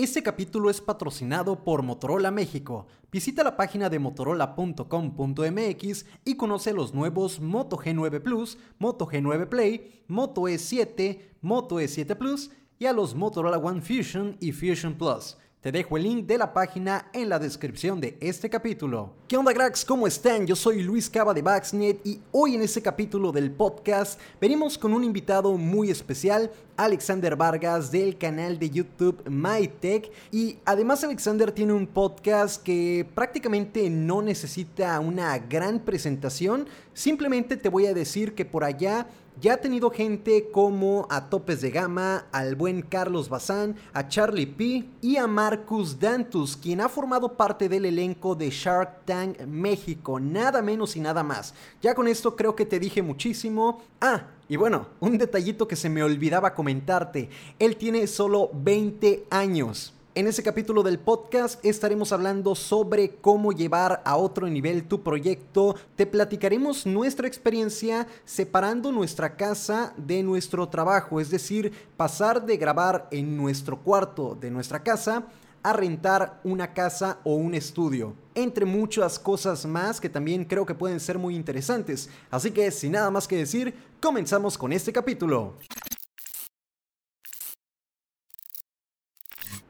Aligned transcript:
Este 0.00 0.22
capítulo 0.22 0.70
es 0.70 0.80
patrocinado 0.80 1.62
por 1.62 1.82
Motorola 1.82 2.30
México. 2.30 2.86
Visita 3.12 3.44
la 3.44 3.58
página 3.58 3.90
de 3.90 3.98
motorola.com.mx 3.98 6.06
y 6.24 6.36
conoce 6.36 6.72
los 6.72 6.94
nuevos 6.94 7.38
Moto 7.38 7.76
G9 7.76 8.22
Plus, 8.22 8.56
Moto 8.78 9.06
G9 9.06 9.46
Play, 9.50 10.02
Moto 10.08 10.44
E7, 10.44 11.20
Moto 11.42 11.82
E7 11.82 12.16
Plus 12.16 12.50
y 12.78 12.86
a 12.86 12.94
los 12.94 13.14
Motorola 13.14 13.58
One 13.58 13.82
Fusion 13.82 14.38
y 14.40 14.52
Fusion 14.52 14.94
Plus. 14.94 15.36
Te 15.60 15.70
dejo 15.70 15.98
el 15.98 16.04
link 16.04 16.26
de 16.26 16.38
la 16.38 16.54
página 16.54 17.10
en 17.12 17.28
la 17.28 17.38
descripción 17.38 18.00
de 18.00 18.16
este 18.18 18.48
capítulo. 18.48 19.12
¿Qué 19.28 19.36
onda 19.36 19.52
cracks? 19.52 19.84
¿Cómo 19.84 20.06
están? 20.06 20.46
Yo 20.46 20.56
soy 20.56 20.82
Luis 20.82 21.10
Cava 21.10 21.34
de 21.34 21.42
Baxnet 21.42 22.00
y 22.02 22.18
hoy 22.32 22.54
en 22.54 22.62
este 22.62 22.80
capítulo 22.80 23.30
del 23.30 23.50
podcast 23.50 24.18
venimos 24.40 24.78
con 24.78 24.94
un 24.94 25.04
invitado 25.04 25.58
muy 25.58 25.90
especial, 25.90 26.50
Alexander 26.78 27.36
Vargas 27.36 27.92
del 27.92 28.16
canal 28.16 28.58
de 28.58 28.70
YouTube 28.70 29.22
MyTech 29.28 30.10
y 30.32 30.56
además 30.64 31.04
Alexander 31.04 31.52
tiene 31.52 31.74
un 31.74 31.86
podcast 31.86 32.62
que 32.62 33.06
prácticamente 33.14 33.90
no 33.90 34.22
necesita 34.22 34.98
una 34.98 35.38
gran 35.40 35.80
presentación, 35.80 36.68
simplemente 36.94 37.58
te 37.58 37.68
voy 37.68 37.84
a 37.84 37.92
decir 37.92 38.34
que 38.34 38.46
por 38.46 38.64
allá 38.64 39.08
ya 39.40 39.54
ha 39.54 39.56
tenido 39.56 39.90
gente 39.90 40.50
como 40.52 41.06
a 41.08 41.30
Topes 41.30 41.62
de 41.62 41.70
Gama, 41.70 42.26
al 42.30 42.56
buen 42.56 42.82
Carlos 42.82 43.28
Bazán, 43.28 43.76
a 43.94 44.06
Charlie 44.06 44.46
P 44.46 44.84
y 45.00 45.16
a 45.16 45.26
Marcus 45.26 45.98
Dantus, 45.98 46.56
quien 46.56 46.80
ha 46.82 46.88
formado 46.88 47.34
parte 47.36 47.68
del 47.68 47.86
elenco 47.86 48.34
de 48.34 48.50
Shark 48.50 49.06
Tank 49.06 49.40
México, 49.46 50.20
nada 50.20 50.60
menos 50.60 50.94
y 50.96 51.00
nada 51.00 51.22
más. 51.22 51.54
Ya 51.80 51.94
con 51.94 52.06
esto 52.06 52.36
creo 52.36 52.54
que 52.54 52.66
te 52.66 52.78
dije 52.78 53.02
muchísimo. 53.02 53.82
Ah, 54.00 54.26
y 54.48 54.56
bueno, 54.56 54.88
un 55.00 55.16
detallito 55.16 55.66
que 55.66 55.76
se 55.76 55.88
me 55.88 56.02
olvidaba 56.02 56.54
comentarte, 56.54 57.30
él 57.58 57.76
tiene 57.76 58.06
solo 58.06 58.50
20 58.52 59.24
años. 59.30 59.94
En 60.20 60.26
ese 60.26 60.42
capítulo 60.42 60.82
del 60.82 60.98
podcast 60.98 61.64
estaremos 61.64 62.12
hablando 62.12 62.54
sobre 62.54 63.14
cómo 63.22 63.52
llevar 63.52 64.02
a 64.04 64.16
otro 64.18 64.46
nivel 64.50 64.84
tu 64.84 65.02
proyecto. 65.02 65.76
Te 65.96 66.04
platicaremos 66.04 66.84
nuestra 66.84 67.26
experiencia 67.26 68.06
separando 68.26 68.92
nuestra 68.92 69.34
casa 69.34 69.94
de 69.96 70.22
nuestro 70.22 70.68
trabajo, 70.68 71.20
es 71.20 71.30
decir, 71.30 71.72
pasar 71.96 72.44
de 72.44 72.58
grabar 72.58 73.08
en 73.10 73.34
nuestro 73.34 73.78
cuarto 73.78 74.36
de 74.38 74.50
nuestra 74.50 74.82
casa 74.82 75.24
a 75.62 75.72
rentar 75.72 76.38
una 76.44 76.74
casa 76.74 77.20
o 77.24 77.36
un 77.36 77.54
estudio, 77.54 78.12
entre 78.34 78.66
muchas 78.66 79.18
cosas 79.18 79.64
más 79.64 80.02
que 80.02 80.10
también 80.10 80.44
creo 80.44 80.66
que 80.66 80.74
pueden 80.74 81.00
ser 81.00 81.18
muy 81.18 81.34
interesantes. 81.34 82.10
Así 82.30 82.50
que 82.50 82.70
sin 82.72 82.92
nada 82.92 83.10
más 83.10 83.26
que 83.26 83.36
decir, 83.36 83.72
comenzamos 84.02 84.58
con 84.58 84.70
este 84.74 84.92
capítulo. 84.92 85.54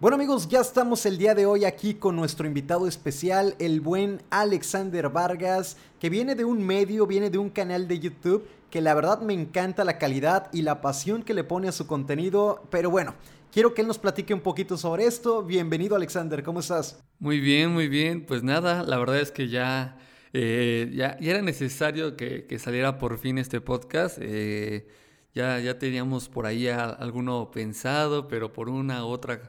Bueno 0.00 0.14
amigos, 0.14 0.48
ya 0.48 0.60
estamos 0.60 1.04
el 1.04 1.18
día 1.18 1.34
de 1.34 1.44
hoy 1.44 1.66
aquí 1.66 1.92
con 1.92 2.16
nuestro 2.16 2.46
invitado 2.46 2.86
especial, 2.86 3.54
el 3.58 3.82
buen 3.82 4.22
Alexander 4.30 5.10
Vargas, 5.10 5.76
que 6.00 6.08
viene 6.08 6.34
de 6.34 6.46
un 6.46 6.64
medio, 6.64 7.06
viene 7.06 7.28
de 7.28 7.36
un 7.36 7.50
canal 7.50 7.86
de 7.86 7.98
YouTube, 7.98 8.48
que 8.70 8.80
la 8.80 8.94
verdad 8.94 9.20
me 9.20 9.34
encanta 9.34 9.84
la 9.84 9.98
calidad 9.98 10.48
y 10.54 10.62
la 10.62 10.80
pasión 10.80 11.22
que 11.22 11.34
le 11.34 11.44
pone 11.44 11.68
a 11.68 11.72
su 11.72 11.86
contenido, 11.86 12.66
pero 12.70 12.88
bueno, 12.88 13.14
quiero 13.52 13.74
que 13.74 13.82
él 13.82 13.88
nos 13.88 13.98
platique 13.98 14.32
un 14.32 14.40
poquito 14.40 14.78
sobre 14.78 15.04
esto. 15.04 15.42
Bienvenido 15.42 15.96
Alexander, 15.96 16.42
¿cómo 16.42 16.60
estás? 16.60 16.98
Muy 17.18 17.38
bien, 17.38 17.70
muy 17.70 17.88
bien, 17.88 18.24
pues 18.24 18.42
nada, 18.42 18.82
la 18.82 18.96
verdad 18.96 19.20
es 19.20 19.30
que 19.30 19.48
ya, 19.48 19.98
eh, 20.32 20.90
ya, 20.94 21.18
era 21.20 21.42
necesario 21.42 22.16
que, 22.16 22.58
saliera 22.58 22.96
por 22.96 23.18
fin 23.18 23.36
este 23.36 23.60
podcast. 23.60 24.16
Eh, 24.18 24.88
ya, 25.34 25.60
ya 25.60 25.78
teníamos 25.78 26.30
por 26.30 26.46
ahí 26.46 26.68
alguno 26.68 27.50
pensado, 27.50 28.28
pero 28.28 28.54
por 28.54 28.70
una 28.70 29.04
u 29.04 29.08
otra 29.08 29.42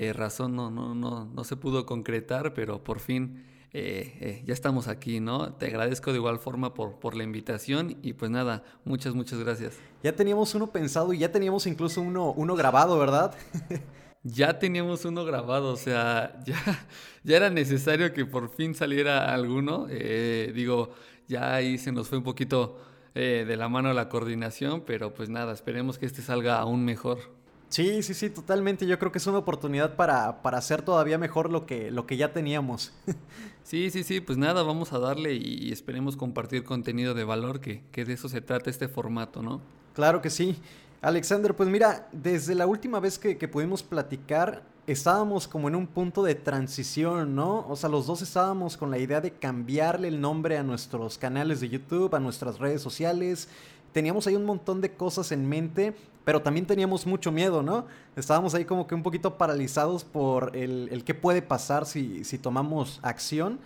eh, 0.00 0.12
razón 0.12 0.54
no, 0.54 0.70
no, 0.70 0.94
no, 0.94 1.24
no 1.24 1.42
se 1.42 1.56
pudo 1.56 1.84
concretar, 1.84 2.54
pero 2.54 2.84
por 2.84 3.00
fin 3.00 3.44
eh, 3.72 4.16
eh, 4.20 4.42
ya 4.46 4.54
estamos 4.54 4.86
aquí, 4.86 5.18
¿no? 5.18 5.54
Te 5.54 5.66
agradezco 5.66 6.12
de 6.12 6.18
igual 6.18 6.38
forma 6.38 6.72
por, 6.72 7.00
por 7.00 7.16
la 7.16 7.24
invitación 7.24 7.96
y 8.00 8.12
pues 8.12 8.30
nada, 8.30 8.62
muchas, 8.84 9.16
muchas 9.16 9.40
gracias. 9.40 9.76
Ya 10.04 10.14
teníamos 10.14 10.54
uno 10.54 10.68
pensado 10.68 11.12
y 11.12 11.18
ya 11.18 11.32
teníamos 11.32 11.66
incluso 11.66 12.00
uno, 12.00 12.30
uno 12.30 12.54
grabado, 12.54 12.96
¿verdad? 12.96 13.34
ya 14.22 14.60
teníamos 14.60 15.04
uno 15.04 15.24
grabado, 15.24 15.72
o 15.72 15.76
sea, 15.76 16.40
ya, 16.46 16.86
ya 17.24 17.36
era 17.36 17.50
necesario 17.50 18.12
que 18.12 18.24
por 18.24 18.50
fin 18.50 18.76
saliera 18.76 19.34
alguno. 19.34 19.88
digo, 19.88 20.90
ya 21.26 21.54
ahí 21.54 21.76
se 21.76 21.90
nos 21.90 22.06
fue 22.06 22.18
un 22.18 22.24
poquito 22.24 22.78
de 23.14 23.56
la 23.56 23.68
mano 23.68 23.92
la 23.92 24.08
coordinación, 24.08 24.82
pero 24.86 25.12
pues 25.12 25.28
nada, 25.28 25.52
esperemos 25.52 25.98
que 25.98 26.06
este 26.06 26.22
salga 26.22 26.60
aún 26.60 26.84
mejor. 26.84 27.37
Sí, 27.68 28.02
sí, 28.02 28.14
sí, 28.14 28.30
totalmente. 28.30 28.86
Yo 28.86 28.98
creo 28.98 29.12
que 29.12 29.18
es 29.18 29.26
una 29.26 29.38
oportunidad 29.38 29.94
para, 29.94 30.40
para 30.42 30.58
hacer 30.58 30.82
todavía 30.82 31.18
mejor 31.18 31.50
lo 31.50 31.66
que, 31.66 31.90
lo 31.90 32.06
que 32.06 32.16
ya 32.16 32.32
teníamos. 32.32 32.92
sí, 33.62 33.90
sí, 33.90 34.04
sí, 34.04 34.20
pues 34.20 34.38
nada, 34.38 34.62
vamos 34.62 34.92
a 34.92 34.98
darle 34.98 35.34
y 35.34 35.70
esperemos 35.70 36.16
compartir 36.16 36.64
contenido 36.64 37.14
de 37.14 37.24
valor, 37.24 37.60
que, 37.60 37.82
que 37.92 38.04
de 38.04 38.14
eso 38.14 38.28
se 38.28 38.40
trata 38.40 38.70
este 38.70 38.88
formato, 38.88 39.42
¿no? 39.42 39.60
Claro 39.94 40.22
que 40.22 40.30
sí. 40.30 40.58
Alexander, 41.02 41.54
pues 41.54 41.68
mira, 41.68 42.08
desde 42.10 42.54
la 42.54 42.66
última 42.66 43.00
vez 43.00 43.18
que, 43.18 43.36
que 43.36 43.46
pudimos 43.46 43.82
platicar, 43.82 44.62
estábamos 44.86 45.46
como 45.46 45.68
en 45.68 45.76
un 45.76 45.86
punto 45.86 46.22
de 46.22 46.34
transición, 46.34 47.34
¿no? 47.34 47.66
O 47.68 47.76
sea, 47.76 47.90
los 47.90 48.06
dos 48.06 48.22
estábamos 48.22 48.76
con 48.78 48.90
la 48.90 48.98
idea 48.98 49.20
de 49.20 49.32
cambiarle 49.32 50.08
el 50.08 50.20
nombre 50.20 50.56
a 50.56 50.62
nuestros 50.62 51.18
canales 51.18 51.60
de 51.60 51.68
YouTube, 51.68 52.14
a 52.14 52.20
nuestras 52.20 52.58
redes 52.58 52.80
sociales. 52.80 53.48
Teníamos 53.92 54.26
ahí 54.26 54.36
un 54.36 54.44
montón 54.44 54.80
de 54.80 54.92
cosas 54.92 55.32
en 55.32 55.48
mente 55.48 55.94
pero 56.28 56.42
también 56.42 56.66
teníamos 56.66 57.06
mucho 57.06 57.32
miedo, 57.32 57.62
¿no? 57.62 57.86
Estábamos 58.14 58.54
ahí 58.54 58.66
como 58.66 58.86
que 58.86 58.94
un 58.94 59.02
poquito 59.02 59.38
paralizados 59.38 60.04
por 60.04 60.54
el, 60.54 61.02
qué 61.06 61.14
puede 61.14 61.40
pasar 61.40 61.86
si, 61.86 62.22
si 62.22 62.36
tomamos 62.36 63.00
acción. 63.02 63.58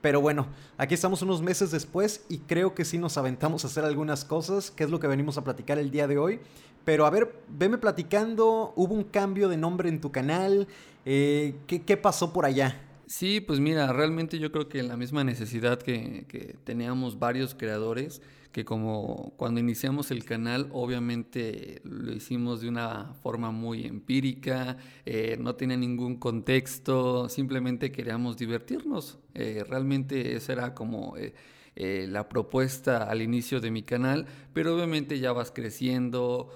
Pero 0.00 0.20
bueno, 0.20 0.48
aquí 0.78 0.94
estamos 0.94 1.22
unos 1.22 1.42
meses 1.42 1.70
después 1.70 2.24
y 2.28 2.38
creo 2.38 2.74
que 2.74 2.84
sí 2.84 2.98
nos 2.98 3.16
aventamos 3.18 3.62
a 3.62 3.68
hacer 3.68 3.84
algunas 3.84 4.24
cosas, 4.24 4.72
que 4.72 4.82
es 4.82 4.90
lo 4.90 4.98
que 4.98 5.06
venimos 5.06 5.38
a 5.38 5.44
platicar 5.44 5.78
el 5.78 5.92
día 5.92 6.08
de 6.08 6.18
hoy. 6.18 6.40
Pero 6.84 7.06
a 7.06 7.10
ver, 7.10 7.36
veme 7.48 7.78
platicando, 7.78 8.72
hubo 8.74 8.94
un 8.94 9.04
cambio 9.04 9.48
de 9.48 9.56
nombre 9.56 9.88
en 9.88 10.00
tu 10.00 10.10
canal, 10.10 10.66
eh, 11.06 11.54
¿qué, 11.68 11.82
¿qué, 11.82 11.96
pasó 11.96 12.32
por 12.32 12.46
allá? 12.46 12.80
Sí, 13.06 13.40
pues 13.40 13.60
mira, 13.60 13.92
realmente 13.92 14.40
yo 14.40 14.50
creo 14.50 14.68
que 14.68 14.82
la 14.82 14.96
misma 14.96 15.22
necesidad 15.22 15.80
que, 15.80 16.24
que 16.26 16.56
teníamos 16.64 17.20
varios 17.20 17.54
creadores, 17.54 18.22
que 18.52 18.64
como 18.64 19.34
cuando 19.36 19.60
iniciamos 19.60 20.10
el 20.10 20.24
canal 20.24 20.68
obviamente 20.72 21.80
lo 21.84 22.12
hicimos 22.12 22.60
de 22.60 22.68
una 22.68 23.14
forma 23.22 23.50
muy 23.50 23.84
empírica, 23.84 24.78
eh, 25.04 25.36
no 25.38 25.54
tenía 25.54 25.76
ningún 25.76 26.16
contexto, 26.16 27.28
simplemente 27.28 27.92
queríamos 27.92 28.36
divertirnos. 28.36 29.18
Eh, 29.34 29.64
realmente 29.68 30.34
esa 30.34 30.52
era 30.54 30.74
como 30.74 31.14
eh, 31.16 32.06
la 32.08 32.28
propuesta 32.28 33.04
al 33.04 33.22
inicio 33.22 33.60
de 33.60 33.70
mi 33.70 33.82
canal, 33.82 34.26
pero 34.52 34.74
obviamente 34.74 35.20
ya 35.20 35.32
vas 35.32 35.52
creciendo, 35.52 36.50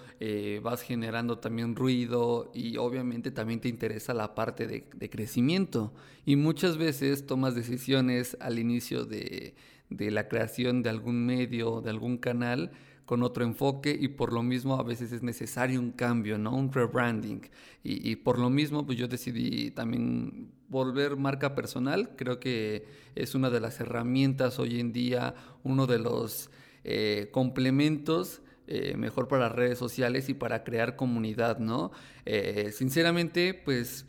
vas 0.62 0.82
generando 0.82 1.38
también 1.38 1.76
ruido 1.76 2.50
y 2.54 2.76
obviamente 2.76 3.30
también 3.30 3.60
te 3.60 3.68
interesa 3.68 4.14
la 4.14 4.34
parte 4.34 4.66
de, 4.66 4.88
de 4.94 5.10
crecimiento 5.10 5.92
y 6.24 6.34
muchas 6.34 6.76
veces 6.76 7.24
tomas 7.26 7.54
decisiones 7.54 8.36
al 8.40 8.58
inicio 8.58 9.04
de 9.04 9.54
de 9.96 10.10
la 10.10 10.28
creación 10.28 10.82
de 10.82 10.90
algún 10.90 11.24
medio, 11.26 11.80
de 11.80 11.90
algún 11.90 12.18
canal 12.18 12.70
con 13.04 13.22
otro 13.22 13.44
enfoque 13.44 13.96
y 13.98 14.08
por 14.08 14.32
lo 14.32 14.42
mismo 14.42 14.76
a 14.76 14.82
veces 14.82 15.12
es 15.12 15.22
necesario 15.22 15.80
un 15.80 15.92
cambio, 15.92 16.38
¿no? 16.38 16.54
Un 16.54 16.72
rebranding. 16.72 17.42
Y, 17.84 18.16
por 18.16 18.38
lo 18.38 18.48
mismo 18.48 18.86
pues 18.86 18.96
yo 18.96 19.08
decidí 19.08 19.70
también 19.70 20.52
volver 20.68 21.16
marca 21.16 21.54
personal. 21.54 22.10
Creo 22.16 22.38
que 22.38 22.86
es 23.14 23.34
una 23.34 23.50
de 23.50 23.60
las 23.60 23.80
herramientas 23.80 24.58
hoy 24.58 24.80
en 24.80 24.92
día, 24.92 25.34
uno 25.64 25.86
de 25.86 25.98
los 25.98 26.50
eh, 26.84 27.28
complementos 27.32 28.40
eh, 28.68 28.94
mejor 28.96 29.26
para 29.28 29.48
redes 29.48 29.78
sociales 29.78 30.28
y 30.28 30.34
para 30.34 30.62
crear 30.62 30.94
comunidad, 30.96 31.58
¿no? 31.58 31.90
Eh, 32.24 32.70
sinceramente 32.72 33.52
pues 33.52 34.06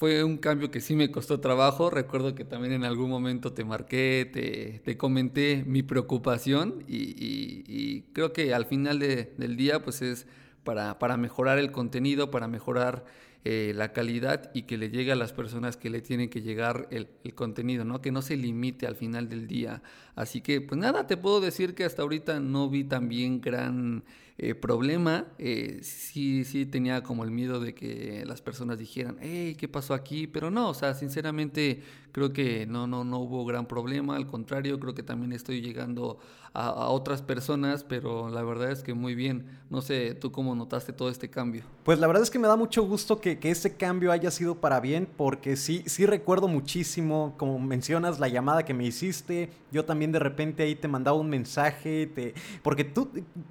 fue 0.00 0.24
un 0.24 0.38
cambio 0.38 0.70
que 0.70 0.80
sí 0.80 0.96
me 0.96 1.10
costó 1.10 1.40
trabajo. 1.40 1.90
Recuerdo 1.90 2.34
que 2.34 2.46
también 2.46 2.72
en 2.72 2.84
algún 2.84 3.10
momento 3.10 3.52
te 3.52 3.66
marqué, 3.66 4.80
te, 4.82 4.96
comenté 4.96 5.62
mi 5.66 5.82
preocupación 5.82 6.82
y, 6.88 8.00
creo 8.14 8.32
que 8.32 8.54
al 8.54 8.64
final 8.64 8.98
del 8.98 9.56
día 9.58 9.82
pues 9.82 10.00
es 10.00 10.26
para, 10.64 10.98
para 10.98 11.18
mejorar 11.18 11.58
el 11.58 11.70
contenido, 11.70 12.30
para 12.30 12.48
mejorar 12.48 13.04
eh, 13.44 13.74
la 13.76 13.92
calidad 13.92 14.50
y 14.54 14.62
que 14.62 14.78
le 14.78 14.88
llegue 14.88 15.12
a 15.12 15.16
las 15.16 15.34
personas 15.34 15.76
que 15.76 15.90
le 15.90 16.00
tienen 16.00 16.30
que 16.30 16.40
llegar 16.40 16.88
el, 16.90 17.08
el, 17.22 17.34
contenido, 17.34 17.84
¿no? 17.84 18.00
Que 18.00 18.10
no 18.10 18.22
se 18.22 18.38
limite 18.38 18.86
al 18.86 18.96
final 18.96 19.28
del 19.28 19.46
día. 19.46 19.82
Así 20.14 20.40
que, 20.40 20.62
pues 20.62 20.80
nada, 20.80 21.06
te 21.06 21.18
puedo 21.18 21.42
decir 21.42 21.74
que 21.74 21.84
hasta 21.84 22.00
ahorita 22.00 22.40
no 22.40 22.70
vi 22.70 22.84
también 22.84 23.42
gran 23.42 24.04
eh, 24.42 24.54
problema, 24.54 25.26
eh, 25.36 25.80
sí, 25.82 26.44
sí 26.46 26.64
tenía 26.64 27.02
como 27.02 27.24
el 27.24 27.30
miedo 27.30 27.60
de 27.60 27.74
que 27.74 28.24
las 28.26 28.40
personas 28.40 28.78
dijeran, 28.78 29.18
hey, 29.20 29.54
¿qué 29.58 29.68
pasó 29.68 29.92
aquí? 29.92 30.26
Pero 30.26 30.50
no, 30.50 30.70
o 30.70 30.74
sea, 30.74 30.94
sinceramente 30.94 31.82
creo 32.10 32.32
que 32.32 32.64
no, 32.66 32.86
no, 32.86 33.04
no 33.04 33.18
hubo 33.18 33.44
gran 33.44 33.66
problema, 33.66 34.16
al 34.16 34.26
contrario, 34.26 34.80
creo 34.80 34.94
que 34.94 35.02
también 35.02 35.32
estoy 35.32 35.60
llegando 35.60 36.20
a, 36.52 36.88
otras 36.88 37.22
personas, 37.22 37.84
pero 37.84 38.28
la 38.28 38.42
verdad 38.42 38.70
es 38.70 38.82
que 38.82 38.94
muy 38.94 39.14
bien. 39.14 39.46
No 39.70 39.82
sé, 39.82 40.14
¿tú 40.14 40.32
cómo 40.32 40.54
notaste 40.54 40.92
todo 40.92 41.08
este 41.08 41.30
cambio? 41.30 41.62
Pues 41.84 42.00
la 42.00 42.08
verdad 42.08 42.24
es 42.24 42.30
que 42.30 42.40
me 42.40 42.48
da 42.48 42.56
mucho 42.56 42.82
gusto 42.82 43.20
que, 43.20 43.38
que, 43.38 43.50
ese 43.50 43.76
cambio 43.76 44.10
haya 44.10 44.30
sido 44.30 44.56
para 44.56 44.80
bien, 44.80 45.08
porque 45.16 45.56
sí, 45.56 45.84
sí 45.86 46.06
recuerdo 46.06 46.48
muchísimo, 46.48 47.34
como 47.36 47.58
mencionas, 47.60 48.18
la 48.18 48.28
llamada 48.28 48.64
que 48.64 48.74
me 48.74 48.84
hiciste. 48.84 49.50
Yo 49.70 49.84
también 49.84 50.10
de 50.10 50.18
repente 50.18 50.64
ahí 50.64 50.74
te 50.74 50.88
mandaba 50.88 51.16
un 51.16 51.30
mensaje, 51.30 52.08
te, 52.08 52.34
porque 52.62 52.82
tú, 52.82 53.10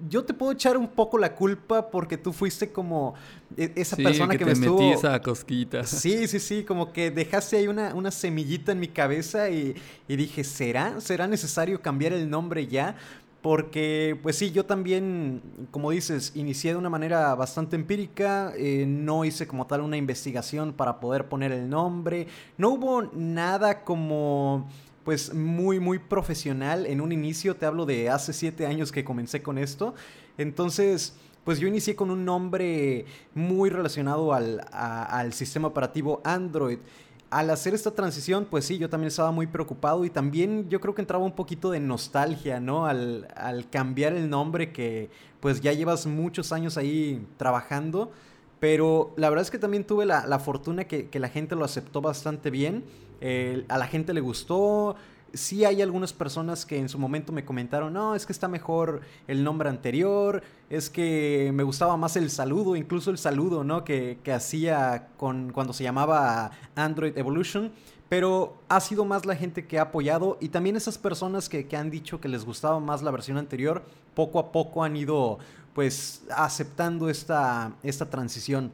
yo 0.10 0.26
te 0.26 0.34
puedo 0.34 0.52
echar 0.52 0.78
un 0.78 0.90
poco 0.90 1.18
la 1.18 1.36
culpa 1.36 1.90
porque 1.90 2.18
tú 2.18 2.34
fuiste 2.34 2.72
como 2.72 3.14
e, 3.58 3.72
esa 3.76 3.96
persona 3.96 4.38
que, 4.38 4.46
me 4.46 4.54
metí 4.54 4.66
estuvo... 4.66 4.94
esa 4.94 5.22
cosquita. 5.22 5.84
Sí, 5.84 6.28
sí, 6.28 6.40
sí, 6.40 6.64
como 6.64 6.92
que 6.94 7.12
dejaste 7.12 7.58
ahí 7.58 7.68
una, 7.68 7.94
una 7.96 8.12
semillita 8.12 8.72
en 8.72 8.80
mi 8.80 8.88
cabeza 8.88 9.50
y, 9.50 9.76
y 10.08 10.16
dije, 10.16 10.44
¿será? 10.44 11.00
¿Será 11.02 11.28
necesario 11.28 11.82
cambiar 11.82 12.14
el 12.14 12.30
nombre 12.30 12.68
ya? 12.68 12.96
Porque, 13.42 14.20
pues 14.22 14.36
sí, 14.36 14.52
yo 14.52 14.66
también, 14.66 15.42
como 15.72 15.92
dices, 15.92 16.34
inicié 16.36 16.72
de 16.72 16.78
una 16.78 16.90
manera 16.90 17.34
bastante 17.36 17.78
empírica, 17.78 18.52
eh, 18.58 18.86
no 18.86 19.24
hice 19.24 19.48
como 19.48 19.66
tal 19.66 19.80
una 19.82 19.96
investigación 19.96 20.74
para 20.74 21.00
poder 21.00 21.30
poner 21.30 21.54
el 21.54 21.70
nombre, 21.70 22.28
no 22.58 22.70
hubo 22.72 23.04
nada 23.14 23.86
como, 23.86 24.68
pues 25.06 25.34
muy, 25.34 25.80
muy 25.80 26.00
profesional 26.00 26.86
en 26.86 27.00
un 27.00 27.14
inicio, 27.14 27.56
te 27.56 27.66
hablo 27.66 27.86
de 27.86 28.10
hace 28.10 28.34
siete 28.34 28.66
años 28.66 28.92
que 28.92 29.06
comencé 29.06 29.42
con 29.42 29.58
esto, 29.58 29.96
entonces, 30.38 31.16
pues 31.44 31.60
yo 31.60 31.68
inicié 31.68 31.96
con 31.96 32.12
un 32.12 32.26
nombre 32.26 33.06
muy 33.34 33.70
relacionado 33.70 34.34
al, 34.34 34.66
al 34.72 35.34
sistema 35.34 35.68
operativo 35.68 36.22
Android. 36.24 36.80
Al 37.30 37.52
hacer 37.52 37.76
esta 37.76 37.92
transición, 37.92 38.48
pues 38.50 38.66
sí, 38.66 38.80
yo 38.80 38.90
también 38.90 39.10
estaba 39.10 39.32
muy 39.32 39.46
preocupado 39.46 40.04
y 40.04 40.10
también 40.10 40.68
yo 40.68 40.80
creo 40.80 40.96
que 40.96 41.02
entraba 41.02 41.24
un 41.24 41.36
poquito 41.36 41.70
de 41.70 41.80
nostalgia, 41.80 42.60
¿no? 42.60 42.88
Al, 42.88 43.28
cambiar 43.70 44.14
el 44.14 44.30
nombre 44.30 44.72
que 44.72 45.12
pues 45.40 45.62
ya 45.62 45.72
llevas 45.72 46.08
muchos 46.08 46.52
años 46.52 46.76
ahí 46.76 47.24
trabajando, 47.38 48.12
pero 48.60 49.14
la 49.16 49.30
verdad 49.30 49.44
es 49.44 49.52
que 49.52 49.60
también 49.60 49.86
tuve 49.86 50.06
la, 50.06 50.40
fortuna 50.40 50.86
que, 50.86 51.10
que, 51.10 51.20
la 51.20 51.30
gente 51.30 51.56
lo 51.56 51.64
aceptó 51.66 52.02
bastante 52.02 52.50
bien, 52.50 52.84
a 53.70 53.78
la 53.78 53.86
gente 53.86 54.12
le 54.14 54.22
gustó, 54.22 54.96
sí 55.34 55.66
hay 55.66 55.82
algunas 55.82 56.14
personas 56.14 56.66
que 56.66 56.78
en 56.78 56.90
su 56.90 57.00
momento 57.00 57.32
me 57.32 57.46
comentaron, 57.46 57.94
no, 57.94 58.16
es 58.16 58.26
que 58.26 58.34
está 58.34 58.48
mejor 58.48 59.02
el 59.28 59.44
nombre 59.44 59.70
anterior, 59.70 60.44
es 60.70 60.90
que 60.90 61.52
me 61.54 61.64
gustaba 61.64 61.98
más 61.98 62.16
el 62.16 62.30
saludo, 62.30 62.76
incluso 62.76 63.12
el 63.12 63.18
saludo, 63.18 63.64
¿no? 63.64 63.84
Que, 63.84 64.20
que 64.24 64.32
hacía 64.32 65.10
con, 65.18 65.52
cuando 65.52 65.74
se 65.74 65.84
llamaba 65.84 66.52
Android 66.76 67.18
Evolution. 67.18 67.72
Pero 68.10 68.58
ha 68.70 68.80
sido 68.80 69.06
más 69.06 69.28
la 69.28 69.36
gente 69.36 69.68
que 69.68 69.78
ha 69.78 69.84
apoyado 69.84 70.40
y 70.42 70.50
también 70.50 70.76
esas 70.76 70.98
personas 70.98 71.48
que, 71.48 71.68
que 71.68 71.78
han 71.78 71.92
dicho 71.92 72.20
que 72.20 72.28
les 72.28 72.44
gustaba 72.44 72.80
más 72.80 73.04
la 73.04 73.12
versión 73.12 73.38
anterior, 73.38 73.84
poco 74.16 74.40
a 74.40 74.52
poco 74.52 74.84
han 74.84 74.96
ido 74.96 75.38
pues 75.74 76.24
aceptando 76.36 77.10
esta, 77.10 77.74
esta 77.84 78.10
transición. 78.10 78.72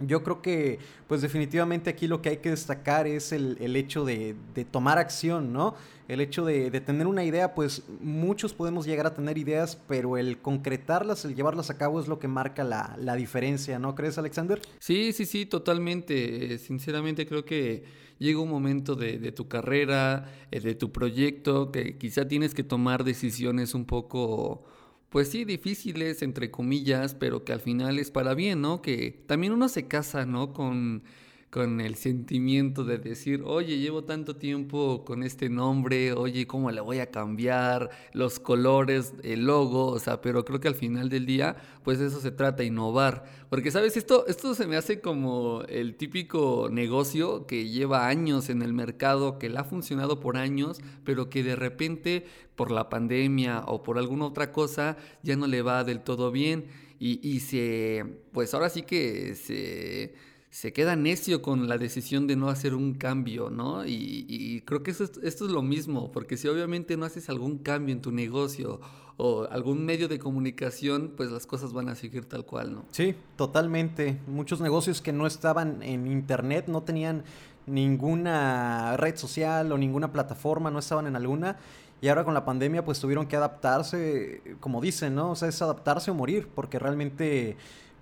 Yo 0.00 0.22
creo 0.22 0.42
que, 0.42 0.78
pues 1.08 1.22
definitivamente 1.22 1.90
aquí 1.90 2.06
lo 2.06 2.22
que 2.22 2.28
hay 2.28 2.36
que 2.36 2.50
destacar 2.50 3.06
es 3.06 3.32
el, 3.32 3.74
hecho 3.74 4.04
de, 4.04 4.36
tomar 4.70 4.98
acción, 4.98 5.52
¿no? 5.52 5.74
El 6.06 6.20
hecho 6.20 6.44
de, 6.44 6.70
tener 6.80 7.06
una 7.06 7.24
idea, 7.24 7.54
pues 7.54 7.82
muchos 8.00 8.54
podemos 8.54 8.86
llegar 8.86 9.06
a 9.06 9.14
tener 9.14 9.38
ideas, 9.38 9.76
pero 9.88 10.16
el 10.16 10.38
concretarlas, 10.38 11.24
el 11.24 11.34
llevarlas 11.34 11.70
a 11.70 11.78
cabo 11.78 12.00
es 12.00 12.06
lo 12.06 12.18
que 12.20 12.28
marca 12.28 12.62
la, 12.62 13.16
diferencia, 13.16 13.78
¿no 13.78 13.94
crees, 13.94 14.18
Alexander? 14.18 14.60
Sí, 14.78 15.12
sí, 15.12 15.26
sí, 15.26 15.46
totalmente. 15.46 16.54
Eh, 16.54 16.58
sinceramente 16.58 17.26
creo 17.26 17.44
que 17.44 17.84
llega 18.18 18.40
un 18.40 18.50
momento 18.50 18.94
de, 18.94 19.18
de 19.18 19.32
tu 19.32 19.48
carrera, 19.48 20.32
eh, 20.52 20.60
de 20.60 20.74
tu 20.76 20.92
proyecto, 20.92 21.72
que 21.72 21.98
quizá 21.98 22.28
tienes 22.28 22.54
que 22.54 22.62
tomar 22.62 23.02
decisiones 23.02 23.74
un 23.74 23.84
poco 23.84 24.64
pues 25.10 25.30
sí, 25.30 25.44
difíciles, 25.44 26.22
entre 26.22 26.50
comillas, 26.50 27.14
pero 27.14 27.44
que 27.44 27.52
al 27.52 27.60
final 27.60 27.98
es 27.98 28.10
para 28.10 28.34
bien, 28.34 28.60
¿no? 28.60 28.82
Que 28.82 29.22
también 29.26 29.52
uno 29.52 29.68
se 29.68 29.88
casa, 29.88 30.26
¿no? 30.26 30.52
Con 30.52 31.02
con 31.50 31.80
el 31.80 31.94
sentimiento 31.94 32.84
de 32.84 32.98
decir, 32.98 33.42
oye, 33.46 33.78
llevo 33.78 34.04
tanto 34.04 34.36
tiempo 34.36 35.04
con 35.06 35.22
este 35.22 35.48
nombre, 35.48 36.12
oye, 36.12 36.46
¿cómo 36.46 36.70
le 36.70 36.82
voy 36.82 36.98
a 36.98 37.10
cambiar? 37.10 37.88
Los 38.12 38.38
colores, 38.38 39.14
el 39.22 39.46
logo, 39.46 39.86
o 39.86 39.98
sea, 39.98 40.20
pero 40.20 40.44
creo 40.44 40.60
que 40.60 40.68
al 40.68 40.74
final 40.74 41.08
del 41.08 41.24
día, 41.24 41.56
pues 41.84 42.00
eso 42.00 42.20
se 42.20 42.32
trata, 42.32 42.64
innovar. 42.64 43.24
Porque, 43.48 43.70
¿sabes? 43.70 43.96
Esto, 43.96 44.26
esto 44.26 44.54
se 44.54 44.66
me 44.66 44.76
hace 44.76 45.00
como 45.00 45.62
el 45.68 45.96
típico 45.96 46.68
negocio 46.70 47.46
que 47.46 47.68
lleva 47.68 48.08
años 48.08 48.50
en 48.50 48.60
el 48.60 48.74
mercado, 48.74 49.38
que 49.38 49.48
le 49.48 49.58
ha 49.58 49.64
funcionado 49.64 50.20
por 50.20 50.36
años, 50.36 50.80
pero 51.04 51.30
que 51.30 51.42
de 51.42 51.56
repente, 51.56 52.26
por 52.56 52.70
la 52.70 52.90
pandemia 52.90 53.60
o 53.66 53.82
por 53.82 53.96
alguna 53.96 54.26
otra 54.26 54.52
cosa, 54.52 54.98
ya 55.22 55.36
no 55.36 55.46
le 55.46 55.62
va 55.62 55.84
del 55.84 56.00
todo 56.00 56.30
bien. 56.30 56.66
Y, 57.00 57.26
y 57.26 57.40
se, 57.40 58.04
pues 58.32 58.52
ahora 58.52 58.68
sí 58.68 58.82
que 58.82 59.34
se 59.34 60.14
se 60.50 60.72
queda 60.72 60.96
necio 60.96 61.42
con 61.42 61.68
la 61.68 61.76
decisión 61.76 62.26
de 62.26 62.36
no 62.36 62.48
hacer 62.48 62.74
un 62.74 62.94
cambio, 62.94 63.50
¿no? 63.50 63.84
Y, 63.84 64.62
creo 64.64 64.82
que 64.82 64.90
esto 64.90 65.20
es 65.22 65.40
lo 65.40 65.62
mismo, 65.62 66.10
porque 66.10 66.36
si 66.36 66.48
obviamente 66.48 66.96
no 66.96 67.04
haces 67.04 67.28
algún 67.28 67.58
cambio 67.58 67.94
en 67.94 68.00
tu 68.00 68.12
negocio 68.12 68.80
o 69.16 69.46
algún 69.50 69.84
medio 69.84 70.08
de 70.08 70.18
comunicación, 70.18 71.12
pues 71.16 71.30
las 71.30 71.46
cosas 71.46 71.72
van 71.72 71.88
a 71.88 71.94
seguir 71.94 72.24
tal 72.24 72.44
cual, 72.44 72.74
¿no? 72.74 72.84
Sí, 72.92 73.14
totalmente. 73.36 74.20
Muchos 74.26 74.60
negocios 74.60 75.02
que 75.02 75.12
no 75.12 75.26
estaban 75.26 75.82
en 75.82 76.06
internet, 76.06 76.66
no 76.68 76.82
tenían 76.82 77.24
ninguna 77.66 78.96
red 78.96 79.16
social 79.16 79.70
o 79.72 79.78
ninguna 79.78 80.12
plataforma, 80.12 80.70
no 80.70 80.78
estaban 80.78 81.06
en 81.06 81.16
alguna. 81.16 81.58
Y 82.00 82.08
ahora 82.08 82.24
con 82.24 82.32
la 82.32 82.44
pandemia 82.44 82.84
pues 82.84 83.00
tuvieron 83.00 83.26
que 83.26 83.36
adaptarse, 83.36 84.40
como 84.60 84.80
dicen, 84.80 85.16
¿no? 85.16 85.32
O 85.32 85.36
sea, 85.36 85.48
es 85.48 85.60
adaptarse 85.60 86.10
o 86.10 86.14
morir, 86.14 86.48
porque 86.54 86.78
realmente 86.78 87.56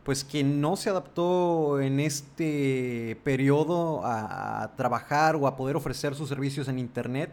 pues 0.07 0.23
quien 0.23 0.61
no 0.61 0.77
se 0.77 0.89
adaptó 0.89 1.81
en 1.81 1.99
este 1.99 3.19
periodo 3.25 4.03
a, 4.05 4.73
trabajar 4.77 5.35
o 5.35 5.49
a 5.49 5.57
poder 5.57 5.75
ofrecer 5.75 6.15
sus 6.15 6.29
servicios 6.29 6.69
en 6.69 6.79
Internet, 6.79 7.33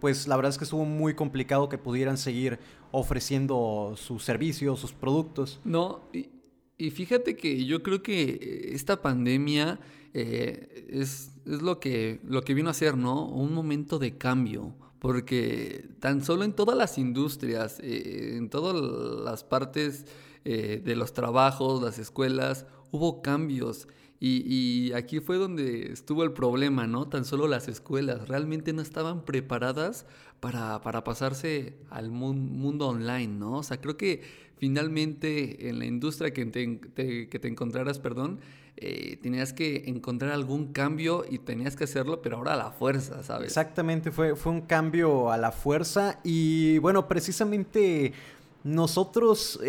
pues 0.00 0.28
la 0.28 0.36
verdad 0.36 0.50
es 0.50 0.58
que 0.58 0.64
estuvo 0.64 0.84
muy 0.84 1.14
complicado 1.14 1.70
que 1.70 1.78
pudieran 1.78 2.18
seguir 2.18 2.58
ofreciendo 2.90 3.94
sus 3.96 4.22
servicios, 4.22 4.78
sus 4.80 4.92
productos. 4.92 5.60
No, 5.64 6.02
y, 6.12 6.90
fíjate 6.90 7.36
que 7.36 7.64
yo 7.64 7.82
creo 7.82 8.02
que 8.02 8.68
esta 8.74 9.00
pandemia 9.00 9.80
eh, 10.12 10.88
es, 10.90 11.30
lo, 11.46 11.80
que, 11.80 12.20
lo 12.26 12.42
que 12.42 12.52
vino 12.52 12.68
a 12.68 12.74
ser, 12.74 12.98
¿no? 12.98 13.28
Un 13.28 13.54
momento 13.54 13.98
de 13.98 14.18
cambio 14.18 14.74
porque 14.98 15.88
tan 15.98 16.22
solo 16.22 16.44
en 16.44 16.52
todas 16.52 16.76
las 16.76 16.98
industrias, 16.98 17.80
eh, 17.80 18.34
en 18.36 18.50
todas 18.50 18.76
las 19.24 19.42
partes 19.42 20.04
eh, 20.44 20.80
de 20.84 20.96
los 20.96 21.12
trabajos, 21.12 21.82
las 21.82 21.98
escuelas, 21.98 22.66
hubo 22.90 23.22
cambios. 23.22 23.88
Y, 24.22 24.92
aquí 24.92 25.20
fue 25.20 25.38
donde 25.38 25.92
estuvo 25.92 26.24
el 26.24 26.32
problema, 26.32 26.86
¿no? 26.86 27.08
Tan 27.08 27.24
solo 27.24 27.48
las 27.48 27.68
escuelas 27.68 28.28
realmente 28.28 28.74
no 28.74 28.82
estaban 28.82 29.24
preparadas 29.24 30.04
para, 30.40 30.82
para 30.82 31.04
pasarse 31.04 31.78
al 31.88 32.10
mundo 32.10 32.88
online, 32.88 33.28
¿no? 33.28 33.58
O 33.58 33.62
sea, 33.62 33.80
creo 33.80 33.96
que 33.96 34.20
finalmente 34.58 35.70
en 35.70 35.78
la 35.78 35.86
industria 35.86 36.34
que 36.34 36.44
te, 36.44 37.28
que 37.28 37.38
te 37.38 37.48
encontraras, 37.48 37.98
perdón, 37.98 38.40
eh, 38.82 39.18
tenías 39.20 39.52
que 39.52 39.84
encontrar 39.88 40.32
algún 40.32 40.72
cambio 40.72 41.26
y 41.28 41.38
tenías 41.38 41.76
que 41.76 41.84
hacerlo, 41.84 42.22
pero 42.22 42.38
ahora 42.38 42.54
a 42.54 42.56
la 42.56 42.70
fuerza, 42.70 43.22
¿sabes? 43.22 43.48
Exactamente, 43.48 44.10
fue, 44.10 44.36
fue 44.36 44.52
un 44.52 44.62
cambio 44.62 45.30
a 45.30 45.36
la 45.36 45.52
fuerza 45.52 46.18
y 46.24 46.78
bueno, 46.78 47.06
precisamente 47.06 48.14
nosotros 48.64 49.60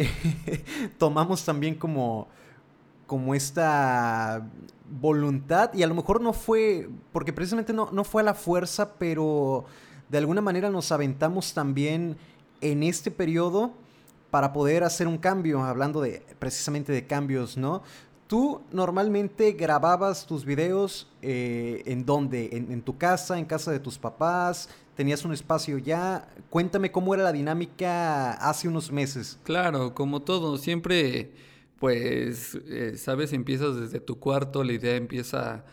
tomamos 0.98 1.43
también 1.45 1.75
como, 1.75 2.27
como 3.07 3.33
esta 3.36 4.48
voluntad 4.89 5.74
y 5.74 5.83
a 5.83 5.88
lo 5.88 5.95
mejor 5.95 6.21
no 6.21 6.33
fue, 6.33 6.89
porque 7.13 7.33
precisamente 7.33 7.74
no, 7.74 7.89
no 7.91 8.03
fue 8.03 8.21
a 8.21 8.25
la 8.25 8.33
fuerza, 8.33 8.93
pero 8.95 9.65
de 10.10 10.17
alguna 10.17 10.41
manera 10.41 10.69
nos 10.69 10.91
aventamos 10.91 11.53
también 11.53 12.17
en 12.60 12.83
este 12.83 13.12
periodo 13.12 13.71
para 14.29 14.53
poder 14.53 14.83
hacer 14.83 15.07
un 15.07 15.17
cambio, 15.17 15.63
hablando 15.63 16.01
de 16.01 16.24
precisamente 16.39 16.91
de 16.91 17.05
cambios, 17.05 17.57
¿no? 17.57 17.83
Tú 18.27 18.62
normalmente 18.71 19.51
grababas 19.51 20.25
tus 20.25 20.45
videos 20.45 21.10
eh, 21.21 21.83
en 21.86 22.05
dónde? 22.05 22.50
¿En, 22.53 22.81
tu 22.81 22.98
casa, 22.98 23.38
en 23.38 23.43
casa 23.43 23.71
de 23.71 23.79
tus 23.79 23.98
papás, 23.98 24.69
tenías 24.95 25.25
un 25.25 25.33
espacio 25.33 25.77
ya. 25.77 26.27
Cuéntame 26.50 26.91
cómo 26.91 27.13
era 27.13 27.24
la 27.24 27.31
dinámica 27.31 28.33
hace 28.33 28.67
unos 28.67 28.91
meses. 28.91 29.39
Claro, 29.43 29.93
como 29.93 30.21
todo, 30.21 30.57
siempre, 30.57 31.31
pues, 31.79 32.55
eh, 32.67 32.98
sabes, 32.98 33.33
empiezas 33.33 33.75
desde 33.75 34.00
tu 34.00 34.19
cuarto, 34.19 34.63
la 34.63 34.74
idea 34.74 34.95
empieza, 34.95 35.65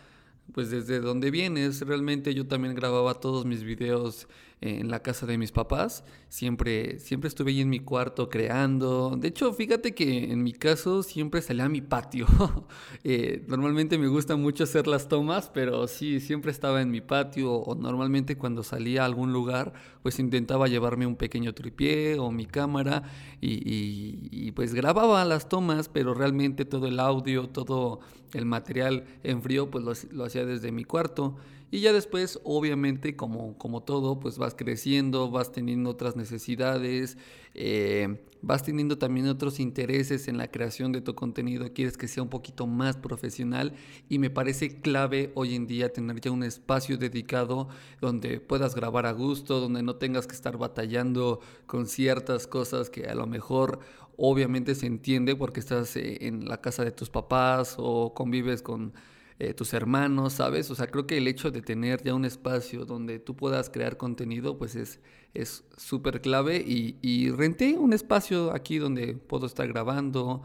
pues, 0.53 0.69
desde 0.69 0.99
donde 0.99 1.31
vienes. 1.31 1.81
Realmente 1.81 2.33
yo 2.33 2.47
también 2.47 2.75
grababa 2.75 3.15
todos 3.15 3.45
mis 3.45 3.63
videos 3.63 4.27
en 4.61 4.89
la 4.89 5.01
casa 5.01 5.25
de 5.25 5.37
mis 5.37 5.51
papás. 5.51 6.03
Siempre, 6.27 6.99
siempre 6.99 7.27
estuve 7.27 7.51
ahí 7.51 7.61
en 7.61 7.69
mi 7.69 7.79
cuarto 7.79 8.29
creando. 8.29 9.15
De 9.17 9.29
hecho, 9.29 9.53
fíjate 9.53 9.93
que 9.93 10.31
en 10.31 10.43
mi 10.43 10.53
caso 10.53 11.01
siempre 11.01 11.41
salía 11.41 11.65
a 11.65 11.69
mi 11.69 11.81
patio. 11.81 12.27
Eh, 13.03 13.45
normalmente 13.47 13.97
me 13.97 14.07
gusta 14.07 14.35
mucho 14.35 14.63
hacer 14.65 14.85
las 14.87 15.07
tomas, 15.07 15.49
pero 15.53 15.87
sí, 15.87 16.19
siempre 16.19 16.51
estaba 16.51 16.81
en 16.81 16.91
mi 16.91 17.01
patio 17.01 17.53
o 17.53 17.75
normalmente 17.75 18.37
cuando 18.37 18.61
salía 18.61 19.03
a 19.03 19.05
algún 19.05 19.31
lugar, 19.31 19.73
pues 20.03 20.19
intentaba 20.19 20.67
llevarme 20.67 21.05
un 21.07 21.15
pequeño 21.15 21.53
tripié 21.53 22.19
o 22.19 22.31
mi 22.31 22.45
cámara 22.45 23.03
y, 23.39 24.27
y 24.31 24.51
pues 24.51 24.73
grababa 24.73 25.23
las 25.23 25.47
tomas, 25.47 25.87
pero 25.87 26.13
realmente 26.13 26.65
todo 26.65 26.87
el 26.87 26.99
audio, 26.99 27.49
todo 27.49 28.01
el 28.33 28.45
material 28.45 29.05
en 29.23 29.41
frío, 29.41 29.69
pues 29.69 29.83
lo, 29.83 29.93
lo 30.15 30.25
hacía 30.25 30.45
desde 30.45 30.71
mi 30.71 30.83
cuarto. 30.83 31.37
Y 31.71 31.81
ya 31.81 31.93
después, 31.93 32.39
obviamente, 32.43 33.15
como, 33.15 33.57
como 33.57 33.83
todo, 33.83 34.19
pues 34.19 34.37
vas 34.37 34.55
creciendo, 34.55 35.29
vas 35.29 35.51
teniendo 35.51 35.91
otras 35.91 36.15
necesidades, 36.15 37.17
eh, 37.53 38.19
vas 38.41 38.63
teniendo 38.63 38.97
también 38.97 39.27
otros 39.27 39.59
intereses 39.59 40.27
en 40.27 40.37
la 40.37 40.49
creación 40.49 40.91
de 40.91 41.01
tu 41.01 41.13
contenido, 41.13 41.71
quieres 41.73 41.97
que 41.97 42.07
sea 42.07 42.23
un 42.23 42.29
poquito 42.29 42.67
más 42.67 42.97
profesional 42.97 43.73
y 44.07 44.17
me 44.19 44.29
parece 44.29 44.81
clave 44.81 45.31
hoy 45.35 45.55
en 45.55 45.67
día 45.67 45.91
tener 45.91 46.21
ya 46.21 46.31
un 46.31 46.43
espacio 46.43 46.97
dedicado 46.97 47.67
donde 48.01 48.39
puedas 48.39 48.75
grabar 48.75 49.05
a 49.05 49.11
gusto, 49.11 49.59
donde 49.59 49.83
no 49.83 49.95
tengas 49.95 50.25
que 50.25 50.35
estar 50.35 50.57
batallando 50.57 51.41
con 51.65 51.87
ciertas 51.87 52.47
cosas 52.47 52.89
que 52.89 53.05
a 53.07 53.15
lo 53.15 53.27
mejor 53.27 53.79
obviamente 54.15 54.75
se 54.75 54.85
entiende 54.85 55.35
porque 55.35 55.59
estás 55.59 55.95
eh, 55.97 56.27
en 56.27 56.47
la 56.47 56.61
casa 56.61 56.83
de 56.83 56.91
tus 56.91 57.09
papás 57.09 57.75
o 57.77 58.13
convives 58.13 58.61
con 58.61 58.93
eh, 59.39 59.53
tus 59.53 59.73
hermanos, 59.73 60.33
¿sabes? 60.33 60.69
O 60.69 60.75
sea, 60.75 60.87
creo 60.87 61.07
que 61.07 61.17
el 61.17 61.27
hecho 61.27 61.49
de 61.49 61.61
tener 61.61 62.03
ya 62.03 62.13
un 62.13 62.25
espacio 62.25 62.85
donde 62.85 63.19
tú 63.19 63.35
puedas 63.35 63.69
crear 63.69 63.97
contenido, 63.97 64.57
pues 64.57 64.75
es 64.75 64.99
es 65.33 65.63
súper 65.77 66.21
clave 66.21 66.57
y, 66.57 67.29
renté 67.31 67.77
un 67.77 67.93
espacio 67.93 68.53
aquí 68.53 68.77
donde 68.77 69.15
puedo 69.15 69.45
estar 69.45 69.67
grabando. 69.67 70.41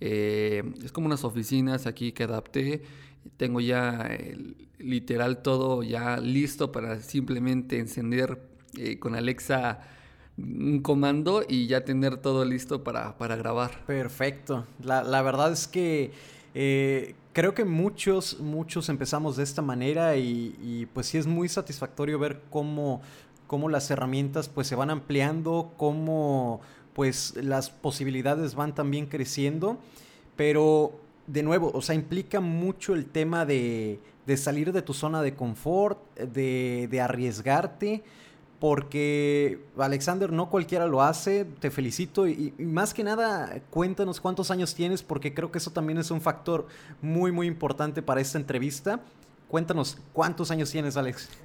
Eh, 0.00 0.62
es 0.84 0.92
como 0.92 1.06
unas 1.06 1.24
oficinas 1.24 1.86
aquí 1.86 2.12
que 2.12 2.24
adapté. 2.24 2.82
Tengo 3.36 3.60
ya 3.60 4.08
literal 4.78 5.42
todo 5.42 5.82
ya 5.82 6.18
listo 6.18 6.70
para 6.70 7.00
simplemente 7.00 7.78
encender 7.78 8.40
eh, 8.76 8.98
con 8.98 9.14
Alexa 9.14 9.80
un 10.36 10.82
comando 10.82 11.42
y 11.48 11.66
ya 11.66 11.84
tener 11.84 12.18
todo 12.18 12.44
listo 12.44 12.84
para, 12.84 13.16
para 13.16 13.36
grabar. 13.36 13.84
Perfecto. 13.86 14.66
La, 14.82 15.02
la 15.02 15.22
verdad 15.22 15.52
es 15.52 15.66
que 15.66 16.12
creo 17.36 17.52
que 17.52 17.66
muchos, 17.66 18.40
muchos 18.40 18.88
empezamos 18.88 19.36
de 19.36 19.42
esta 19.42 19.60
manera 19.60 20.16
y, 20.16 20.88
pues 20.94 21.08
sí 21.08 21.18
es 21.18 21.26
muy 21.26 21.50
satisfactorio 21.50 22.18
ver 22.18 22.40
cómo, 22.48 23.02
cómo 23.46 23.68
las 23.68 23.90
herramientas 23.90 24.48
pues 24.48 24.66
se 24.66 24.74
van 24.74 24.88
ampliando, 24.88 25.74
cómo 25.76 26.62
pues 26.94 27.34
las 27.36 27.68
posibilidades 27.68 28.54
van 28.54 28.74
también 28.74 29.04
creciendo, 29.04 29.76
pero 30.34 30.98
de 31.26 31.42
nuevo, 31.42 31.70
o 31.74 31.82
sea, 31.82 31.94
implica 31.94 32.40
mucho 32.40 32.94
el 32.94 33.04
tema 33.04 33.44
de, 33.44 34.00
de 34.24 34.36
salir 34.38 34.72
de 34.72 34.80
tu 34.80 34.94
zona 34.94 35.20
de 35.20 35.34
confort, 35.34 35.98
de, 36.18 36.88
de 36.90 37.00
arriesgarte 37.02 38.02
porque 38.58 39.60
Alexander 39.76 40.32
no 40.32 40.48
cualquiera 40.48 40.86
lo 40.86 41.02
hace, 41.02 41.44
te 41.44 41.70
felicito 41.70 42.26
y, 42.26 42.54
más 42.58 42.94
que 42.94 43.04
nada 43.04 43.60
cuéntanos 43.70 44.20
cuántos 44.20 44.50
años 44.50 44.74
tienes 44.74 45.02
porque 45.02 45.34
creo 45.34 45.50
que 45.50 45.58
eso 45.58 45.70
también 45.70 45.98
es 45.98 46.10
un 46.10 46.20
factor 46.20 46.66
muy 47.02 47.32
muy 47.32 47.46
importante 47.46 48.02
para 48.02 48.20
esta 48.20 48.38
entrevista. 48.38 49.00
Cuéntanos 49.48 49.98
cuántos 50.12 50.50
años 50.50 50.70
tienes, 50.70 50.96
Alex. 50.96 51.28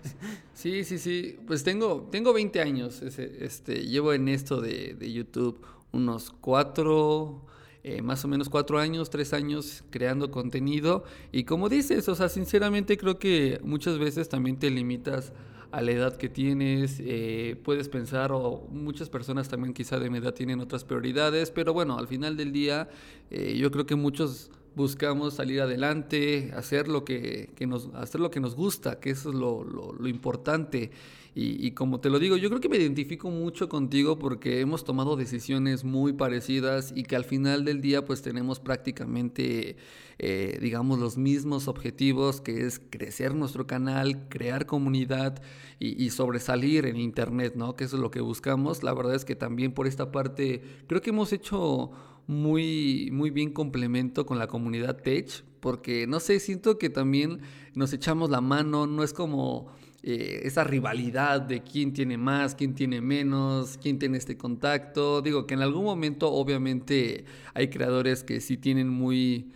Sí, 0.53 0.83
sí, 0.83 0.99
sí, 0.99 1.39
pues 1.47 1.63
tengo, 1.63 2.07
tengo 2.11 2.33
20 2.33 2.61
años, 2.61 3.01
este, 3.01 3.83
llevo 3.83 4.13
en 4.13 4.27
esto 4.27 4.61
de, 4.61 4.95
YouTube 5.11 5.59
unos 5.91 6.29
cuatro, 6.29 7.41
eh, 7.83 8.03
más 8.03 8.23
o 8.25 8.27
menos 8.27 8.47
cuatro 8.47 8.77
años, 8.77 9.09
tres 9.09 9.33
años 9.33 9.83
creando 9.89 10.29
contenido 10.29 11.03
y 11.31 11.45
como 11.45 11.67
dices, 11.67 12.07
o 12.09 12.15
sea, 12.15 12.29
sinceramente 12.29 12.95
creo 12.95 13.17
que 13.17 13.59
muchas 13.63 13.97
veces 13.97 14.29
también 14.29 14.59
te 14.59 14.69
limitas 14.69 15.33
a 15.71 15.81
la 15.81 15.91
edad 15.91 16.17
que 16.17 16.29
tienes, 16.29 16.97
eh, 16.99 17.55
puedes 17.63 17.89
pensar, 17.89 18.31
o 18.31 18.67
muchas 18.69 19.09
personas 19.09 19.47
también 19.47 19.73
quizá 19.73 19.99
de 19.99 20.09
mi 20.09 20.17
edad 20.17 20.33
tienen 20.33 20.59
otras 20.59 20.83
prioridades, 20.83 21.51
pero 21.51 21.73
bueno, 21.73 21.97
al 21.97 22.07
final 22.07 22.37
del 22.37 22.51
día 22.51 22.89
eh, 23.29 23.55
yo 23.57 23.71
creo 23.71 23.85
que 23.85 23.95
muchos 23.95 24.51
buscamos 24.75 25.35
salir 25.35 25.61
adelante, 25.61 26.51
hacer 26.55 26.87
lo 26.87 27.03
que, 27.05 27.49
nos, 27.67 27.89
hacer 27.93 28.21
lo 28.21 28.31
que 28.31 28.39
nos 28.39 28.55
gusta, 28.55 28.99
que 28.99 29.11
eso 29.11 29.29
es 29.29 29.35
lo, 29.35 29.63
lo 29.63 30.07
importante. 30.07 30.91
Y, 31.33 31.71
como 31.71 32.01
te 32.01 32.09
lo 32.09 32.19
digo, 32.19 32.35
yo 32.35 32.49
creo 32.49 32.59
que 32.59 32.67
me 32.67 32.75
identifico 32.75 33.29
mucho 33.29 33.69
contigo 33.69 34.19
porque 34.19 34.59
hemos 34.59 34.83
tomado 34.83 35.15
decisiones 35.15 35.85
muy 35.85 36.11
parecidas 36.11 36.91
y 36.93 37.03
que 37.03 37.15
al 37.15 37.23
final 37.23 37.63
del 37.63 37.79
día 37.79 38.03
pues 38.03 38.21
tenemos 38.21 38.59
prácticamente, 38.59 39.77
eh, 40.19 40.57
digamos, 40.61 40.99
los 40.99 41.17
mismos 41.17 41.69
objetivos, 41.69 42.41
que 42.41 42.65
es 42.65 42.81
crecer 42.89 43.33
nuestro 43.33 43.65
canal, 43.65 44.27
crear 44.27 44.65
comunidad 44.65 45.41
y, 45.79 46.09
sobresalir 46.09 46.85
en 46.85 46.97
Internet, 46.97 47.53
¿no? 47.55 47.77
Que 47.77 47.85
eso 47.85 47.95
es 47.95 48.01
lo 48.01 48.11
que 48.11 48.19
buscamos. 48.19 48.83
La 48.83 48.93
verdad 48.93 49.15
es 49.15 49.23
que 49.23 49.37
también 49.37 49.71
por 49.71 49.87
esta 49.87 50.11
parte 50.11 50.61
creo 50.87 51.01
que 51.01 51.11
hemos 51.11 51.31
hecho 51.31 51.91
muy, 52.27 53.09
muy 53.13 53.29
bien 53.29 53.51
complemento 53.51 54.25
con 54.25 54.37
la 54.37 54.47
comunidad 54.47 54.97
Tech, 54.97 55.45
porque 55.61 56.07
no 56.07 56.19
sé, 56.19 56.41
siento 56.41 56.77
que 56.77 56.89
también 56.89 57.39
nos 57.73 57.93
echamos 57.93 58.29
la 58.29 58.41
mano, 58.41 58.85
no 58.85 59.01
es 59.03 59.13
como 59.13 59.71
eh, 60.03 60.41
esa 60.45 60.63
rivalidad 60.63 61.41
de 61.41 61.61
quién 61.61 61.93
tiene 61.93 62.17
más, 62.17 62.55
quién 62.55 62.73
tiene 62.73 63.01
menos, 63.01 63.77
quién 63.79 63.99
tiene 63.99 64.17
este 64.17 64.35
contacto. 64.35 65.21
Digo 65.21 65.45
que 65.45 65.53
en 65.53 65.61
algún 65.61 65.85
momento 65.85 66.31
obviamente 66.31 67.25
hay 67.53 67.69
creadores 67.69 68.23
que 68.23 68.41
sí 68.41 68.57
tienen 68.57 68.89
muy, 68.89 69.51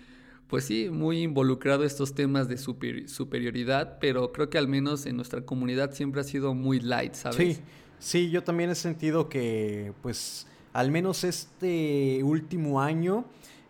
pues 0.47 0.65
sí, 0.65 0.89
muy 0.91 1.23
involucrado 1.23 1.83
estos 1.83 2.13
temas 2.13 2.47
de 2.47 2.57
superioridad, 2.57 3.97
pero 3.99 4.31
creo 4.31 4.51
que 4.51 4.59
al 4.59 4.67
menos 4.67 5.07
en 5.07 5.15
nuestra 5.15 5.41
comunidad 5.41 5.93
siempre 5.93 6.21
ha 6.21 6.23
sido 6.23 6.53
muy 6.53 6.79
light, 6.79 7.15
¿sabes? 7.15 7.37
Sí, 7.37 7.61
sí, 7.97 8.29
yo 8.29 8.43
también 8.43 8.69
he 8.69 8.75
sentido 8.75 9.29
que 9.29 9.93
pues 10.03 10.45
al 10.73 10.91
menos 10.91 11.23
este 11.23 12.21
último 12.21 12.81
año 12.81 13.25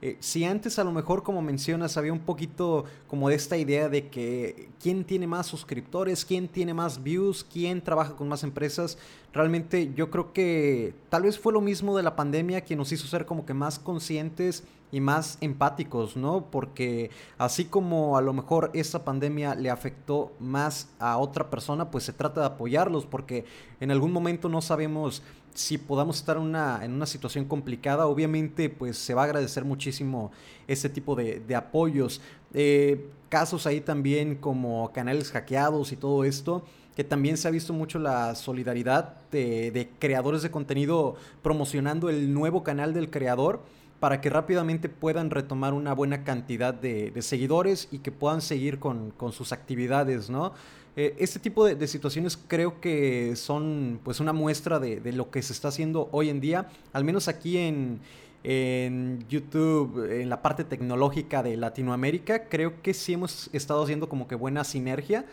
eh, 0.05 0.17
si 0.19 0.45
antes 0.45 0.77
a 0.77 0.83
lo 0.83 0.91
mejor, 0.91 1.23
como 1.23 1.41
mencionas, 1.41 1.97
había 1.97 2.13
un 2.13 2.19
poquito 2.19 2.85
como 3.07 3.27
de 3.27 3.33
esta 3.33 3.57
idea 3.57 3.89
de 3.89 4.07
que 4.09 4.69
quién 4.79 5.03
tiene 5.03 5.25
más 5.25 5.47
suscriptores, 5.47 6.25
quién 6.25 6.47
tiene 6.47 6.75
más 6.75 7.01
views, 7.01 7.43
quién 7.43 7.81
trabaja 7.81 8.15
con 8.15 8.27
más 8.27 8.43
empresas, 8.43 8.99
realmente 9.33 9.91
yo 9.95 10.11
creo 10.11 10.31
que 10.31 10.93
tal 11.09 11.23
vez 11.23 11.39
fue 11.39 11.53
lo 11.53 11.59
mismo 11.59 11.97
de 11.97 12.03
la 12.03 12.15
pandemia 12.15 12.63
que 12.63 12.75
nos 12.75 12.91
hizo 12.91 13.07
ser 13.07 13.25
como 13.25 13.47
que 13.47 13.55
más 13.55 13.79
conscientes 13.79 14.63
y 14.91 15.01
más 15.01 15.39
empáticos, 15.41 16.15
¿no? 16.15 16.51
Porque 16.51 17.09
así 17.39 17.65
como 17.65 18.15
a 18.15 18.21
lo 18.21 18.31
mejor 18.31 18.69
esa 18.75 19.03
pandemia 19.03 19.55
le 19.55 19.71
afectó 19.71 20.33
más 20.39 20.87
a 20.99 21.17
otra 21.17 21.49
persona, 21.49 21.89
pues 21.89 22.03
se 22.03 22.13
trata 22.13 22.41
de 22.41 22.45
apoyarlos, 22.45 23.07
porque 23.07 23.45
en 23.79 23.89
algún 23.89 24.11
momento 24.11 24.49
no 24.49 24.61
sabemos 24.61 25.23
si 25.55 25.77
podamos 25.77 26.17
estar 26.17 26.35
en 26.35 26.43
una, 26.43 26.83
en 26.83 26.91
una 26.91 27.05
situación 27.05 27.45
complicada, 27.45 28.07
obviamente 28.07 28.69
pues 28.69 28.97
se 28.97 29.13
va 29.13 29.21
a 29.21 29.25
agradecer 29.25 29.63
muchísimo 29.63 30.31
ese 30.67 30.89
tipo 30.89 31.15
de, 31.15 31.55
apoyos. 31.55 32.21
Eh, 32.53 33.07
casos 33.29 33.65
ahí 33.65 33.81
también 33.81 34.35
como 34.35 34.91
canales 34.91 35.31
hackeados 35.31 35.91
y 35.93 35.95
todo 35.95 36.25
esto, 36.25 36.63
que 36.95 37.03
también 37.03 37.37
se 37.37 37.47
ha 37.47 37.51
visto 37.51 37.73
mucho 37.73 37.99
la 37.99 38.35
solidaridad 38.35 39.15
de, 39.31 39.89
creadores 39.97 40.41
de 40.41 40.51
contenido 40.51 41.15
promocionando 41.41 42.09
el 42.09 42.33
nuevo 42.33 42.63
canal 42.63 42.93
del 42.93 43.09
creador 43.09 43.61
para 43.99 44.21
que 44.21 44.29
rápidamente 44.29 44.89
puedan 44.89 45.29
retomar 45.29 45.73
una 45.73 45.93
buena 45.93 46.23
cantidad 46.23 46.73
de, 46.73 47.13
seguidores 47.21 47.87
y 47.91 47.99
que 47.99 48.11
puedan 48.11 48.41
seguir 48.41 48.79
con, 48.79 49.13
sus 49.31 49.51
actividades, 49.51 50.29
¿no? 50.29 50.53
Eh, 50.97 51.15
este 51.19 51.39
tipo 51.39 51.65
de, 51.65 51.87
situaciones 51.87 52.37
creo 52.47 52.79
que 52.79 53.35
son 53.35 53.99
pues 54.03 54.19
una 54.19 54.31
muestra 54.31 54.79
de, 54.79 55.11
lo 55.11 55.29
que 55.29 55.41
se 55.41 55.53
está 55.53 55.69
haciendo 55.69 56.09
hoy 56.11 56.29
en 56.29 56.39
día, 56.39 56.69
al 56.93 57.03
menos 57.03 57.27
aquí 57.27 57.57
en, 57.57 57.99
en 58.43 59.25
YouTube, 59.27 60.09
en 60.11 60.29
la 60.29 60.41
parte 60.41 60.63
tecnológica 60.63 61.43
de 61.43 61.57
Latinoamérica, 61.57 62.47
creo 62.47 62.81
que 62.81 62.93
sí 62.93 63.13
hemos 63.13 63.49
estado 63.53 63.83
haciendo 63.83 64.07
como 64.07 64.27
que 64.27 64.35
buena 64.35 64.63
sinergia 64.63 65.25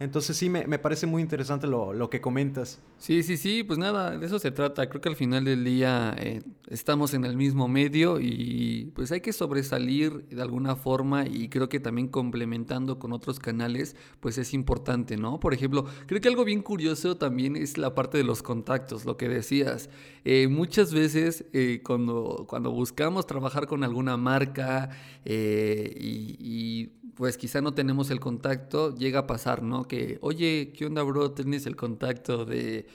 entonces 0.00 0.34
sí, 0.34 0.48
me, 0.48 0.78
parece 0.78 1.06
muy 1.06 1.20
interesante 1.20 1.66
lo, 1.66 2.08
que 2.08 2.22
comentas. 2.22 2.80
Sí, 2.96 3.22
sí, 3.22 3.36
sí, 3.36 3.62
pues 3.64 3.78
nada, 3.78 4.16
de 4.16 4.24
eso 4.24 4.38
se 4.38 4.50
trata. 4.50 4.88
Creo 4.88 5.02
que 5.02 5.10
al 5.10 5.14
final 5.14 5.44
del 5.44 5.62
día 5.62 6.16
eh, 6.18 6.40
estamos 6.68 7.12
en 7.12 7.26
el 7.26 7.36
mismo 7.36 7.68
medio 7.68 8.18
y 8.18 8.90
pues 8.94 9.12
hay 9.12 9.20
que 9.20 9.34
sobresalir 9.34 10.26
de 10.28 10.40
alguna 10.40 10.74
forma 10.74 11.26
y 11.26 11.50
creo 11.50 11.68
que 11.68 11.80
también 11.80 12.08
complementando 12.08 12.98
con 12.98 13.12
otros 13.12 13.38
canales, 13.38 13.94
pues 14.20 14.38
es 14.38 14.54
importante, 14.54 15.18
¿no? 15.18 15.38
Por 15.38 15.52
ejemplo, 15.52 15.84
creo 16.06 16.18
que 16.22 16.28
algo 16.28 16.46
bien 16.46 16.62
curioso 16.62 17.18
también 17.18 17.54
es 17.54 17.76
la 17.76 17.94
parte 17.94 18.16
de 18.16 18.24
los 18.24 18.42
contactos, 18.42 19.04
lo 19.04 19.18
que 19.18 19.28
decías. 19.28 19.90
Eh, 20.24 20.48
muchas 20.48 20.94
veces 20.94 21.44
eh, 21.52 21.82
cuando, 21.84 22.46
cuando 22.48 22.70
buscamos 22.70 23.26
trabajar 23.26 23.66
con 23.66 23.84
alguna 23.84 24.16
marca 24.16 24.88
y 25.26 26.88
pues 27.20 27.36
quizá 27.36 27.60
no 27.60 27.74
tenemos 27.74 28.10
el 28.10 28.18
contacto, 28.18 28.94
llega 28.94 29.18
a 29.18 29.26
pasar, 29.26 29.62
¿no? 29.62 29.86
Que, 29.90 30.18
oye, 30.22 30.72
¿qué 30.72 30.86
onda, 30.86 31.02
bro? 31.02 31.32
Tienes 31.32 31.66
el 31.66 31.74
contacto 31.74 32.44
de, 32.44 32.86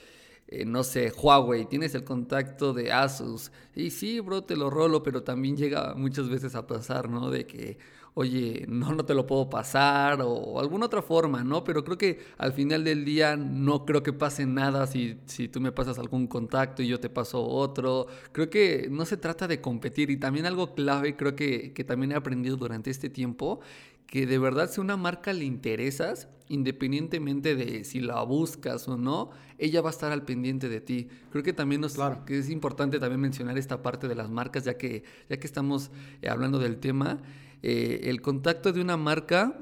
eh, 0.48 0.64
no 0.64 0.82
sé, 0.82 1.12
Huawei, 1.12 1.66
tienes 1.66 1.94
el 1.94 2.04
contacto 2.04 2.72
de 2.72 2.90
Asus. 2.90 3.52
Y 3.74 3.90
sí, 3.90 4.18
bro, 4.20 4.44
te 4.44 4.56
lo 4.56 4.70
rolo, 4.70 5.02
pero 5.02 5.22
también 5.22 5.58
llega 5.58 5.94
muchas 5.94 6.30
veces 6.30 6.54
a 6.54 6.66
pasar, 6.66 7.10
¿no? 7.10 7.30
De 7.30 7.46
que, 7.46 7.76
oye, 8.14 8.64
no, 8.66 8.94
no 8.94 9.04
te 9.04 9.12
lo 9.12 9.26
puedo 9.26 9.50
pasar 9.50 10.22
o, 10.22 10.58
alguna 10.58 10.86
otra 10.86 11.02
forma, 11.02 11.44
¿no? 11.44 11.64
Pero 11.64 11.84
creo 11.84 11.98
que 11.98 12.18
al 12.38 12.54
final 12.54 12.82
del 12.82 13.04
día 13.04 13.36
no 13.36 13.84
creo 13.84 14.02
que 14.02 14.14
pase 14.14 14.46
nada 14.46 14.86
si, 14.86 15.18
si 15.26 15.48
tú 15.48 15.60
me 15.60 15.72
pasas 15.72 15.98
algún 15.98 16.26
contacto 16.26 16.82
y 16.82 16.88
yo 16.88 16.98
te 16.98 17.10
paso 17.10 17.46
otro. 17.46 18.06
Creo 18.32 18.48
que 18.48 18.88
no 18.90 19.04
se 19.04 19.18
trata 19.18 19.46
de 19.46 19.60
competir 19.60 20.08
y 20.10 20.16
también 20.16 20.46
algo 20.46 20.74
clave 20.74 21.14
creo 21.14 21.36
que, 21.36 21.74
que 21.74 21.84
también 21.84 22.12
he 22.12 22.14
aprendido 22.14 22.56
durante 22.56 22.88
este 22.90 23.10
tiempo 23.10 23.60
que 24.06 24.26
de 24.26 24.38
verdad 24.38 24.70
si 24.70 24.80
una 24.80 24.96
marca 24.96 25.32
le 25.32 25.44
interesas, 25.44 26.28
independientemente 26.48 27.56
de 27.56 27.84
si 27.84 28.00
la 28.00 28.22
buscas 28.22 28.86
o 28.88 28.96
no, 28.96 29.30
ella 29.58 29.80
va 29.80 29.90
a 29.90 29.92
estar 29.92 30.12
al 30.12 30.24
pendiente 30.24 30.68
de 30.68 30.80
ti. 30.80 31.08
Creo 31.30 31.42
que 31.42 31.52
también 31.52 31.80
nos, 31.80 31.96
que 32.24 32.38
es 32.38 32.50
importante 32.50 32.98
también 32.98 33.20
mencionar 33.20 33.58
esta 33.58 33.82
parte 33.82 34.08
de 34.08 34.14
las 34.14 34.30
marcas, 34.30 34.64
ya 34.64 34.76
que, 34.76 35.02
ya 35.28 35.38
que 35.38 35.46
estamos 35.46 35.90
eh, 36.22 36.28
hablando 36.28 36.58
del 36.58 36.78
tema. 36.78 37.18
Eh, 37.62 38.02
el 38.04 38.20
contacto 38.22 38.72
de 38.72 38.80
una 38.80 38.96
marca 38.96 39.58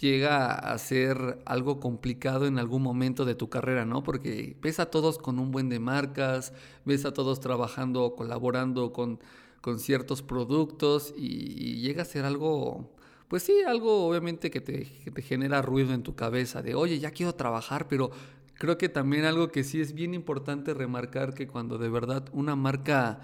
llega 0.00 0.54
a 0.54 0.76
ser 0.78 1.40
algo 1.44 1.78
complicado 1.78 2.46
en 2.46 2.58
algún 2.58 2.82
momento 2.82 3.24
de 3.24 3.34
tu 3.34 3.48
carrera, 3.48 3.84
¿no? 3.84 4.02
Porque 4.02 4.56
ves 4.62 4.80
a 4.80 4.86
todos 4.86 5.18
con 5.18 5.38
un 5.38 5.50
buen 5.50 5.68
de 5.68 5.78
marcas, 5.78 6.52
ves 6.84 7.04
a 7.04 7.12
todos 7.12 7.40
trabajando, 7.40 8.14
colaborando 8.16 8.92
con, 8.92 9.20
con 9.60 9.78
ciertos 9.78 10.22
productos 10.22 11.14
y 11.16 11.80
llega 11.80 12.02
a 12.02 12.06
ser 12.06 12.24
algo 12.24 12.97
pues 13.28 13.42
sí, 13.42 13.62
algo 13.66 14.08
obviamente 14.08 14.50
que 14.50 14.60
te, 14.60 14.86
genera 15.22 15.62
ruido 15.62 15.92
en 15.92 16.02
tu 16.02 16.14
cabeza, 16.14 16.62
de, 16.62 16.74
oye, 16.74 16.98
ya 16.98 17.10
quiero 17.10 17.34
trabajar, 17.34 17.86
pero 17.86 18.10
creo 18.54 18.78
que 18.78 18.88
también 18.88 19.24
algo 19.24 19.48
que 19.48 19.64
sí 19.64 19.80
es 19.80 19.92
bien 19.92 20.14
importante 20.14 20.74
remarcar 20.74 21.34
que 21.34 21.46
cuando 21.46 21.78
de 21.78 21.88
verdad 21.90 22.24
una 22.32 22.56
marca 22.56 23.20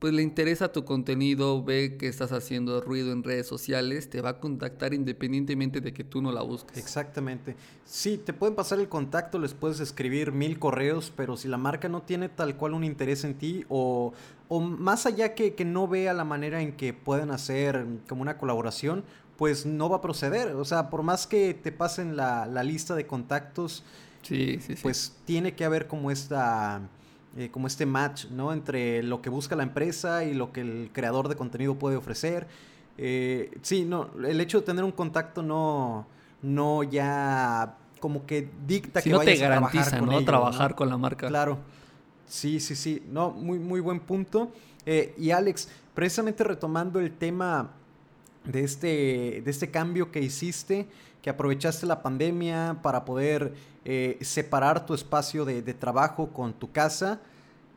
pues 0.00 0.14
le 0.14 0.22
interesa 0.22 0.72
tu 0.72 0.86
contenido, 0.86 1.62
ve 1.62 1.98
que 1.98 2.08
estás 2.08 2.32
haciendo 2.32 2.80
ruido 2.80 3.12
en 3.12 3.22
redes 3.22 3.46
sociales, 3.46 4.08
te 4.08 4.22
va 4.22 4.30
a 4.30 4.40
contactar 4.40 4.94
independientemente 4.94 5.82
de 5.82 5.92
que 5.92 6.04
tú 6.04 6.22
no 6.22 6.32
la 6.32 6.40
busques. 6.40 6.78
Exactamente. 6.78 7.54
Sí, 7.84 8.16
te 8.16 8.32
pueden 8.32 8.56
pasar 8.56 8.80
el 8.80 8.88
contacto, 8.88 9.38
les 9.38 9.52
puedes 9.52 9.78
escribir 9.78 10.32
mil 10.32 10.58
correos, 10.58 11.12
pero 11.14 11.36
si 11.36 11.48
la 11.48 11.58
marca 11.58 11.90
no 11.90 12.00
tiene 12.00 12.30
tal 12.30 12.56
cual 12.56 12.72
un 12.72 12.82
interés 12.82 13.24
en 13.24 13.34
ti 13.34 13.66
o, 13.68 14.14
o 14.48 14.60
más 14.60 15.04
allá 15.04 15.34
que, 15.34 15.54
que 15.54 15.66
no 15.66 15.86
vea 15.86 16.14
la 16.14 16.24
manera 16.24 16.62
en 16.62 16.72
que 16.72 16.94
pueden 16.94 17.30
hacer 17.30 17.84
como 18.08 18.22
una 18.22 18.38
colaboración, 18.38 19.04
pues 19.40 19.64
no 19.64 19.88
va 19.88 19.96
a 19.96 20.00
proceder. 20.02 20.48
O 20.48 20.66
sea, 20.66 20.90
por 20.90 21.02
más 21.02 21.26
que 21.26 21.54
te 21.54 21.72
pasen 21.72 22.14
la, 22.14 22.44
lista 22.62 22.94
de 22.94 23.06
contactos, 23.06 23.82
pues 24.82 25.16
tiene 25.24 25.54
que 25.54 25.64
haber 25.64 25.86
como 25.86 26.10
esta... 26.10 26.82
Eh, 27.38 27.48
como 27.50 27.66
este 27.66 27.86
match, 27.86 28.26
¿no? 28.26 28.52
Entre 28.52 29.02
lo 29.02 29.22
que 29.22 29.30
busca 29.30 29.56
la 29.56 29.62
empresa 29.62 30.24
y 30.24 30.34
lo 30.34 30.52
que 30.52 30.60
el 30.60 30.90
creador 30.92 31.28
de 31.28 31.36
contenido 31.36 31.76
puede 31.76 31.96
ofrecer. 31.96 32.48
Eh, 32.98 33.56
sí, 33.62 33.86
no, 33.86 34.10
el 34.22 34.40
hecho 34.42 34.60
de 34.60 34.66
tener 34.66 34.84
un 34.84 34.92
contacto 34.92 35.42
no, 35.42 36.06
no 36.42 36.82
ya 36.82 37.78
como 37.98 38.26
que 38.26 38.50
dicta 38.66 39.00
que 39.00 39.08
no 39.08 39.20
te 39.20 39.36
garantiza, 39.36 39.90
trabajar 39.90 40.20
¿no? 40.20 40.24
trabajar 40.24 40.74
con 40.74 40.90
la 40.90 40.98
marca. 40.98 41.28
Claro. 41.28 41.56
Sí, 42.26 42.60
sí, 42.60 42.76
sí. 42.76 43.06
No, 43.08 43.30
muy, 43.30 43.58
muy 43.58 43.80
buen 43.80 44.00
punto. 44.00 44.52
Eh, 44.84 45.14
y 45.16 45.30
Alex, 45.30 45.70
precisamente 45.94 46.44
retomando 46.44 47.00
el 47.00 47.12
tema 47.12 47.70
de 48.44 48.64
este, 48.64 49.42
de 49.44 49.50
este 49.50 49.70
cambio 49.70 50.10
que 50.10 50.20
hiciste, 50.20 50.86
que 51.22 51.30
aprovechaste 51.30 51.86
la 51.86 52.02
pandemia 52.02 52.78
para 52.82 53.04
poder 53.04 53.52
eh, 53.84 54.18
separar 54.22 54.86
tu 54.86 54.94
espacio 54.94 55.44
de, 55.44 55.62
trabajo 55.74 56.28
con 56.28 56.52
tu 56.52 56.70
casa. 56.70 57.20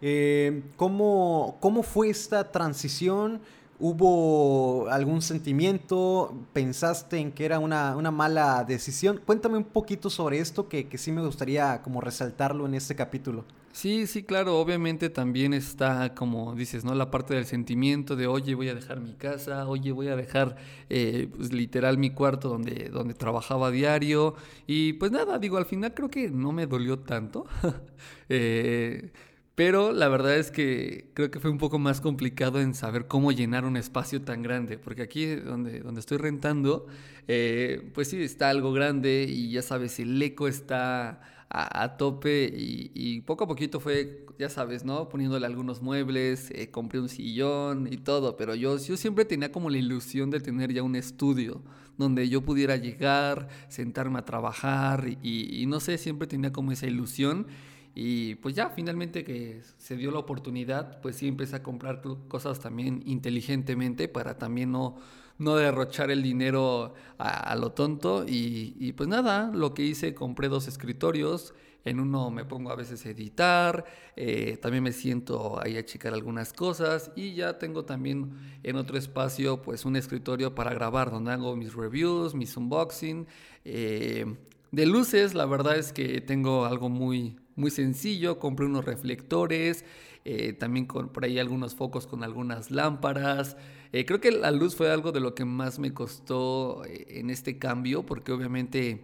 Eh, 0.01 0.63
¿cómo, 0.75 1.57
¿Cómo 1.59 1.83
fue 1.83 2.09
esta 2.09 2.51
transición? 2.51 3.41
¿Hubo 3.79 4.87
algún 4.89 5.21
sentimiento? 5.21 6.33
¿Pensaste 6.53 7.17
en 7.17 7.31
que 7.31 7.45
era 7.45 7.59
una, 7.59 8.11
mala 8.11 8.63
decisión? 8.63 9.19
Cuéntame 9.25 9.57
un 9.57 9.63
poquito 9.65 10.09
sobre 10.09 10.39
esto 10.39 10.69
que, 10.69 10.87
que 10.87 10.97
sí 10.97 11.11
me 11.11 11.25
gustaría 11.25 11.81
como 11.81 11.99
resaltarlo 11.99 12.65
en 12.65 12.75
este 12.75 12.95
capítulo. 12.95 13.43
Sí, 13.75 14.05
sí, 14.05 14.21
claro, 14.23 14.59
obviamente 14.59 15.09
también 15.09 15.51
está, 15.51 16.13
como 16.13 16.53
dices, 16.53 16.85
¿no? 16.85 16.93
La 16.93 17.09
parte 17.09 17.33
del 17.33 17.45
sentimiento 17.45 18.15
de, 18.15 18.27
oye, 18.27 18.53
voy 18.53 18.69
a 18.69 18.75
dejar 18.75 18.99
mi 18.99 19.15
casa, 19.15 19.67
oye, 19.67 19.91
voy 19.91 20.09
a 20.09 20.15
dejar, 20.15 20.57
eh, 20.89 21.27
pues, 21.35 21.51
literal, 21.51 21.97
mi 21.97 22.11
cuarto 22.11 22.49
donde, 22.49 22.89
donde 22.89 23.15
trabajaba 23.15 23.71
diario. 23.71 24.35
Y 24.67 24.93
pues 24.93 25.11
nada, 25.11 25.39
digo, 25.39 25.57
al 25.57 25.65
final 25.65 25.91
creo 25.95 26.09
que 26.11 26.29
no 26.29 26.51
me 26.51 26.67
dolió 26.67 26.99
tanto. 26.99 27.47
eh, 28.29 29.11
pero 29.55 29.91
la 29.91 30.07
verdad 30.07 30.35
es 30.37 30.51
que 30.51 31.09
creo 31.15 31.31
que 31.31 31.39
fue 31.39 31.49
un 31.49 31.57
poco 31.57 31.79
más 31.79 31.99
complicado 31.99 32.61
en 32.61 32.75
saber 32.75 33.07
cómo 33.07 33.31
llenar 33.31 33.65
un 33.65 33.77
espacio 33.77 34.21
tan 34.21 34.43
grande, 34.43 34.77
porque 34.77 35.01
aquí 35.01 35.35
donde, 35.35 35.79
donde 35.79 35.99
estoy 35.99 36.17
rentando, 36.19 36.85
eh, 37.27 37.89
pues 37.95 38.09
sí, 38.09 38.21
está 38.21 38.49
algo 38.49 38.71
grande 38.71 39.25
y 39.27 39.51
ya 39.51 39.63
sabes, 39.63 39.99
el 39.99 40.21
eco 40.21 40.47
está 40.47 41.21
a, 41.49 41.97
tope 41.97 42.51
y, 42.55 43.21
poco 43.21 43.43
a 43.43 43.47
poquito 43.47 43.79
fue, 43.79 44.25
ya 44.39 44.49
sabes, 44.49 44.83
¿no? 44.83 45.07
Poniéndole 45.09 45.45
algunos 45.45 45.81
muebles, 45.81 46.49
eh, 46.51 46.71
compré 46.71 46.99
un 46.99 47.09
sillón 47.09 47.87
y 47.91 47.97
todo, 47.97 48.35
pero 48.37 48.55
yo, 48.55 48.77
yo 48.77 48.97
siempre 48.97 49.25
tenía 49.25 49.51
como 49.51 49.69
la 49.69 49.77
ilusión 49.77 50.31
de 50.31 50.39
tener 50.39 50.73
ya 50.73 50.81
un 50.83 50.95
estudio 50.95 51.61
donde 51.97 52.27
yo 52.27 52.41
pudiera 52.41 52.75
llegar, 52.75 53.49
sentarme 53.67 54.19
a 54.19 54.25
trabajar 54.25 55.07
y, 55.21 55.61
y 55.61 55.65
no 55.67 55.79
sé, 55.79 55.97
siempre 55.97 56.27
tenía 56.27 56.51
como 56.51 56.71
esa 56.71 56.87
ilusión. 56.87 57.47
Y 57.95 58.35
pues 58.35 58.55
ya, 58.55 58.69
finalmente 58.69 59.23
que 59.23 59.61
se 59.77 59.95
dio 59.95 60.09
la 60.09 60.17
oportunidad, 60.17 60.99
pues 61.01 61.17
sí 61.17 61.27
empecé 61.27 61.57
a 61.57 61.63
comprar 61.63 62.01
cosas 62.27 62.59
también 62.59 63.03
inteligentemente 63.05 64.07
para 64.07 64.39
también 64.39 64.71
no 64.71 64.97
no 65.37 65.55
derrochar 65.55 66.11
el 66.11 66.23
dinero 66.23 66.93
a, 67.17 67.55
lo 67.55 67.71
tonto. 67.71 68.25
Y, 68.27 68.93
pues 68.93 69.09
nada, 69.09 69.51
lo 69.53 69.73
que 69.73 69.83
hice, 69.83 70.13
compré 70.13 70.49
dos 70.49 70.67
escritorios. 70.67 71.53
En 71.85 71.99
uno 71.99 72.31
me 72.31 72.45
pongo 72.45 72.71
a 72.71 72.75
veces 72.75 73.05
a 73.05 73.09
editar, 73.09 73.83
eh, 74.15 74.57
también 74.61 74.83
me 74.83 74.93
siento 74.93 75.61
ahí 75.61 75.75
a 75.75 75.83
checar 75.83 76.13
algunas 76.13 76.53
cosas 76.53 77.11
y 77.13 77.33
ya 77.33 77.59
tengo 77.59 77.83
también 77.83 78.31
en 78.63 78.77
otro 78.77 78.97
espacio 78.97 79.61
pues 79.61 79.83
un 79.83 79.97
escritorio 79.97 80.55
para 80.55 80.73
grabar 80.73 81.11
donde 81.11 81.33
hago 81.33 81.57
mis 81.57 81.73
reviews, 81.73 82.35
mis 82.35 82.55
unboxing. 82.55 83.27
Eh, 83.65 84.33
de 84.71 84.85
luces, 84.85 85.33
la 85.35 85.45
verdad 85.45 85.77
es 85.77 85.93
que 85.93 86.19
tengo 86.21 86.65
algo 86.65 86.87
muy, 86.87 87.37
muy 87.55 87.69
sencillo, 87.69 88.39
compré 88.39 88.65
unos 88.65 88.85
reflectores, 88.85 89.85
eh, 90.25 90.53
también 90.53 90.85
con, 90.85 91.09
por 91.09 91.25
ahí 91.25 91.37
algunos 91.37 91.75
focos 91.75 92.07
con 92.07 92.23
algunas 92.23 92.71
lámparas. 92.71 93.57
Eh, 93.93 94.05
creo 94.05 94.19
que 94.19 94.31
la 94.31 94.49
luz 94.49 94.75
fue 94.75 94.91
algo 94.91 95.11
de 95.11 95.19
lo 95.19 95.35
que 95.35 95.45
más 95.45 95.77
me 95.77 95.93
costó 95.93 96.83
eh, 96.83 97.19
en 97.19 97.29
este 97.29 97.59
cambio, 97.59 98.03
porque 98.03 98.31
obviamente 98.31 99.03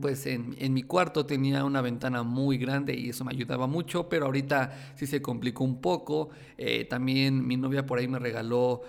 pues 0.00 0.26
en, 0.26 0.56
mi 0.72 0.82
cuarto 0.82 1.26
tenía 1.26 1.64
una 1.64 1.80
ventana 1.80 2.22
muy 2.22 2.56
grande 2.58 2.94
y 2.94 3.10
eso 3.10 3.24
me 3.24 3.32
ayudaba 3.32 3.66
mucho, 3.66 4.08
pero 4.08 4.26
ahorita 4.26 4.94
sí 4.96 5.06
se 5.06 5.20
complicó 5.20 5.64
un 5.64 5.80
poco. 5.80 6.30
Eh, 6.58 6.84
también 6.84 7.46
mi 7.46 7.56
novia 7.56 7.86
por 7.86 7.98
ahí 7.98 8.06
me 8.06 8.20
regaló 8.20 8.82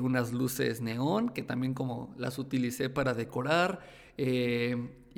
unas 0.00 0.32
luces 0.32 0.80
neón 0.80 1.28
que 1.28 1.42
también 1.42 1.74
como 1.74 2.14
las 2.16 2.38
utilicé 2.38 2.88
para 2.88 3.14
decorar. 3.14 3.80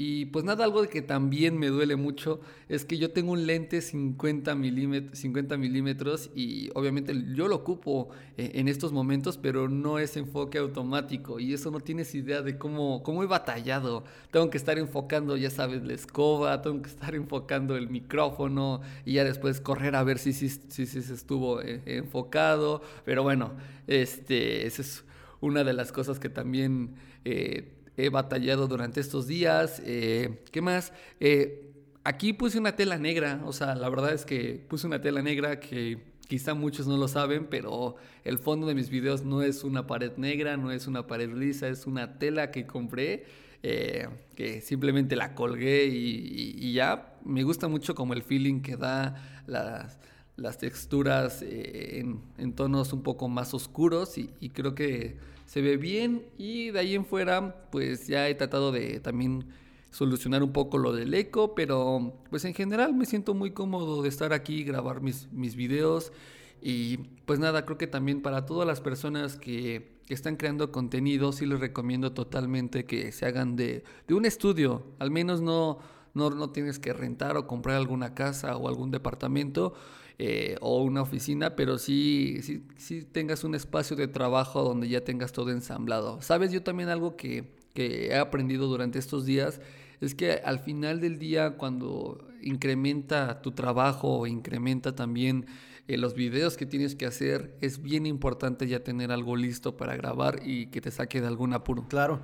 Y 0.01 0.27
pues 0.27 0.45
nada, 0.45 0.63
algo 0.63 0.89
que 0.89 1.03
también 1.03 1.59
me 1.59 1.67
duele 1.67 1.97
mucho 1.97 2.39
es 2.69 2.85
que 2.85 2.99
yo 2.99 3.11
tengo 3.11 3.33
un 3.33 3.49
lente 3.49 3.81
50 3.81 4.55
milímetros, 4.55 5.19
50 5.19 5.57
milímetros 5.57 6.31
y 6.37 6.71
obviamente 6.77 7.13
yo 7.35 7.49
lo 7.49 7.57
ocupo 7.57 8.09
eh, 8.37 8.53
en 8.55 8.69
estos 8.69 8.93
momentos, 8.93 9.39
pero 9.39 9.69
no 9.69 9.99
es 9.99 10.17
enfoque 10.17 10.59
automático 10.59 11.41
y 11.41 11.53
eso 11.53 11.73
no 11.73 11.81
tienes 11.81 12.15
idea 12.15 12.43
de 12.43 12.59
cómo, 12.59 13.03
cómo 13.03 13.25
he 13.25 13.27
batallado. 13.27 14.05
Tengo 14.31 14.49
que 14.51 14.57
estar 14.57 14.79
enfocando, 14.79 15.37
ya 15.37 15.51
sabes, 15.51 15.83
la 15.83 15.95
escoba, 15.95 16.63
tengo 16.63 16.81
que 16.81 16.91
estar 16.91 17.17
enfocando 17.17 17.77
el 17.77 17.91
micrófono 17.91 18.83
y 19.05 19.15
ya 19.15 19.25
después 19.25 19.61
correr 19.61 19.97
a 19.97 20.05
ver 20.05 20.21
si 20.21 20.33
sí 20.33 20.49
si, 20.49 20.87
si, 20.87 21.03
se 21.03 21.13
estuvo 21.13 21.61
eh, 21.61 21.83
enfocado. 21.87 22.83
Pero 23.05 23.25
bueno, 23.25 23.51
este, 23.89 24.67
esa 24.67 24.83
es 24.83 25.05
una 25.41 25.65
de 25.65 25.73
las 25.73 25.91
cosas 25.91 26.21
que 26.21 26.29
también... 26.29 26.95
Eh, 27.25 27.75
he 27.99 28.09
batallado 28.11 28.69
durante 28.69 29.01
estos 29.01 29.27
días. 29.27 29.83
Eh, 29.85 30.45
¿Qué 30.53 30.63
más? 30.63 30.93
Eh, 31.21 31.73
aquí 32.05 32.33
puse 32.33 32.59
una 32.59 32.77
tela 32.77 32.97
negra, 32.97 33.43
o 33.45 33.53
sea, 33.53 33.75
la 33.75 33.91
verdad 33.91 34.15
es 34.15 34.25
que 34.25 34.65
puse 34.69 34.87
una 34.87 35.01
tela 35.03 35.21
negra 35.21 35.59
que 35.61 35.99
quizá 36.29 36.55
muchos 36.55 36.87
no 36.87 36.97
lo 36.97 37.09
saben, 37.09 37.49
pero 37.51 37.97
el 38.25 38.39
fondo 38.39 38.69
de 38.69 38.75
mis 38.75 38.89
videos 38.89 39.25
no 39.25 39.43
es 39.43 39.65
una 39.65 39.87
pared 39.87 40.13
negra, 40.17 40.57
no 40.57 40.71
es 40.71 40.87
una 40.87 41.07
pared 41.07 41.33
lisa, 41.33 41.69
es 41.69 41.87
una 41.87 42.19
tela 42.19 42.51
que 42.51 42.67
compré. 42.67 43.27
Que 43.61 44.61
simplemente 44.63 45.17
la 45.17 45.35
colgué 45.35 45.87
y, 45.87 46.73
ya 46.73 47.19
me 47.25 47.43
gusta 47.43 47.67
mucho 47.67 47.97
como 47.97 48.15
el 48.15 48.23
feeling 48.23 48.61
que 48.61 48.77
da 48.77 49.43
las, 49.49 49.99
las 50.39 50.57
texturas 50.57 51.43
en, 51.43 52.23
tonos 52.55 52.95
un 52.95 53.03
poco 53.03 53.29
más 53.29 53.53
oscuros 53.53 54.17
y 54.17 54.49
creo 54.51 54.75
que 54.75 55.19
se 55.49 55.63
ve 55.63 55.77
bien. 55.77 56.27
Y 56.37 56.71
de 56.71 56.79
ahí 56.79 56.95
en 56.95 57.05
fuera 57.05 57.69
pues 57.71 58.07
ya 58.07 58.29
he 58.29 58.35
tratado 58.35 58.71
de 58.71 59.01
también 59.01 59.47
solucionar 59.91 60.43
un 60.43 60.53
poco 60.53 60.79
lo 60.79 60.93
del 60.93 61.15
eco, 61.15 61.55
pero 61.55 62.13
pues 62.31 62.45
en 62.45 62.55
general 62.55 62.95
me 62.95 63.07
siento 63.07 63.35
muy 63.35 63.53
cómodo 63.53 64.03
de 64.03 64.11
estar 64.11 64.33
aquí, 64.33 64.63
grabar 64.63 65.01
mis, 65.01 65.33
mis 65.33 65.57
videos. 65.57 66.13
Y 66.61 66.99
pues 67.25 67.39
nada, 67.39 67.65
creo 67.65 67.79
que 67.79 67.87
también 67.87 68.21
para 68.21 68.45
todas 68.45 68.67
las 68.67 68.81
personas 68.81 69.37
que, 69.37 69.97
están 70.09 70.37
creando 70.37 70.73
contenido, 70.73 71.33
sí 71.33 71.45
les 71.45 71.61
recomiendo 71.61 72.13
totalmente 72.13 72.87
que 72.87 73.13
se 73.13 73.27
hagan 73.27 73.57
de, 73.57 73.85
de 74.07 74.15
un 74.15 74.25
estudio. 74.25 74.87
Al 74.99 75.11
menos 75.11 75.43
no, 75.43 75.81
no, 76.15 76.31
no, 76.31 76.49
tienes 76.49 76.79
que 76.79 76.95
rentar 76.95 77.37
o 77.37 77.47
comprar 77.47 77.77
alguna 77.77 78.15
casa 78.15 78.57
o 78.57 78.69
algún 78.69 78.91
departamento 78.91 79.75
eh, 80.19 80.57
o 80.61 80.83
una 80.83 81.03
oficina, 81.03 81.55
pero 81.55 81.79
sí, 81.79 82.41
sí, 82.43 82.65
sí 82.77 83.03
tengas 83.03 83.45
un 83.45 83.55
espacio 83.55 83.97
de 83.97 84.09
trabajo 84.09 84.63
donde 84.63 84.89
ya 84.89 85.05
tengas 85.05 85.33
todo 85.33 85.51
ensamblado. 85.51 86.21
Sabes, 86.23 86.51
yo 86.51 86.63
también 86.63 86.89
algo 86.89 87.17
que, 87.17 87.45
que 87.75 88.09
he 88.09 88.17
aprendido 88.17 88.67
durante 88.67 88.99
estos 88.99 89.25
días 89.25 89.61
es 90.01 90.15
que 90.15 90.33
al 90.45 90.59
final 90.59 91.01
del 91.01 91.19
día 91.19 91.57
cuando 91.57 92.27
incrementa 92.43 93.43
tu 93.43 93.53
trabajo 93.53 94.27
incrementa 94.27 94.95
también 94.95 95.47
eh, 95.89 95.97
los 95.97 96.15
videos 96.15 96.59
que 96.59 96.67
tienes 96.67 96.95
que 96.95 97.07
hacer, 97.07 97.57
es 97.63 97.81
bien 97.81 98.05
importante 98.05 98.69
ya 98.69 98.85
tener 98.85 99.11
algo 99.11 99.37
listo 99.37 99.79
para 99.79 99.97
grabar 99.97 100.41
y 100.45 100.67
que 100.67 100.83
te 100.83 100.91
saque 100.91 101.23
de 101.23 101.27
algún 101.27 101.55
apuro. 101.55 101.87
Claro. 101.89 102.21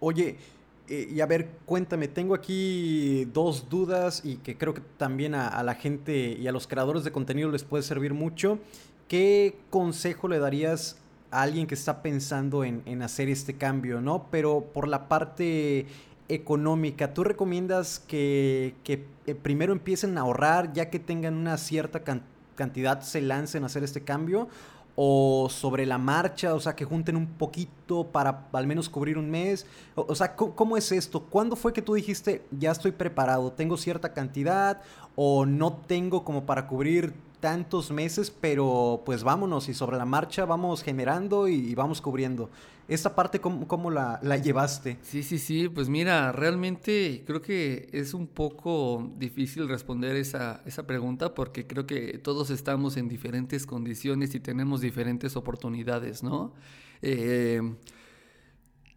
Oye, 0.00 0.36
eh, 0.88 1.08
y 1.12 1.20
a 1.20 1.26
ver, 1.26 1.48
cuéntame, 1.64 2.08
tengo 2.08 2.34
aquí 2.34 3.24
dos 3.26 3.68
dudas 3.68 4.22
y 4.24 4.36
que 4.36 4.56
creo 4.56 4.74
que 4.74 4.82
también 4.96 5.34
a, 5.34 5.62
la 5.62 5.74
gente 5.74 6.36
y 6.38 6.46
a 6.46 6.52
los 6.52 6.66
creadores 6.66 7.04
de 7.04 7.12
contenido 7.12 7.50
les 7.50 7.64
puede 7.64 7.82
servir 7.82 8.14
mucho. 8.14 8.58
¿Qué 9.08 9.56
consejo 9.70 10.28
le 10.28 10.38
darías 10.38 10.96
a 11.30 11.42
alguien 11.42 11.66
que 11.66 11.74
está 11.74 12.02
pensando 12.02 12.64
en, 12.64 12.82
en 12.86 13.02
hacer 13.02 13.28
este 13.28 13.54
cambio, 13.54 14.00
no? 14.00 14.26
Pero 14.30 14.64
por 14.72 14.88
la 14.88 15.08
parte 15.08 15.86
económica, 16.28 17.14
¿tú 17.14 17.24
recomiendas 17.24 18.00
que, 18.00 18.74
eh, 18.86 19.34
primero 19.34 19.72
empiecen 19.72 20.18
a 20.18 20.22
ahorrar 20.22 20.72
ya 20.72 20.90
que 20.90 20.98
tengan 20.98 21.34
una 21.34 21.56
cierta 21.58 22.02
cantidad, 22.54 23.00
se 23.02 23.20
lancen 23.20 23.62
a 23.62 23.66
hacer 23.66 23.84
este 23.84 24.02
cambio? 24.02 24.48
¿O 24.98 25.48
sobre 25.50 25.84
la 25.84 25.98
marcha, 25.98 26.54
o 26.54 26.60
sea, 26.60 26.74
que 26.74 26.86
junten 26.86 27.16
un 27.16 27.26
poquito 27.26 28.06
para 28.06 28.48
al 28.52 28.66
menos 28.66 28.88
cubrir 28.88 29.18
un 29.18 29.30
mes? 29.30 29.66
O, 29.94 30.14
sea, 30.14 30.34
¿cómo, 30.34 30.76
es 30.78 30.90
esto? 30.90 31.24
¿Cuándo 31.24 31.54
fue 31.54 31.74
que 31.74 31.82
tú 31.82 31.94
dijiste, 31.94 32.46
ya 32.50 32.70
estoy 32.70 32.92
preparado, 32.92 33.52
tengo 33.52 33.76
cierta 33.76 34.14
cantidad 34.14 34.80
o 35.14 35.44
no 35.44 35.74
tengo 35.74 36.24
como 36.24 36.46
para 36.46 36.66
cubrir 36.66 37.12
tantos 37.40 37.90
meses, 37.90 38.30
pero 38.30 39.02
pues 39.04 39.22
vámonos 39.22 39.68
y 39.68 39.74
sobre 39.74 39.96
la 39.96 40.04
marcha 40.04 40.44
vamos 40.44 40.82
generando 40.82 41.48
y 41.48 41.74
vamos 41.74 42.00
cubriendo? 42.00 42.50
¿Esa 42.88 43.16
parte 43.16 43.40
cómo, 43.40 43.90
la, 43.90 44.20
llevaste? 44.36 44.98
Sí, 45.02 45.24
sí, 45.24 45.38
sí, 45.38 45.68
pues 45.68 45.88
mira, 45.88 46.30
realmente 46.30 47.24
creo 47.26 47.42
que 47.42 47.88
es 47.92 48.14
un 48.14 48.28
poco 48.28 49.12
difícil 49.18 49.68
responder 49.68 50.14
esa, 50.14 50.62
esa 50.66 50.86
pregunta 50.86 51.34
porque 51.34 51.66
creo 51.66 51.84
que 51.84 52.18
todos 52.18 52.50
estamos 52.50 52.96
en 52.96 53.08
diferentes 53.08 53.66
condiciones 53.66 54.36
y 54.36 54.40
tenemos 54.40 54.80
diferentes 54.80 55.34
oportunidades, 55.34 56.22
¿no? 56.22 56.52
Eh, 57.02 57.60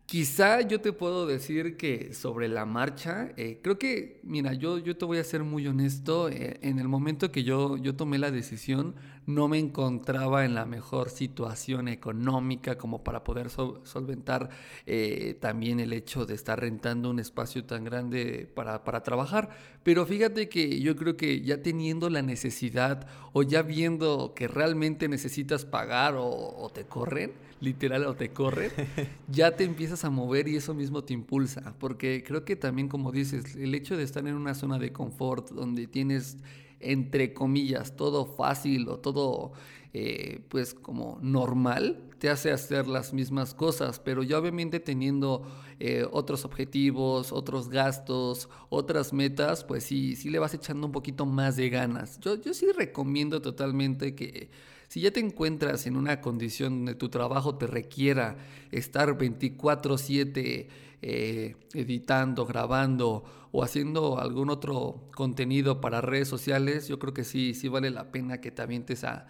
Quizá 0.09 0.61
yo 0.61 0.81
te 0.81 0.91
puedo 0.91 1.27
decir 1.27 1.77
que 1.77 2.15
sobre 2.15 2.47
la 2.47 2.65
marcha, 2.65 3.31
eh, 3.37 3.59
creo 3.61 3.77
que, 3.77 4.19
mira, 4.23 4.53
yo, 4.53 4.79
yo 4.79 4.97
te 4.97 5.05
voy 5.05 5.19
a 5.19 5.23
ser 5.23 5.43
muy 5.43 5.67
honesto, 5.67 6.29
eh, 6.29 6.57
en 6.63 6.79
el 6.79 6.87
momento 6.87 7.31
que 7.31 7.43
yo, 7.43 7.77
yo 7.77 7.95
tomé 7.95 8.17
la 8.17 8.31
decisión, 8.31 8.95
no 9.29 9.47
me 9.47 9.59
encontraba 9.59 10.43
en 10.43 10.55
la 10.55 10.65
mejor 10.65 11.11
situación 11.11 11.87
económica 11.87 12.79
como 12.79 13.03
para 13.03 13.23
poder 13.23 13.49
solventar 13.49 14.49
eh, 14.87 15.37
también 15.39 15.79
el 15.79 15.93
hecho 15.93 16.25
de 16.25 16.33
estar 16.33 16.59
rentando 16.59 17.11
un 17.11 17.19
espacio 17.19 17.63
tan 17.63 17.83
grande 17.83 18.49
para, 18.55 18.83
para 18.83 19.03
trabajar. 19.03 19.49
Pero 19.83 20.05
fíjate 20.07 20.49
que 20.49 20.81
yo 20.81 20.95
creo 20.95 21.15
que 21.15 21.41
ya 21.41 21.61
teniendo 21.61 22.09
la 22.09 22.23
necesidad 22.23 23.07
o 23.31 23.43
ya 23.43 23.61
viendo 23.61 24.33
que 24.33 24.47
realmente 24.47 25.07
necesitas 25.07 25.63
pagar 25.63 26.15
o, 26.15 26.25
o 26.27 26.69
te 26.73 26.85
corren, 26.85 27.33
literal 27.61 28.05
o 28.05 28.15
te 28.15 28.29
corren, 28.29 28.71
ya 29.27 29.55
te 29.55 29.63
empiezas 29.63 30.03
a 30.05 30.09
mover 30.09 30.47
y 30.47 30.55
eso 30.55 30.73
mismo 30.73 31.03
te 31.03 31.13
impulsa. 31.13 31.75
Porque 31.79 32.23
creo 32.25 32.45
que 32.45 32.55
también, 32.55 32.87
como 32.87 33.11
dices, 33.11 33.55
el 33.55 33.75
hecho 33.75 33.95
de 33.95 34.03
estar 34.03 34.25
en 34.27 34.33
una 34.33 34.55
zona 34.55 34.79
de 34.79 34.91
confort 34.91 35.51
donde 35.51 35.85
tienes, 35.85 36.37
entre 36.79 37.33
comillas, 37.33 37.95
todo 37.95 38.25
fácil 38.25 38.87
o 38.89 38.99
todo, 38.99 39.53
eh, 39.93 40.41
pues, 40.49 40.73
como 40.73 41.19
normal, 41.21 42.03
te 42.19 42.29
hace 42.29 42.51
hacer 42.51 42.87
las 42.87 43.13
mismas 43.13 43.53
cosas. 43.53 43.99
Pero 43.99 44.23
ya 44.23 44.37
obviamente 44.37 44.79
teniendo 44.79 45.43
eh, 45.79 46.05
otros 46.11 46.45
objetivos, 46.45 47.31
otros 47.31 47.69
gastos, 47.69 48.49
otras 48.69 49.13
metas, 49.13 49.63
pues 49.63 49.83
sí, 49.83 50.15
sí 50.15 50.29
le 50.29 50.39
vas 50.39 50.53
echando 50.53 50.87
un 50.87 50.91
poquito 50.91 51.25
más 51.25 51.55
de 51.55 51.69
ganas. 51.69 52.19
Yo, 52.19 52.35
yo 52.41 52.53
sí 52.53 52.67
recomiendo 52.75 53.41
totalmente 53.41 54.15
que 54.15 54.49
si 54.89 55.01
ya 55.01 55.11
te 55.11 55.19
encuentras 55.19 55.85
en 55.85 55.95
una 55.95 56.19
condición 56.19 56.79
donde 56.79 56.95
tu 56.95 57.09
trabajo 57.09 57.55
te 57.55 57.67
requiera 57.67 58.37
estar 58.71 59.17
24/7 59.17 60.67
eh, 61.03 61.55
editando, 61.73 62.45
grabando 62.47 63.23
o 63.51 63.63
haciendo 63.63 64.19
algún 64.19 64.49
otro 64.49 65.07
contenido 65.15 65.79
para 65.79 66.01
redes 66.01 66.27
sociales, 66.27 66.87
yo 66.87 66.97
creo 66.97 67.13
que 67.13 67.23
sí, 67.23 67.53
sí 67.53 67.67
vale 67.67 67.91
la 67.91 68.11
pena 68.11 68.41
que 68.41 68.49
te 68.49 68.63
avientes 68.63 69.03
a, 69.03 69.27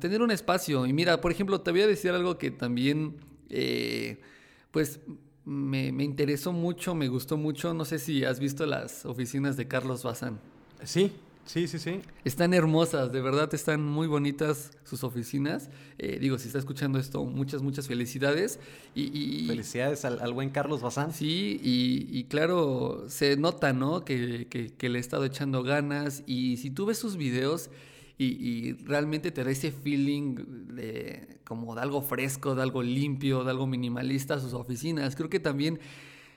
tener 0.00 0.20
un 0.20 0.32
espacio. 0.32 0.86
Y 0.86 0.92
mira, 0.92 1.20
por 1.20 1.30
ejemplo, 1.30 1.60
te 1.60 1.70
voy 1.70 1.82
a 1.82 1.86
decir 1.86 2.10
algo 2.10 2.36
que 2.36 2.50
también, 2.50 3.16
eh, 3.48 4.20
pues, 4.72 5.00
me, 5.44 5.92
me, 5.92 6.02
interesó 6.02 6.52
mucho, 6.52 6.94
me 6.94 7.08
gustó 7.08 7.36
mucho. 7.36 7.72
No 7.72 7.84
sé 7.84 7.98
si 7.98 8.24
has 8.24 8.40
visto 8.40 8.66
las 8.66 9.06
oficinas 9.06 9.56
de 9.56 9.68
Carlos 9.68 10.02
Bazán. 10.02 10.40
Sí, 10.84 11.12
Sí, 11.44 11.66
sí, 11.66 11.78
sí. 11.78 12.00
Están 12.24 12.54
hermosas, 12.54 13.12
de 13.12 13.20
verdad 13.20 13.52
están 13.52 13.84
muy 13.84 14.06
bonitas 14.06 14.70
sus 14.84 15.02
oficinas. 15.02 15.70
Eh, 15.98 16.18
digo, 16.20 16.38
si 16.38 16.46
está 16.46 16.58
escuchando 16.58 16.98
esto, 16.98 17.24
muchas, 17.24 17.62
muchas 17.62 17.88
felicidades. 17.88 18.60
Y, 18.94 19.46
felicidades 19.48 20.04
al, 20.04 20.32
buen 20.32 20.50
Carlos 20.50 20.82
Bazán. 20.82 21.12
Sí, 21.12 21.60
y, 21.62 22.24
claro, 22.24 23.04
se 23.08 23.36
nota, 23.36 23.72
¿no? 23.72 24.04
Que, 24.04 24.46
que, 24.48 24.88
le 24.88 24.98
he 24.98 25.00
estado 25.00 25.24
echando 25.24 25.62
ganas. 25.62 26.22
Y 26.26 26.58
si 26.58 26.70
tú 26.70 26.86
ves 26.86 26.98
sus 26.98 27.16
videos 27.16 27.70
y, 28.18 28.74
realmente 28.84 29.32
te 29.32 29.42
da 29.42 29.50
ese 29.50 29.72
feeling 29.72 30.36
de 30.74 31.40
como 31.44 31.74
de 31.74 31.82
algo 31.82 32.02
fresco, 32.02 32.54
de 32.54 32.62
algo 32.62 32.82
limpio, 32.82 33.44
de 33.44 33.50
algo 33.50 33.66
minimalista 33.66 34.38
sus 34.38 34.54
oficinas, 34.54 35.16
creo 35.16 35.28
que 35.28 35.40
también 35.40 35.80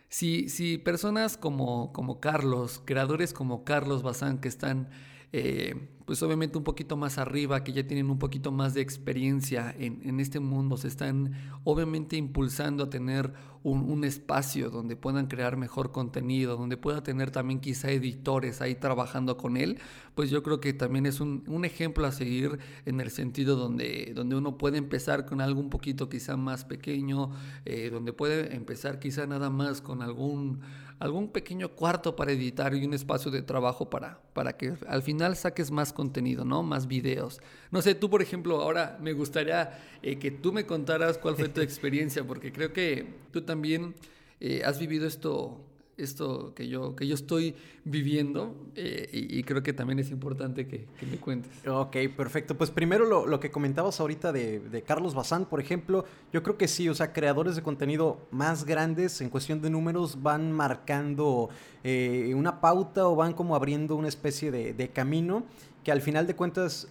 si, 0.09 0.49
si 0.49 0.77
personas 0.77 1.37
como, 1.37 1.91
como 1.93 2.19
Carlos, 2.19 2.81
creadores 2.85 3.33
como 3.33 3.63
Carlos 3.63 4.03
Bazán, 4.03 4.39
que 4.39 4.47
están 4.47 4.89
eh, 5.33 5.89
pues 6.05 6.21
obviamente 6.21 6.57
un 6.57 6.63
poquito 6.63 6.95
más 6.97 7.17
arriba, 7.17 7.63
que 7.63 7.73
ya 7.73 7.85
tienen 7.85 8.09
un 8.09 8.19
poquito 8.19 8.51
más 8.51 8.73
de 8.73 8.81
experiencia 8.81 9.75
en, 9.77 10.01
en 10.03 10.19
este 10.19 10.39
mundo, 10.39 10.77
se 10.77 10.87
están 10.87 11.33
obviamente 11.63 12.15
impulsando 12.15 12.83
a 12.83 12.89
tener 12.89 13.33
un, 13.63 13.89
un, 13.89 14.03
espacio 14.03 14.69
donde 14.69 14.95
puedan 14.95 15.25
crear 15.25 15.57
mejor 15.57 15.91
contenido, 15.91 16.55
donde 16.55 16.77
pueda 16.77 17.01
tener 17.01 17.31
también 17.31 17.59
quizá 17.59 17.89
editores 17.89 18.61
ahí 18.61 18.75
trabajando 18.75 19.37
con 19.37 19.57
él, 19.57 19.79
pues 20.13 20.29
yo 20.29 20.43
creo 20.43 20.59
que 20.59 20.73
también 20.73 21.07
es 21.07 21.19
un, 21.19 21.43
un 21.47 21.65
ejemplo 21.65 22.05
a 22.05 22.11
seguir 22.11 22.59
en 22.85 23.01
el 23.01 23.09
sentido 23.09 23.55
donde, 23.55 24.11
donde 24.13 24.35
uno 24.35 24.59
puede 24.59 24.77
empezar 24.77 25.25
con 25.25 25.41
algo 25.41 25.59
un 25.59 25.71
poquito 25.71 26.07
quizá 26.07 26.37
más 26.37 26.65
pequeño, 26.65 27.31
eh, 27.65 27.89
donde 27.91 28.13
puede 28.13 28.55
empezar 28.55 28.99
quizá 28.99 29.25
nada 29.25 29.49
más 29.49 29.81
con 29.81 30.03
algún 30.03 30.61
algún 30.99 31.29
pequeño 31.29 31.69
cuarto 31.69 32.15
para 32.15 32.31
editar 32.31 32.73
y 32.73 32.85
un 32.85 32.93
espacio 32.93 33.31
de 33.31 33.41
trabajo 33.41 33.89
para, 33.89 34.19
para 34.33 34.55
que 34.55 34.75
al 34.87 35.03
final 35.03 35.35
saques 35.35 35.71
más 35.71 35.91
contenido, 35.95 36.45
¿no? 36.45 36.61
Más 36.61 36.87
videos. 36.87 37.41
No 37.71 37.81
sé, 37.81 37.95
tú 37.95 38.11
por 38.11 38.21
ejemplo, 38.21 38.61
ahora 38.61 38.99
me 39.01 39.13
gustaría 39.13 39.79
eh, 40.03 40.19
que 40.19 40.29
tú 40.29 40.53
me 40.53 40.67
contaras 40.67 41.17
cuál 41.17 41.35
fue 41.35 41.49
tu 41.49 41.61
experiencia, 41.69 42.23
porque 42.23 42.51
creo 42.51 42.71
que 42.71 43.07
tú 43.31 43.41
también 43.41 43.95
eh, 44.39 44.61
has 44.63 44.77
vivido 44.77 45.07
esto 45.07 45.59
esto 45.97 46.53
que 46.55 46.67
yo, 46.67 46.95
que 46.95 47.07
yo 47.07 47.15
estoy 47.15 47.55
viviendo 47.83 48.55
eh, 48.75 49.07
y, 49.11 49.43
creo 49.43 49.63
que 49.63 49.73
también 49.73 49.99
es 49.99 50.11
importante 50.11 50.67
que, 50.67 50.87
me 51.09 51.17
cuentes. 51.17 51.51
Ok, 51.67 51.97
perfecto. 52.15 52.57
Pues 52.57 52.71
primero 52.71 53.05
lo, 53.05 53.25
lo 53.25 53.39
que 53.39 53.51
comentabas 53.51 53.99
ahorita 53.99 54.31
de, 54.31 54.59
de, 54.59 54.81
Carlos 54.81 55.13
Bazán, 55.13 55.45
por 55.45 55.59
ejemplo, 55.59 56.05
yo 56.33 56.43
creo 56.43 56.57
que 56.57 56.67
sí, 56.67 56.89
o 56.89 56.95
sea, 56.95 57.13
creadores 57.13 57.55
de 57.55 57.61
contenido 57.61 58.19
más 58.31 58.65
grandes 58.65 59.21
en 59.21 59.29
cuestión 59.29 59.61
de 59.61 59.69
números 59.69 60.21
van 60.21 60.51
marcando 60.51 61.49
eh, 61.83 62.33
una 62.35 62.59
pauta 62.59 63.07
o 63.07 63.15
van 63.15 63.33
como 63.33 63.55
abriendo 63.55 63.95
una 63.95 64.07
especie 64.07 64.51
de, 64.51 64.73
de 64.73 64.89
camino 64.89 65.43
que 65.85 65.91
al 65.93 66.01
final 66.01 66.27
de 66.27 66.35
cuentas 66.35 66.89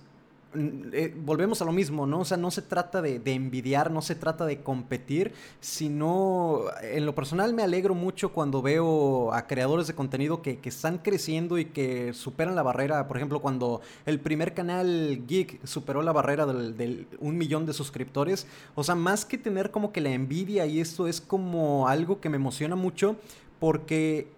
eh, 0.57 1.13
volvemos 1.17 1.61
a 1.63 1.65
lo 1.65 1.73
mismo, 1.73 2.07
¿no? 2.07 2.21
O 2.21 2.25
sea, 2.25 2.37
no 2.37 2.51
se 2.53 2.63
trata 2.63 3.03
de, 3.03 3.21
envidiar, 3.27 3.91
no 3.91 4.01
se 4.03 4.15
trata 4.15 4.47
de 4.47 4.63
competir, 4.63 5.33
sino 5.61 6.61
en 6.81 7.07
lo 7.07 7.15
personal 7.15 7.53
me 7.55 7.65
alegro 7.65 7.95
mucho 7.97 8.33
cuando 8.33 8.63
veo 8.63 9.35
a 9.35 9.49
creadores 9.49 9.89
de 9.89 9.95
contenido 9.95 10.43
que, 10.43 10.61
están 10.65 10.99
creciendo 10.99 11.59
y 11.59 11.67
que 11.67 12.13
superan 12.13 12.55
la 12.55 12.63
barrera, 12.63 13.09
por 13.09 13.17
ejemplo, 13.17 13.41
cuando 13.41 13.81
el 14.07 14.21
primer 14.21 14.55
canal 14.55 15.25
Geek 15.27 15.67
superó 15.67 16.03
la 16.03 16.13
barrera 16.13 16.47
del, 16.47 16.77
del 16.77 17.09
un 17.19 17.37
millón 17.37 17.67
de 17.67 17.73
suscriptores, 17.73 18.47
o 18.77 18.85
sea, 18.85 18.95
más 18.95 19.25
que 19.25 19.39
tener 19.39 19.73
como 19.73 19.93
que 19.93 20.01
la 20.01 20.11
envidia 20.11 20.67
y 20.67 20.81
esto 20.81 21.09
es 21.09 21.21
como 21.21 21.89
algo 21.89 22.21
que 22.21 22.29
me 22.29 22.37
emociona 22.37 22.77
mucho 22.77 23.17
porque 23.59 24.29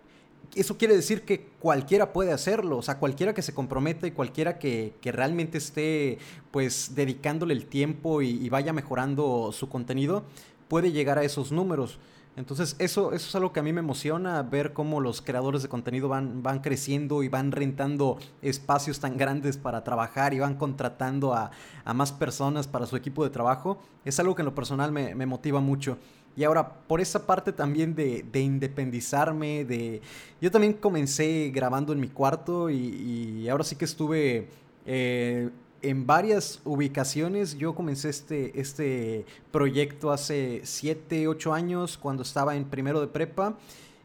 eso 0.55 0.79
quiere 0.79 0.95
decir 0.95 1.23
que 1.23 1.49
cualquiera 1.61 2.13
puede 2.13 2.33
hacerlo, 2.33 2.79
o 2.79 2.83
sea, 2.83 2.99
cualquiera 2.99 3.35
que 3.35 3.43
se 3.43 3.55
comprometa 3.55 4.07
y 4.07 4.13
cualquiera 4.13 4.59
que, 4.59 4.95
realmente 5.03 5.59
esté 5.59 6.19
pues 6.51 6.95
dedicándole 6.95 7.55
el 7.55 7.67
tiempo 7.67 8.23
y, 8.23 8.49
vaya 8.49 8.73
mejorando 8.73 9.51
su 9.53 9.69
contenido, 9.69 10.25
puede 10.69 10.93
llegar 10.93 11.19
a 11.19 11.25
esos 11.25 11.53
números. 11.53 11.99
Entonces, 12.37 12.77
eso, 12.79 13.13
eso 13.13 13.29
es 13.29 13.35
algo 13.35 13.51
que 13.53 13.61
a 13.61 13.63
mí 13.63 13.73
me 13.73 13.81
emociona, 13.81 14.43
ver 14.43 14.75
cómo 14.75 15.01
los 15.01 15.23
creadores 15.23 15.63
de 15.63 15.71
contenido 15.71 16.09
van, 16.09 16.43
van 16.43 16.61
creciendo 16.61 17.23
y 17.23 17.29
van 17.29 17.51
rentando 17.51 18.19
espacios 18.43 19.01
tan 19.01 19.17
grandes 19.17 19.57
para 19.57 19.83
trabajar 19.85 20.35
y 20.35 20.39
van 20.39 20.57
contratando 20.57 21.33
a, 21.33 21.51
más 21.95 22.13
personas 22.13 22.69
para 22.69 22.85
su 22.85 22.95
equipo 22.95 23.25
de 23.25 23.31
trabajo. 23.31 23.79
Es 24.05 24.21
algo 24.21 24.35
que 24.35 24.43
en 24.43 24.47
lo 24.47 24.55
personal 24.55 24.93
me, 24.93 25.27
motiva 25.27 25.61
mucho. 25.61 25.97
Y 26.37 26.45
ahora, 26.45 26.69
por 26.87 27.01
esa 27.01 27.27
parte 27.27 27.53
también 27.53 27.95
de, 27.95 28.25
independizarme, 28.35 29.65
de... 29.65 30.03
Yo 30.41 30.51
también 30.51 30.75
comencé 30.75 31.51
grabando 31.55 31.93
en 31.93 32.01
mi 32.01 32.09
cuarto 32.09 32.69
y, 32.71 33.49
ahora 33.49 33.65
sí 33.65 33.77
que 33.77 33.87
estuve... 33.87 34.49
Eh, 34.85 35.51
en 35.83 36.07
varias 36.07 36.61
ubicaciones. 36.65 37.57
Yo 37.57 37.75
comencé 37.75 38.09
este, 38.09 38.59
este 38.59 39.25
proyecto 39.53 40.11
hace 40.11 40.63
7, 40.65 41.29
8 41.29 41.53
años 41.53 41.97
cuando 41.97 42.23
estaba 42.23 42.57
en 42.57 42.65
primero 42.65 43.01
de 43.01 43.07
prepa. 43.07 43.57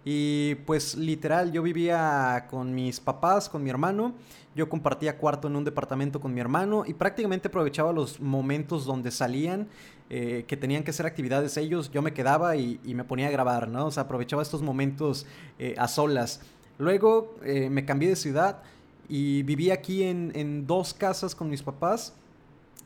Y 0.04 0.56
pues 0.66 0.96
literal, 0.96 1.52
yo 1.52 1.62
vivía 1.62 2.48
con 2.50 2.74
mis 2.74 3.00
papás, 3.00 3.50
con 3.50 3.64
mi 3.64 3.70
hermano. 3.70 4.14
Yo 4.56 4.68
compartía 4.68 5.18
cuarto 5.18 5.48
en 5.48 5.56
un 5.56 5.64
departamento 5.64 6.20
con 6.20 6.34
mi 6.34 6.42
hermano 6.42 6.84
y 6.86 6.94
prácticamente 6.94 7.48
aprovechaba 7.48 7.94
los 7.94 8.20
momentos 8.20 8.86
donde 8.86 9.12
salían, 9.12 9.68
eh, 10.10 10.44
que 10.46 10.58
tenían 10.58 10.84
que 10.84 10.92
hacer 10.92 11.06
actividades 11.06 11.56
ellos. 11.56 11.90
Yo 11.92 12.02
me 12.02 12.14
quedaba 12.14 12.58
y, 12.58 12.80
me 12.84 13.04
ponía 13.04 13.28
a 13.28 13.32
grabar, 13.32 13.70
¿no? 13.70 13.86
O 13.86 13.92
sea, 13.92 14.04
aprovechaba 14.04 14.42
estos 14.42 14.62
momentos 14.62 15.26
eh, 15.58 15.76
a 15.78 15.88
solas. 15.88 16.42
Luego 16.78 17.36
eh, 17.44 17.70
me 17.70 17.86
cambié 17.86 18.10
de 18.10 18.16
ciudad 18.16 18.62
y 19.08 19.44
viví 19.44 19.72
aquí 19.72 20.04
en, 20.04 20.66
dos 20.66 20.94
casas 20.94 21.36
con 21.36 21.50
mis 21.50 21.62
papás 21.62 22.14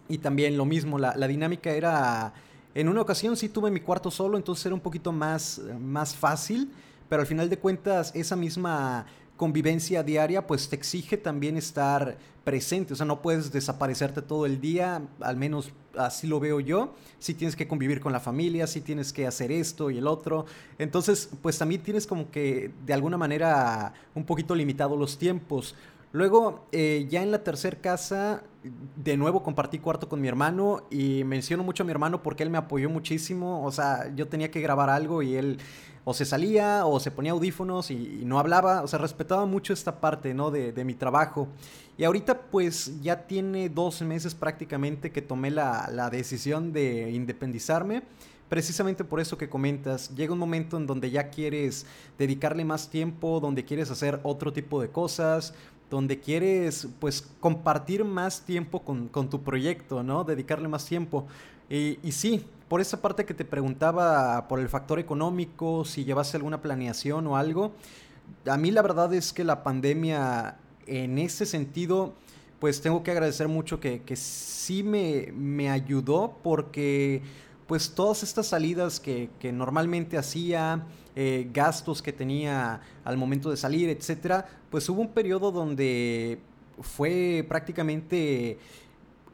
y 0.10 0.18
también 0.18 0.58
lo 0.58 0.66
mismo, 0.66 1.00
la, 1.00 1.28
dinámica 1.28 1.72
era, 1.72 2.34
en 2.74 2.90
una 2.90 3.02
ocasión 3.02 3.38
sí 3.38 3.48
tuve 3.48 3.72
mi 3.72 3.80
cuarto 3.80 4.12
solo, 4.12 4.38
entonces 4.38 4.66
era 4.66 4.76
un 4.76 4.82
poquito 4.82 5.12
más, 5.12 5.62
más 5.80 6.16
fácil, 6.16 6.72
pero 7.10 7.22
al 7.22 7.28
final 7.28 7.50
de 7.50 7.58
cuentas 7.58 8.12
esa 8.16 8.36
misma 8.36 9.06
convivencia 9.38 10.04
diaria 10.04 10.48
pues 10.48 10.70
te 10.70 10.76
exige 10.76 11.18
también 11.18 11.58
estar 11.58 12.18
presente, 12.44 12.94
o 12.94 12.96
sea, 12.96 13.06
no 13.06 13.22
puedes 13.22 13.52
desaparecerte 13.52 14.22
todo 14.22 14.46
el 14.46 14.62
día, 14.62 15.02
al 15.20 15.36
menos 15.36 15.72
así 15.98 16.28
lo 16.28 16.40
veo 16.40 16.60
yo, 16.60 16.94
si 17.20 17.34
tienes 17.34 17.56
que 17.56 17.68
convivir 17.68 18.00
con 18.00 18.12
la 18.12 18.20
familia, 18.20 18.68
si 18.68 18.82
tienes 18.82 19.12
que 19.12 19.26
hacer 19.26 19.52
esto 19.52 19.90
y 19.90 19.98
el 19.98 20.08
otro, 20.08 20.46
entonces 20.78 21.30
pues 21.42 21.58
también 21.58 21.82
tienes 21.82 22.06
como 22.06 22.30
que 22.30 22.72
de 22.86 22.94
alguna 22.94 23.18
manera 23.18 23.94
un 24.14 24.26
poquito 24.26 24.56
limitado 24.56 24.96
los 24.96 25.18
tiempos. 25.18 25.76
Luego, 26.12 26.66
eh, 26.72 27.08
ya 27.10 27.24
en 27.24 27.32
la 27.32 27.44
tercera 27.44 27.78
casa, 27.82 28.44
de 28.96 29.18
nuevo 29.18 29.44
compartí 29.44 29.80
cuarto 29.80 30.08
con 30.08 30.22
mi 30.22 30.30
hermano 30.30 30.84
y 30.90 31.26
menciono 31.26 31.62
mucho 31.62 31.84
a 31.84 31.86
mi 31.86 31.92
hermano 31.92 32.24
porque 32.24 32.44
él 32.44 32.50
me 32.50 32.58
apoyó 32.58 32.90
muchísimo. 32.90 33.66
O 33.66 33.72
sea, 33.74 34.14
yo 34.16 34.30
tenía 34.30 34.50
que 34.50 34.62
grabar 34.62 34.90
algo 34.90 35.22
y 35.22 35.36
él 35.36 35.58
o 36.06 36.14
se 36.14 36.24
salía 36.24 36.86
o 36.86 37.00
se 37.00 37.12
ponía 37.12 37.34
audífonos 37.34 37.92
y, 37.92 38.22
no 38.24 38.40
hablaba. 38.40 38.84
O 38.84 38.88
sea, 38.88 39.00
respetaba 39.00 39.46
mucho 39.46 39.74
esta 39.74 40.00
parte, 40.00 40.34
¿no? 40.34 40.52
De, 40.52 40.86
mi 40.86 40.94
trabajo. 40.94 41.50
Y 41.98 42.04
ahorita 42.04 42.44
pues 42.44 43.02
ya 43.02 43.28
tiene 43.28 43.68
dos 43.70 44.02
meses 44.02 44.36
prácticamente 44.36 45.12
que 45.12 45.22
tomé 45.22 45.52
la, 45.52 45.90
la 45.92 46.10
decisión 46.10 46.72
de 46.72 47.12
independizarme 47.12 48.04
precisamente 48.50 49.04
por 49.04 49.20
eso 49.20 49.40
que 49.40 49.50
comentas, 49.50 50.16
llega 50.16 50.32
un 50.32 50.40
momento 50.40 50.78
en 50.78 50.86
donde 50.86 51.10
ya 51.10 51.30
quieres 51.30 51.88
dedicarle 52.18 52.64
más 52.64 52.90
tiempo, 52.90 53.40
donde 53.40 53.66
quieres 53.66 53.90
hacer 53.90 54.20
otro 54.24 54.54
tipo 54.54 54.80
de 54.80 54.90
cosas, 54.90 55.56
donde 55.90 56.20
quieres 56.20 56.88
pues 57.00 57.22
compartir 57.40 58.04
más 58.04 58.42
tiempo 58.42 58.84
con, 58.84 59.30
tu 59.30 59.44
proyecto, 59.44 60.04
¿no? 60.04 60.24
Dedicarle 60.24 60.68
más 60.68 60.86
tiempo. 60.86 61.28
Y, 61.70 62.12
sí, 62.12 62.46
por 62.68 62.82
esa 62.82 63.02
parte 63.02 63.26
que 63.26 63.34
te 63.34 63.46
preguntaba 63.46 64.48
por 64.48 64.60
el 64.60 64.70
factor 64.70 65.00
económico, 65.00 65.86
si 65.86 66.06
llevase 66.06 66.38
alguna 66.38 66.62
planeación 66.62 67.26
o 67.28 67.38
algo, 67.38 67.74
a 68.46 68.58
mí 68.58 68.72
la 68.72 68.82
verdad 68.82 69.14
es 69.14 69.34
que 69.34 69.44
la 69.44 69.64
pandemia 69.64 70.58
en 70.88 71.18
ese 71.18 71.46
sentido, 71.46 72.14
pues 72.60 72.82
tengo 72.82 73.04
que 73.04 73.12
agradecer 73.12 73.48
mucho 73.48 73.80
que, 73.80 74.02
que 74.04 74.16
sí 74.16 74.84
me, 74.84 75.32
me 75.34 75.70
ayudó 75.70 76.38
porque 76.44 77.22
pues 77.68 77.92
todas 77.96 78.22
estas 78.22 78.48
salidas 78.48 79.00
que, 79.00 79.30
que 79.40 79.52
normalmente 79.52 80.18
hacía, 80.18 80.86
eh, 81.16 81.50
gastos 81.54 82.02
que 82.02 82.14
tenía 82.14 82.82
al 83.04 83.18
momento 83.18 83.50
de 83.50 83.58
salir, 83.58 83.90
etcétera, 83.90 84.46
pues 84.70 84.88
hubo 84.90 85.02
un 85.02 85.14
periodo 85.14 85.52
donde 85.52 86.40
fue 86.82 87.46
prácticamente 87.48 88.60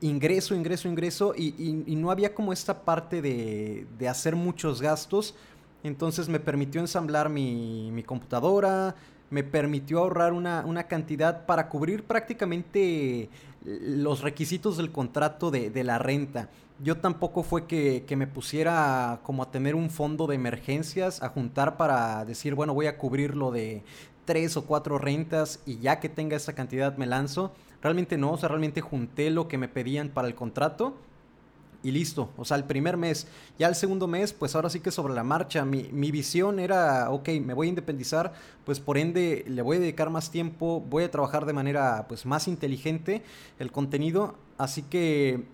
ingreso, 0.01 0.55
ingreso, 0.55 0.87
ingreso 0.87 1.33
y, 1.35 1.95
no 1.95 2.11
había 2.11 2.33
como 2.33 2.53
esta 2.53 2.83
parte 2.83 3.21
de, 3.21 4.09
hacer 4.09 4.35
muchos 4.35 4.81
gastos. 4.81 5.35
Entonces 5.83 6.29
me 6.29 6.39
permitió 6.39 6.81
ensamblar 6.81 7.29
mi, 7.29 8.03
computadora, 8.05 8.95
me 9.29 9.43
permitió 9.43 9.99
ahorrar 9.99 10.33
una, 10.33 10.83
cantidad 10.87 11.45
para 11.45 11.69
cubrir 11.69 12.03
prácticamente 12.03 13.29
los 13.63 14.21
requisitos 14.21 14.77
del 14.77 14.91
contrato 14.91 15.51
de, 15.51 15.69
de 15.69 15.83
la 15.83 15.99
renta 15.99 16.49
yo 16.83 16.97
tampoco 16.97 17.43
fue 17.43 17.67
que, 17.67 18.03
me 18.15 18.27
pusiera 18.27 19.19
como 19.23 19.43
a 19.43 19.51
tener 19.51 19.75
un 19.75 19.89
fondo 19.89 20.25
de 20.25 20.35
emergencias, 20.35 21.21
a 21.21 21.29
juntar 21.29 21.77
para 21.77 22.25
decir, 22.25 22.55
bueno, 22.55 22.73
voy 22.73 22.87
a 22.87 22.97
cubrir 22.97 23.35
lo 23.35 23.51
de 23.51 23.83
tres 24.25 24.57
o 24.57 24.65
cuatro 24.65 24.97
rentas 24.97 25.59
y 25.65 25.77
ya 25.77 25.99
que 25.99 26.09
tenga 26.09 26.35
esa 26.37 26.53
cantidad 26.53 26.97
me 26.97 27.05
lanzo. 27.05 27.53
Realmente 27.81 28.17
no, 28.17 28.33
o 28.33 28.37
sea, 28.37 28.49
realmente 28.49 28.81
junté 28.81 29.29
lo 29.29 29.47
que 29.47 29.57
me 29.57 29.67
pedían 29.67 30.09
para 30.09 30.27
el 30.27 30.35
contrato 30.35 30.95
y 31.83 31.91
listo. 31.91 32.29
O 32.37 32.45
sea, 32.45 32.57
el 32.57 32.65
primer 32.65 32.97
mes. 32.97 33.27
Ya 33.57 33.67
el 33.67 33.75
segundo 33.75 34.07
mes, 34.07 34.33
pues 34.33 34.55
ahora 34.55 34.69
sí 34.69 34.79
que 34.79 34.91
sobre 34.91 35.13
la 35.13 35.23
marcha. 35.23 35.65
Mi, 35.65 35.89
mi, 35.91 36.11
visión 36.11 36.59
era, 36.59 37.09
ok, 37.09 37.29
me 37.43 37.53
voy 37.53 37.67
a 37.67 37.69
independizar, 37.69 38.33
pues 38.65 38.79
por 38.79 38.97
ende 38.97 39.45
le 39.47 39.61
voy 39.61 39.77
a 39.77 39.79
dedicar 39.79 40.09
más 40.09 40.31
tiempo, 40.31 40.81
voy 40.81 41.03
a 41.03 41.11
trabajar 41.11 41.45
de 41.45 41.53
manera 41.53 42.05
pues 42.07 42.25
más 42.25 42.47
inteligente 42.47 43.23
el 43.59 43.71
contenido. 43.71 44.35
Así 44.57 44.83
que 44.83 45.45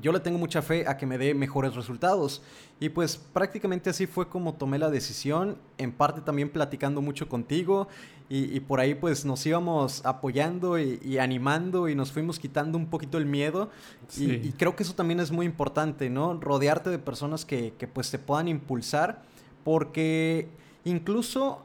yo 0.00 0.12
le 0.12 0.20
tengo 0.20 0.38
mucha 0.38 0.62
fe 0.62 0.86
a 0.86 0.96
que 0.96 1.06
me 1.06 1.18
dé 1.18 1.34
mejores 1.34 1.74
resultados. 1.74 2.42
Y 2.80 2.90
pues 2.90 3.16
prácticamente 3.16 3.90
así 3.90 4.06
fue 4.06 4.28
como 4.28 4.54
tomé 4.54 4.78
la 4.78 4.90
decisión, 4.90 5.58
en 5.78 5.92
parte 5.92 6.20
también 6.20 6.50
platicando 6.50 7.00
mucho 7.00 7.28
contigo 7.28 7.88
y, 8.30 8.60
por 8.60 8.78
ahí 8.78 8.94
pues 8.94 9.24
nos 9.24 9.44
íbamos 9.46 10.04
apoyando 10.04 10.78
y, 10.78 11.18
animando 11.18 11.88
y 11.88 11.94
nos 11.94 12.12
fuimos 12.12 12.38
quitando 12.38 12.76
un 12.76 12.86
poquito 12.86 13.18
el 13.18 13.26
miedo. 13.26 13.70
Y, 14.16 14.52
creo 14.52 14.76
que 14.76 14.82
eso 14.82 14.94
también 14.94 15.20
es 15.20 15.30
muy 15.30 15.46
importante, 15.46 16.10
¿no? 16.10 16.38
Rodearte 16.38 16.90
de 16.90 16.98
personas 16.98 17.44
que, 17.44 17.72
que 17.78 17.88
pues 17.88 18.10
te 18.10 18.18
puedan 18.18 18.48
impulsar 18.48 19.22
porque 19.64 20.48
incluso 20.84 21.64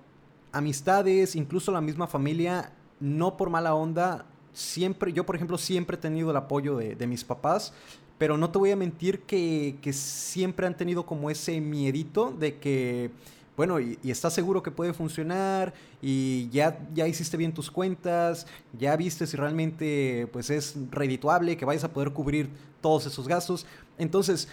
amistades, 0.51 1.35
incluso 1.35 1.71
la 1.71 1.81
misma 1.81 2.07
familia, 2.07 2.71
no 2.99 3.35
por 3.37 3.49
mala 3.49 3.75
onda, 3.75 4.25
siempre, 4.53 5.11
yo 5.11 5.25
por 5.25 5.35
ejemplo 5.35 5.57
siempre 5.57 5.97
he 5.97 5.99
tenido 5.99 6.31
el 6.31 6.37
apoyo 6.37 6.77
de, 6.77 6.95
de 6.95 7.07
mis 7.07 7.23
papás 7.23 7.73
pero 8.17 8.37
no 8.37 8.49
te 8.49 8.59
voy 8.59 8.71
a 8.71 8.75
mentir 8.75 9.21
que, 9.21 9.77
siempre 9.93 10.67
han 10.67 10.77
tenido 10.77 11.05
como 11.05 11.29
ese 11.29 11.59
miedito 11.59 12.31
de 12.31 12.57
que, 12.57 13.11
bueno, 13.57 13.79
y, 13.79 13.97
estás 14.03 14.33
seguro 14.33 14.63
que 14.63 14.71
puede 14.71 14.93
funcionar 14.93 15.73
y 16.01 16.49
ya, 16.49 16.79
ya 16.93 17.07
hiciste 17.07 17.37
bien 17.37 17.53
tus 17.53 17.69
cuentas, 17.69 18.47
ya 18.77 18.95
viste 18.95 19.27
si 19.27 19.37
realmente 19.37 20.27
pues 20.31 20.49
es 20.49 20.75
redituable, 20.91 21.57
que 21.57 21.65
vayas 21.65 21.83
a 21.83 21.93
poder 21.93 22.13
cubrir 22.13 22.49
todos 22.81 23.05
esos 23.05 23.27
gastos. 23.27 23.65
Entonces, 23.97 24.47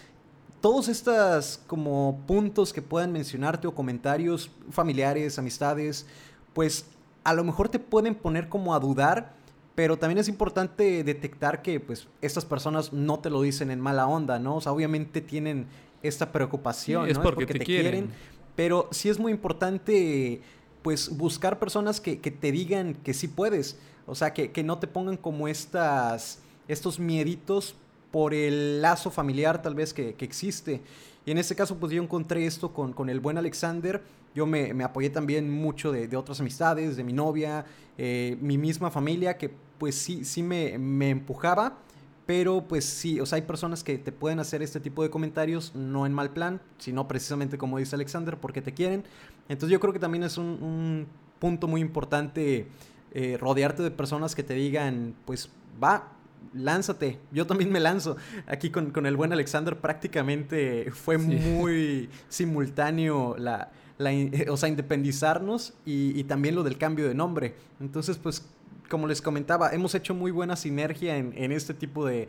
todos 0.60 0.88
estos 0.88 1.60
como 1.66 2.20
puntos 2.26 2.72
que 2.72 2.82
puedan 2.82 3.12
mencionarte 3.12 3.66
o 3.66 3.74
comentarios 3.74 4.50
familiares, 4.70 5.38
amistades, 5.38 6.06
pues 6.52 6.86
a 7.24 7.34
lo 7.34 7.44
mejor 7.44 7.68
te 7.68 7.78
pueden 7.78 8.14
poner 8.14 8.48
como 8.48 8.74
a 8.74 8.80
dudar 8.80 9.39
pero 9.80 9.96
también 9.96 10.18
es 10.18 10.28
importante 10.28 11.02
detectar 11.04 11.62
que 11.62 11.80
pues 11.80 12.06
estas 12.20 12.44
personas 12.44 12.92
no 12.92 13.18
te 13.20 13.30
lo 13.30 13.40
dicen 13.40 13.70
en 13.70 13.80
mala 13.80 14.06
onda, 14.06 14.38
¿no? 14.38 14.56
O 14.56 14.60
sea, 14.60 14.72
obviamente 14.72 15.22
tienen 15.22 15.68
esta 16.02 16.32
preocupación, 16.32 17.08
es, 17.08 17.18
porque 17.18 17.46
te, 17.46 17.60
quieren. 17.60 18.10
Pero 18.54 18.90
sí 18.90 19.08
es 19.08 19.18
muy 19.18 19.32
importante 19.32 20.42
pues 20.82 21.16
buscar 21.16 21.58
personas 21.58 21.98
que, 21.98 22.16
te 22.16 22.52
digan 22.52 22.92
que 22.92 23.14
sí 23.14 23.26
puedes. 23.26 23.78
O 24.04 24.14
sea, 24.14 24.34
que, 24.34 24.62
no 24.62 24.76
te 24.76 24.86
pongan 24.86 25.16
como 25.16 25.48
estas, 25.48 26.40
estos 26.68 26.98
mieditos 26.98 27.74
por 28.10 28.34
el 28.34 28.82
lazo 28.82 29.10
familiar 29.10 29.62
tal 29.62 29.74
vez 29.74 29.94
que, 29.94 30.14
existe. 30.18 30.82
Y 31.24 31.30
en 31.30 31.38
este 31.38 31.54
caso, 31.54 31.78
pues 31.78 31.90
yo 31.90 32.02
encontré 32.02 32.44
esto 32.44 32.74
con, 32.74 32.92
con 32.92 33.08
el 33.08 33.20
buen 33.20 33.38
Alexander. 33.38 34.02
Yo 34.34 34.46
me, 34.46 34.70
apoyé 34.84 35.10
también 35.10 35.50
mucho 35.50 35.90
de, 35.90 36.16
otras 36.16 36.40
amistades, 36.40 36.96
de 36.96 37.04
mi 37.04 37.12
novia, 37.12 37.64
eh, 37.98 38.36
mi 38.40 38.58
misma 38.58 38.90
familia, 38.90 39.36
que 39.36 39.50
pues 39.78 39.96
sí, 39.96 40.24
sí 40.24 40.42
me, 40.42 40.74
empujaba. 41.10 41.78
Pero 42.26 42.68
pues 42.68 42.84
sí, 42.84 43.18
o 43.18 43.26
sea, 43.26 43.36
hay 43.36 43.42
personas 43.42 43.82
que 43.82 43.98
te 43.98 44.12
pueden 44.12 44.38
hacer 44.38 44.62
este 44.62 44.78
tipo 44.78 45.02
de 45.02 45.10
comentarios, 45.10 45.74
no 45.74 46.06
en 46.06 46.12
mal 46.12 46.30
plan, 46.30 46.60
sino 46.78 47.08
precisamente 47.08 47.58
como 47.58 47.78
dice 47.78 47.96
Alexander, 47.96 48.38
porque 48.38 48.62
te 48.62 48.72
quieren. 48.72 49.02
Entonces 49.48 49.72
yo 49.72 49.80
creo 49.80 49.92
que 49.92 49.98
también 49.98 50.22
es 50.22 50.38
un, 50.38 51.08
punto 51.40 51.66
muy 51.66 51.80
importante 51.80 52.68
eh, 53.12 53.38
rodearte 53.40 53.82
de 53.82 53.90
personas 53.90 54.34
que 54.34 54.44
te 54.44 54.54
digan, 54.54 55.14
pues 55.24 55.50
va, 55.82 56.12
lánzate. 56.52 57.18
Yo 57.32 57.46
también 57.46 57.72
me 57.72 57.80
lanzo. 57.80 58.16
Aquí 58.46 58.70
con, 58.70 59.06
el 59.06 59.16
buen 59.16 59.32
Alexander 59.32 59.80
prácticamente 59.80 60.90
fue 60.92 61.18
muy 61.18 62.10
simultáneo 62.28 63.36
la, 63.38 63.72
o 64.48 64.56
sea, 64.56 64.68
independizarnos 64.68 65.74
y, 65.84 66.24
también 66.24 66.54
lo 66.54 66.62
del 66.62 66.78
cambio 66.78 67.08
de 67.08 67.14
nombre. 67.14 67.54
Entonces, 67.80 68.18
pues, 68.18 68.46
como 68.88 69.06
les 69.06 69.22
comentaba, 69.22 69.70
hemos 69.72 69.94
hecho 69.94 70.14
muy 70.14 70.30
buena 70.30 70.56
sinergia 70.56 71.16
en, 71.16 71.52
este 71.52 71.74
tipo 71.74 72.06
de, 72.06 72.28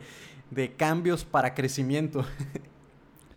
cambios 0.76 1.24
para 1.24 1.54
crecimiento. 1.54 2.24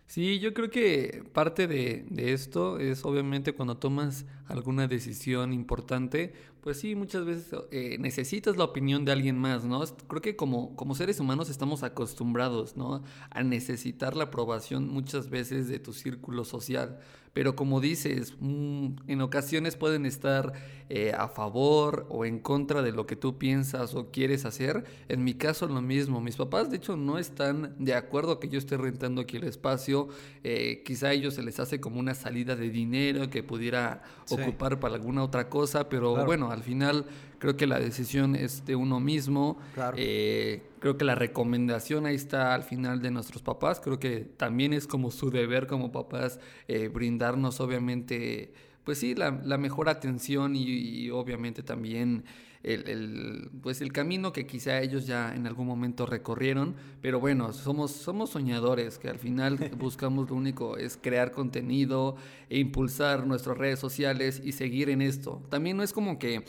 Sí, 0.07 0.39
yo 0.39 0.53
creo 0.53 0.69
que 0.69 1.23
parte 1.33 1.65
de, 1.65 2.05
de, 2.11 2.31
esto 2.31 2.77
es 2.77 3.03
obviamente 3.03 3.53
cuando 3.53 3.77
tomas 3.77 4.25
alguna 4.47 4.87
decisión 4.87 5.51
importante, 5.51 6.31
pues 6.65 6.79
sí, 6.79 6.95
muchas 6.95 7.25
veces 7.25 7.55
eh, 7.69 7.97
necesitas 7.99 8.57
la 8.57 8.63
opinión 8.63 9.05
de 9.05 9.11
alguien 9.11 9.37
más, 9.37 9.65
¿no? 9.65 9.83
Creo 10.07 10.19
que 10.23 10.35
como, 10.35 10.75
como 10.75 10.95
seres 10.95 11.19
humanos 11.19 11.51
estamos 11.51 11.83
acostumbrados, 11.83 12.75
¿no? 12.75 13.03
A 13.29 13.43
necesitar 13.43 14.15
la 14.15 14.23
aprobación 14.23 14.87
muchas 14.89 15.29
veces 15.29 15.67
de 15.67 15.77
tu 15.77 15.93
círculo 15.93 16.43
social. 16.43 16.99
Pero 17.35 17.53
como 17.53 17.81
dices, 17.81 18.33
mm, 18.39 18.91
en 19.07 19.19
ocasiones 19.19 19.75
pueden 19.75 20.05
estar 20.05 20.53
eh, 20.87 21.11
a 21.17 21.27
favor 21.27 22.07
o 22.09 22.23
en 22.23 22.39
contra 22.39 22.81
de 22.81 22.93
lo 22.93 23.05
que 23.05 23.17
tú 23.17 23.37
piensas 23.37 23.93
o 23.93 24.09
quieres 24.09 24.45
hacer. 24.45 24.85
En 25.09 25.25
mi 25.25 25.33
caso 25.33 25.67
lo 25.67 25.81
mismo. 25.81 26.21
Mis 26.21 26.37
papás 26.37 26.69
de 26.69 26.77
hecho 26.77 26.95
no 26.95 27.17
están 27.17 27.75
de 27.77 27.93
acuerdo 27.93 28.39
que 28.39 28.47
yo 28.47 28.57
esté 28.57 28.77
rentando 28.77 29.19
aquí 29.19 29.35
el 29.35 29.43
espacio. 29.43 30.07
Eh, 30.45 30.81
quizá 30.85 31.07
a 31.07 31.11
ellos 31.11 31.33
se 31.33 31.43
les 31.43 31.59
hace 31.59 31.81
como 31.81 31.99
una 31.99 32.13
salida 32.13 32.55
de 32.55 32.69
dinero 32.69 33.29
que 33.29 33.43
pudiera 33.43 34.03
ocupar 34.29 34.79
para 34.79 34.95
alguna 34.95 35.21
otra 35.21 35.49
cosa. 35.49 35.89
Pero 35.89 36.25
bueno, 36.25 36.51
al 36.51 36.63
final 36.63 37.05
creo 37.45 37.57
que 37.57 37.67
la 37.67 37.79
decisión 37.79 38.35
es 38.35 38.65
de 38.65 38.75
uno 38.75 38.99
mismo. 38.99 39.59
Eh, 39.97 40.63
creo 40.79 40.97
que 40.97 41.05
la 41.05 41.13
recomendación 41.13 42.07
ahí 42.07 42.15
está 42.15 42.55
al 42.55 42.63
final 42.63 43.03
de 43.03 43.11
nuestros 43.11 43.43
papás. 43.43 43.79
Creo 43.79 43.99
que 43.99 44.21
también 44.21 44.73
es 44.73 44.87
como 44.87 45.11
su 45.11 45.29
deber 45.29 45.67
como 45.67 45.91
papás 45.91 46.39
eh, 46.67 46.87
brindarnos 46.87 47.59
obviamente, 47.59 48.51
pues 48.83 48.97
sí, 48.97 49.13
la, 49.13 49.29
mejor 49.59 49.89
atención 49.89 50.55
y 50.55 51.11
obviamente 51.11 51.61
también 51.61 52.23
el, 52.65 53.49
pues 53.61 53.81
el 53.81 53.91
camino 53.91 54.33
que 54.33 54.47
quizá 54.47 54.81
ellos 54.81 55.05
ya 55.05 55.35
en 55.35 55.45
algún 55.45 55.67
momento 55.67 56.05
recorrieron, 56.05 56.75
pero 57.01 57.19
bueno, 57.19 57.53
somos, 57.53 57.91
somos 57.91 58.31
soñadores 58.31 58.97
que 58.97 59.09
al 59.09 59.19
final 59.19 59.57
buscamos 59.77 60.29
lo 60.29 60.35
único 60.35 60.77
es 60.77 60.97
crear 60.97 61.31
contenido 61.31 62.15
e 62.49 62.57
impulsar 62.57 63.27
nuestras 63.27 63.57
redes 63.57 63.79
sociales 63.79 64.41
y 64.43 64.53
seguir 64.53 64.89
en 64.89 65.01
esto. 65.01 65.43
También 65.49 65.77
no 65.77 65.83
es 65.83 65.93
como 65.93 66.17
que, 66.17 66.43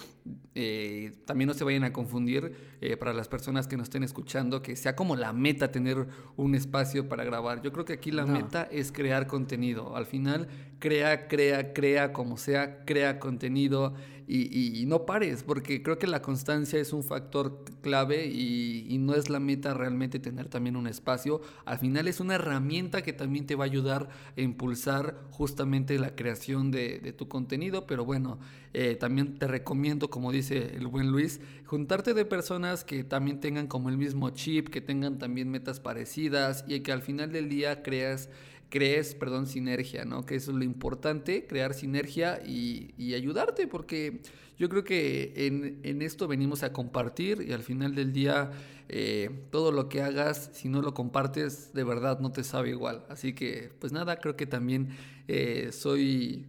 eh, 0.54 1.12
también 1.26 1.48
no 1.48 1.54
se 1.54 1.64
vayan 1.64 1.84
a 1.84 1.92
confundir 1.92 2.76
eh, 2.80 2.96
para 2.96 3.12
las 3.12 3.28
personas 3.28 3.66
que 3.66 3.76
nos 3.76 3.84
estén 3.84 4.02
escuchando, 4.02 4.62
que 4.62 4.76
sea 4.76 4.96
como 4.96 5.16
la 5.16 5.32
meta 5.32 5.70
tener 5.70 6.06
un 6.36 6.54
espacio 6.54 7.08
para 7.08 7.24
grabar. 7.24 7.62
Yo 7.62 7.72
creo 7.72 7.84
que 7.84 7.92
aquí 7.92 8.10
la 8.10 8.26
meta 8.26 8.68
es 8.70 8.92
crear 8.92 9.26
contenido. 9.26 9.96
Al 9.96 10.06
final, 10.06 10.48
crea, 10.78 11.28
crea, 11.28 11.72
crea, 11.72 12.12
como 12.12 12.36
sea, 12.36 12.84
crea 12.84 13.18
contenido 13.18 13.94
y, 14.28 14.84
no 14.86 15.06
pares, 15.06 15.44
porque 15.44 15.82
creo 15.82 15.98
que 15.98 16.08
la 16.08 16.20
constancia 16.20 16.80
es 16.80 16.92
un 16.92 17.04
factor 17.04 17.64
clave 17.80 18.26
y, 18.26 18.96
no 18.98 19.14
es 19.14 19.30
la 19.30 19.38
meta 19.38 19.72
realmente 19.72 20.18
tener 20.18 20.48
también 20.48 20.74
un 20.74 20.88
espacio. 20.88 21.40
Al 21.64 21.78
final 21.78 22.08
es 22.08 22.18
una 22.18 22.34
herramienta 22.34 23.02
que 23.02 23.12
también 23.12 23.46
te 23.46 23.54
va 23.54 23.64
a 23.64 23.66
ayudar 23.66 24.08
a 24.36 24.40
impulsar 24.40 25.16
justamente 25.30 25.98
la 25.98 26.16
creación 26.16 26.70
de, 26.72 27.14
tu 27.16 27.28
contenido, 27.28 27.86
pero 27.86 28.04
bueno, 28.04 28.38
eh, 28.72 28.96
también 28.96 29.38
te 29.38 29.46
recomiendo, 29.46 30.10
como 30.10 30.32
dice 30.32 30.74
el 30.74 30.88
buen 30.88 31.12
Luis, 31.12 31.40
juntarte 31.64 32.14
de 32.14 32.24
personas 32.24 32.84
que 32.84 33.04
también 33.04 33.40
tengan 33.40 33.68
como 33.68 33.90
el 33.90 33.96
mismo 33.96 34.30
chip, 34.30 34.68
que 34.68 34.80
tengan 34.80 35.18
también 35.18 35.50
metas 35.50 35.78
parecidas 35.78 36.64
y 36.66 36.80
que 36.80 36.92
al 36.92 37.02
final 37.02 37.30
del 37.30 37.48
día 37.48 37.82
creas 37.82 38.28
crees, 38.68 39.14
perdón, 39.14 39.46
sinergia, 39.46 40.04
¿no? 40.04 40.26
Que 40.26 40.36
eso 40.36 40.50
es 40.50 40.56
lo 40.56 40.64
importante, 40.64 41.46
crear 41.46 41.74
sinergia 41.74 42.40
y, 42.44 43.14
ayudarte, 43.14 43.66
porque 43.66 44.20
yo 44.58 44.68
creo 44.68 44.84
que 44.84 45.32
en, 45.36 46.02
esto 46.02 46.28
venimos 46.28 46.62
a 46.62 46.72
compartir 46.72 47.44
y 47.46 47.52
al 47.52 47.62
final 47.62 47.94
del 47.94 48.12
día 48.12 48.50
eh, 48.88 49.30
todo 49.50 49.72
lo 49.72 49.88
que 49.88 50.02
hagas, 50.02 50.50
si 50.52 50.68
no 50.68 50.82
lo 50.82 50.94
compartes, 50.94 51.72
de 51.72 51.84
verdad 51.84 52.20
no 52.20 52.32
te 52.32 52.44
sabe 52.44 52.70
igual. 52.70 53.04
Así 53.08 53.32
que, 53.32 53.70
pues 53.78 53.92
nada, 53.92 54.18
creo 54.18 54.36
que 54.36 54.46
también 54.46 54.88
eh, 55.28 55.70
soy... 55.72 56.46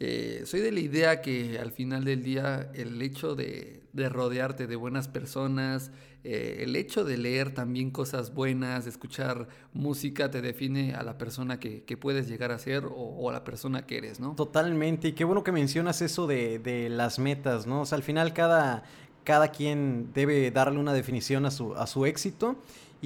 Eh, 0.00 0.42
soy 0.44 0.60
de 0.60 0.72
la 0.72 0.80
idea 0.80 1.22
que 1.22 1.56
al 1.58 1.70
final 1.70 2.04
del 2.04 2.24
día 2.24 2.70
el 2.74 3.00
hecho 3.00 3.36
de, 3.36 3.83
de 3.94 4.08
rodearte 4.08 4.66
de 4.66 4.76
buenas 4.76 5.08
personas, 5.08 5.92
eh, 6.24 6.58
el 6.64 6.74
hecho 6.74 7.04
de 7.04 7.16
leer 7.16 7.54
también 7.54 7.90
cosas 7.90 8.34
buenas, 8.34 8.84
de 8.84 8.90
escuchar 8.90 9.46
música, 9.72 10.30
te 10.30 10.42
define 10.42 10.94
a 10.94 11.04
la 11.04 11.16
persona 11.16 11.60
que, 11.60 11.96
puedes 11.96 12.28
llegar 12.28 12.50
a 12.50 12.58
ser 12.58 12.84
o, 12.90 13.30
a 13.30 13.32
la 13.32 13.44
persona 13.44 13.86
que 13.86 13.98
eres, 13.98 14.18
¿no? 14.18 14.34
Totalmente, 14.34 15.08
y 15.08 15.12
qué 15.12 15.22
bueno 15.22 15.44
que 15.44 15.52
mencionas 15.52 16.02
eso 16.02 16.26
de, 16.26 16.88
las 16.90 17.20
metas, 17.20 17.66
¿no? 17.66 17.82
O 17.82 17.86
sea, 17.86 17.96
al 17.96 18.02
final 18.02 18.32
cada, 18.32 18.82
cada 19.22 19.48
quien 19.48 20.10
debe 20.12 20.50
darle 20.50 20.80
una 20.80 20.92
definición 20.92 21.46
a 21.46 21.52
su, 21.52 21.74
a 21.74 21.86
su 21.86 22.04
éxito. 22.04 22.56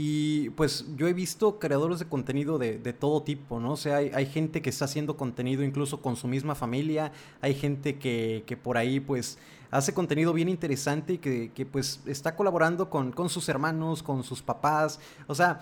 Y 0.01 0.51
pues 0.51 0.87
yo 0.97 1.09
he 1.09 1.13
visto 1.13 1.59
creadores 1.59 1.99
de 1.99 2.05
contenido 2.05 2.57
de, 2.57 2.79
todo 2.93 3.25
tipo, 3.25 3.59
¿no? 3.59 3.73
O 3.73 3.77
sea, 3.77 3.97
hay, 3.97 4.27
gente 4.27 4.63
que 4.63 4.71
está 4.71 4.85
haciendo 4.85 5.17
contenido 5.17 5.65
incluso 5.65 6.01
con 6.01 6.15
su 6.15 6.29
misma 6.29 6.55
familia, 6.55 7.11
hay 7.41 7.55
gente 7.55 7.99
que, 7.99 8.45
que 8.47 8.57
por 8.57 8.77
ahí 8.77 9.01
pues 9.01 9.39
hace 9.71 9.93
contenido 9.93 10.33
bien 10.33 10.49
interesante 10.49 11.15
y 11.15 11.19
que, 11.19 11.67
pues 11.67 12.01
está 12.07 12.35
colaborando 12.35 12.89
con, 12.89 13.29
sus 13.29 13.49
hermanos, 13.49 14.03
con 14.03 14.23
sus 14.23 14.43
papás. 14.43 15.01
O 15.27 15.35
sea, 15.35 15.61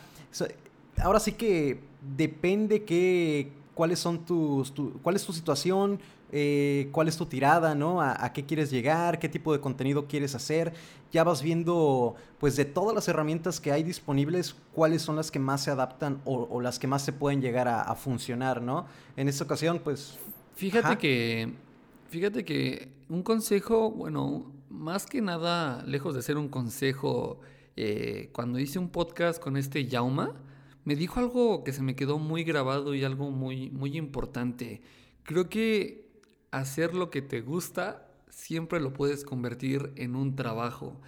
ahora 0.98 1.20
sí 1.20 1.32
que 1.32 1.80
depende 2.16 2.84
que, 2.84 3.52
cuáles 3.74 3.98
son 3.98 4.24
tus, 4.24 4.72
cuál 5.02 5.16
es 5.16 5.24
tu 5.24 5.32
situación, 5.32 6.00
eh, 6.32 6.88
cuál 6.92 7.08
es 7.08 7.16
tu 7.16 7.26
tirada, 7.26 7.74
¿no? 7.74 8.00
A, 8.00 8.32
qué 8.32 8.44
quieres 8.44 8.70
llegar, 8.70 9.18
qué 9.18 9.28
tipo 9.28 9.52
de 9.52 9.60
contenido 9.60 10.06
quieres 10.06 10.34
hacer. 10.34 10.72
Ya 11.12 11.22
vas 11.24 11.42
viendo, 11.42 12.16
pues, 12.38 12.56
de 12.56 12.64
todas 12.64 12.94
las 12.94 13.06
herramientas 13.08 13.60
que 13.60 13.72
hay 13.72 13.82
disponibles, 13.82 14.56
cuáles 14.72 15.02
son 15.02 15.16
las 15.16 15.30
que 15.30 15.38
más 15.38 15.62
se 15.62 15.70
adaptan 15.70 16.20
o, 16.24 16.60
las 16.60 16.78
que 16.78 16.86
más 16.86 17.02
se 17.02 17.12
pueden 17.12 17.40
llegar 17.40 17.68
a, 17.68 17.94
funcionar, 17.94 18.62
¿no? 18.62 18.86
En 19.16 19.28
esta 19.28 19.44
ocasión, 19.44 19.80
pues... 19.82 20.18
Fíjate 20.56 20.96
que 20.96 21.52
Fíjate 22.16 22.46
que 22.46 22.88
un 23.10 23.22
consejo, 23.22 23.90
bueno, 23.90 24.50
más 24.70 25.04
que 25.04 25.20
nada, 25.20 25.84
lejos 25.84 26.14
de 26.14 26.22
ser 26.22 26.38
un 26.38 26.48
consejo, 26.48 27.40
eh, 27.76 28.30
cuando 28.32 28.58
hice 28.58 28.78
un 28.78 28.88
podcast 28.88 29.38
con 29.38 29.58
este 29.58 29.84
Yauma, 29.84 30.34
me 30.84 30.96
dijo 30.96 31.20
algo 31.20 31.62
que 31.62 31.74
se 31.74 31.82
me 31.82 31.94
quedó 31.94 32.18
muy 32.18 32.42
grabado 32.42 32.94
y 32.94 33.04
algo 33.04 33.30
muy, 33.30 33.68
muy 33.68 33.98
importante. 33.98 34.80
Creo 35.24 35.50
que 35.50 36.08
hacer 36.52 36.94
lo 36.94 37.10
que 37.10 37.20
te 37.20 37.42
gusta 37.42 38.08
siempre 38.30 38.80
lo 38.80 38.94
puedes 38.94 39.22
convertir 39.22 39.92
en 39.96 40.16
un 40.16 40.36
trabajo. 40.36 40.98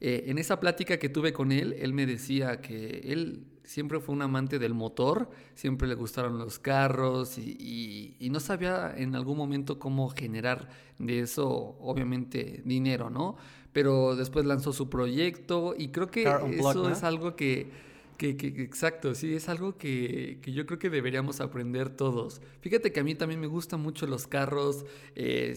Eh, 0.00 0.24
en 0.28 0.38
esa 0.38 0.60
plática 0.60 0.98
que 0.98 1.10
tuve 1.10 1.34
con 1.34 1.52
él, 1.52 1.74
él 1.74 1.92
me 1.92 2.06
decía 2.06 2.62
que 2.62 3.02
él 3.12 3.44
siempre 3.64 3.98
fue 4.00 4.14
un 4.14 4.22
amante 4.22 4.58
del 4.58 4.74
motor, 4.74 5.30
siempre 5.54 5.88
le 5.88 5.94
gustaron 5.94 6.38
los 6.38 6.58
carros 6.58 7.38
y, 7.38 8.16
no 8.30 8.40
sabía 8.40 8.94
en 8.96 9.14
algún 9.14 9.36
momento 9.36 9.78
cómo 9.78 10.08
generar 10.10 10.68
de 10.98 11.20
eso, 11.20 11.76
obviamente, 11.80 12.62
dinero, 12.64 13.10
¿no? 13.10 13.36
Pero 13.72 14.16
después 14.16 14.44
lanzó 14.44 14.72
su 14.72 14.88
proyecto 14.88 15.74
y 15.76 15.88
creo 15.88 16.10
que 16.10 16.22
eso 16.52 16.88
es 16.88 17.02
algo 17.02 17.34
que 17.36 17.70
que, 18.16 18.30
exacto, 18.30 19.14
sí, 19.14 19.34
es 19.34 19.48
algo 19.48 19.76
que, 19.76 20.38
yo 20.44 20.66
creo 20.66 20.78
que 20.78 20.90
deberíamos 20.90 21.40
aprender 21.40 21.90
todos. 21.90 22.40
Fíjate 22.60 22.92
que 22.92 23.00
a 23.00 23.04
mí 23.04 23.14
también 23.14 23.40
me 23.40 23.46
gustan 23.46 23.80
mucho 23.80 24.06
los 24.06 24.26
carros, 24.26 24.84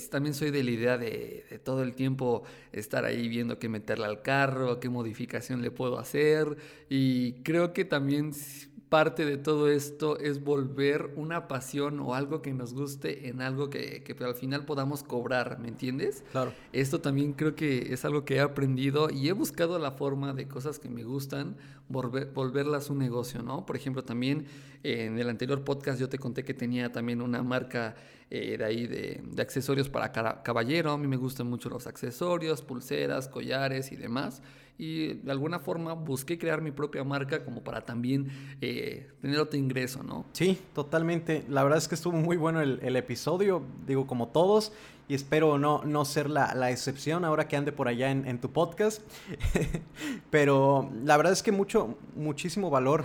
también 0.09 0.33
soy 0.33 0.51
de 0.51 0.63
la 0.63 0.71
idea 0.71 0.97
de, 0.97 1.45
de, 1.49 1.59
todo 1.59 1.83
el 1.83 1.95
tiempo 1.95 2.43
estar 2.71 3.05
ahí 3.05 3.27
viendo 3.27 3.59
qué 3.59 3.69
meterle 3.69 4.05
al 4.05 4.21
carro, 4.21 4.79
qué 4.79 4.89
modificación 4.89 5.61
le 5.61 5.71
puedo 5.71 5.99
hacer 5.99 6.57
y 6.89 7.33
creo 7.43 7.73
que 7.73 7.85
también 7.85 8.33
parte 8.89 9.25
de 9.25 9.37
todo 9.37 9.69
esto 9.69 10.17
es 10.17 10.43
volver 10.43 11.11
una 11.15 11.47
pasión 11.47 11.99
o 11.99 12.15
algo 12.15 12.41
que 12.41 12.53
nos 12.53 12.73
guste 12.73 13.27
en 13.27 13.41
algo 13.41 13.69
que, 13.69 14.03
al 14.19 14.35
final 14.35 14.65
podamos 14.65 15.03
cobrar, 15.03 15.59
¿me 15.59 15.67
entiendes? 15.67 16.23
Claro. 16.31 16.53
Esto 16.71 17.01
también 17.01 17.33
creo 17.33 17.55
que 17.55 17.93
es 17.93 18.05
algo 18.05 18.23
que 18.23 18.35
he 18.35 18.39
aprendido 18.39 19.09
y 19.09 19.27
he 19.27 19.33
buscado 19.33 19.77
la 19.77 19.91
forma 19.91 20.33
de 20.33 20.47
cosas 20.47 20.79
que 20.79 20.89
me 20.89 21.03
gustan, 21.03 21.57
volverlas 21.89 22.89
un 22.89 22.99
negocio, 22.99 23.41
¿no? 23.41 23.65
Por 23.65 23.75
ejemplo, 23.75 24.03
también 24.03 24.45
en 24.83 25.19
el 25.19 25.29
anterior 25.29 25.63
podcast 25.63 25.99
yo 25.99 26.07
te 26.07 26.17
conté 26.17 26.45
que 26.45 26.53
tenía 26.53 26.91
también 26.91 27.21
una 27.21 27.43
marca 27.43 27.95
eh, 28.29 28.57
de 28.57 28.63
ahí 28.63 28.87
de, 28.87 29.21
de 29.23 29.41
accesorios 29.41 29.89
para 29.89 30.11
caballero. 30.43 30.91
A 30.91 30.97
mí 30.97 31.07
me 31.07 31.17
gustan 31.17 31.47
mucho 31.47 31.69
los 31.69 31.87
accesorios, 31.87 32.61
pulseras, 32.61 33.27
collares 33.27 33.91
y 33.91 33.97
demás 33.97 34.41
y 34.77 35.13
de 35.13 35.31
alguna 35.31 35.59
forma 35.59 35.93
busqué 35.93 36.37
crear 36.37 36.61
mi 36.61 36.71
propia 36.71 37.03
marca 37.03 37.43
como 37.43 37.63
para 37.63 37.81
también 37.81 38.29
eh, 38.61 39.09
tener 39.21 39.39
otro 39.39 39.57
ingreso, 39.57 40.03
¿no? 40.03 40.25
Sí, 40.33 40.59
totalmente. 40.73 41.43
La 41.49 41.63
verdad 41.63 41.79
es 41.79 41.87
que 41.87 41.95
estuvo 41.95 42.15
muy 42.17 42.37
bueno 42.37 42.61
el, 42.61 42.95
episodio, 42.95 43.63
digo, 43.87 44.05
como 44.05 44.27
todos. 44.27 44.71
y 45.07 45.15
espero 45.15 45.57
no, 45.57 45.83
no 45.83 46.05
ser 46.05 46.29
la, 46.29 46.69
excepción 46.69 47.25
ahora 47.25 47.47
que 47.47 47.57
ande 47.57 47.71
por 47.71 47.87
allá 47.87 48.11
en, 48.11 48.39
tu 48.39 48.51
podcast. 48.51 49.01
Pero 50.29 50.91
la 51.03 51.17
verdad 51.17 51.33
es 51.33 51.41
que 51.41 51.51
mucho, 51.51 51.97
muchísimo 52.15 52.69
valor. 52.69 53.03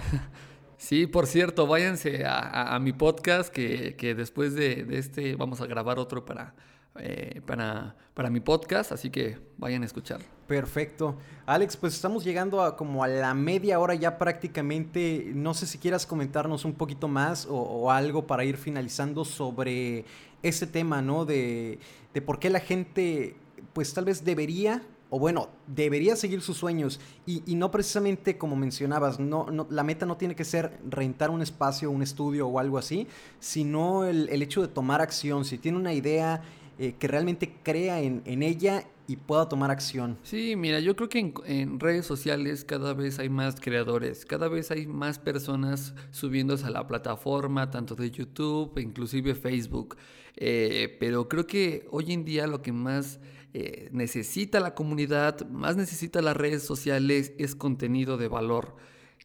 Sí, 0.77 1.07
por 1.07 1.29
cierto, 1.29 1.69
váyanse 1.69 2.25
a, 2.27 2.77
mi 2.81 2.93
podcast 2.93 3.53
que, 3.53 4.15
después 4.17 4.55
de, 4.55 4.85
este 4.91 5.37
vamos 5.37 5.61
a 5.61 5.67
grabar 5.67 6.01
otro 6.01 6.25
para, 6.25 6.55
eh, 6.97 7.41
para, 7.47 7.97
para 8.15 8.31
mi 8.31 8.41
podcast, 8.41 8.93
así 8.93 9.11
que 9.11 9.39
vayan 9.59 9.83
a 9.83 9.87
escucharlo. 9.87 10.27
Perfecto. 10.47 11.17
Alex, 11.47 11.77
pues 11.77 11.95
estamos 11.95 12.25
llegando 12.25 12.63
a 12.63 12.77
como 12.77 13.03
a 13.03 13.09
la 13.09 13.33
media 13.33 13.79
hora 13.79 13.95
ya 13.95 14.19
prácticamente. 14.19 15.33
No 15.35 15.55
sé 15.55 15.67
si 15.67 15.79
quieras 15.79 16.05
comentarnos 16.05 16.65
un 16.65 16.75
poquito 16.75 17.09
más 17.09 17.47
o, 17.49 17.91
algo 17.91 18.27
para 18.27 18.45
ir 18.45 18.57
finalizando 18.57 19.25
sobre 19.25 20.05
ese 20.43 20.67
tema, 20.67 21.01
¿no? 21.01 21.25
De, 21.25 21.79
de 22.13 22.21
por 22.21 22.39
qué 22.39 22.51
la 22.51 22.61
gente, 22.61 23.37
pues 23.73 23.95
tal 23.95 24.05
vez 24.05 24.25
debería 24.25 24.83
o 25.15 25.19
bueno, 25.19 25.51
debería 25.67 26.17
seguir 26.17 26.41
sus 26.41 26.57
sueños 26.57 26.99
y, 27.27 27.43
no 27.55 27.71
precisamente 27.71 28.39
como 28.39 28.57
mencionabas, 28.57 29.21
no, 29.21 29.45
no, 29.51 29.67
la 29.69 29.83
meta 29.83 30.07
no 30.07 30.17
tiene 30.17 30.35
que 30.35 30.43
ser 30.43 30.81
rentar 30.89 31.29
un 31.29 31.43
espacio, 31.43 31.91
un 31.91 32.01
estudio 32.01 32.49
o 32.49 32.59
algo 32.59 32.79
así, 32.79 33.07
sino 33.39 34.07
el, 34.07 34.31
hecho 34.41 34.63
de 34.63 34.69
tomar 34.69 35.03
acción. 35.03 35.45
Si 35.45 35.59
tiene 35.59 35.77
una 35.77 35.93
idea 35.93 36.41
eh, 36.79 36.95
que 36.99 37.09
realmente 37.09 37.55
crea 37.63 38.01
en, 38.01 38.23
en, 38.25 38.43
ella 38.43 38.85
y 39.07 39.17
pueda 39.17 39.49
tomar 39.49 39.71
acción. 39.71 40.19
Sí, 40.23 40.57
mira, 40.57 40.81
yo 40.81 40.97
creo 40.97 41.09
que 41.09 41.19
en, 41.19 41.81
redes 41.81 42.07
sociales 42.07 42.65
cada 42.65 42.95
vez 42.95 43.19
hay 43.19 43.29
más 43.29 43.61
creadores, 43.61 44.25
cada 44.25 44.49
vez 44.49 44.71
hay 44.71 44.87
más 44.87 45.19
personas 45.19 45.95
subiéndose 46.13 46.67
a 46.67 46.71
la 46.71 46.87
plataforma, 46.87 47.71
tanto 47.71 47.95
de 47.95 48.11
YouTube, 48.11 48.79
inclusive 48.79 49.35
Facebook. 49.35 49.97
Eh, 50.37 50.97
pero 50.99 51.29
creo 51.29 51.47
que 51.47 51.87
hoy 51.91 52.13
en 52.13 52.25
día 52.25 52.47
lo 52.47 52.63
que 52.63 52.73
más 52.73 53.21
eh, 53.55 53.91
necesita 53.93 54.61
la 54.61 54.75
comunidad, 54.75 55.47
más 55.51 55.77
necesita 55.77 56.23
las 56.23 56.37
redes 56.37 56.63
sociales 56.63 57.35
es 57.39 57.55
contenido 57.55 58.17
de 58.17 58.29
valor. 58.29 58.77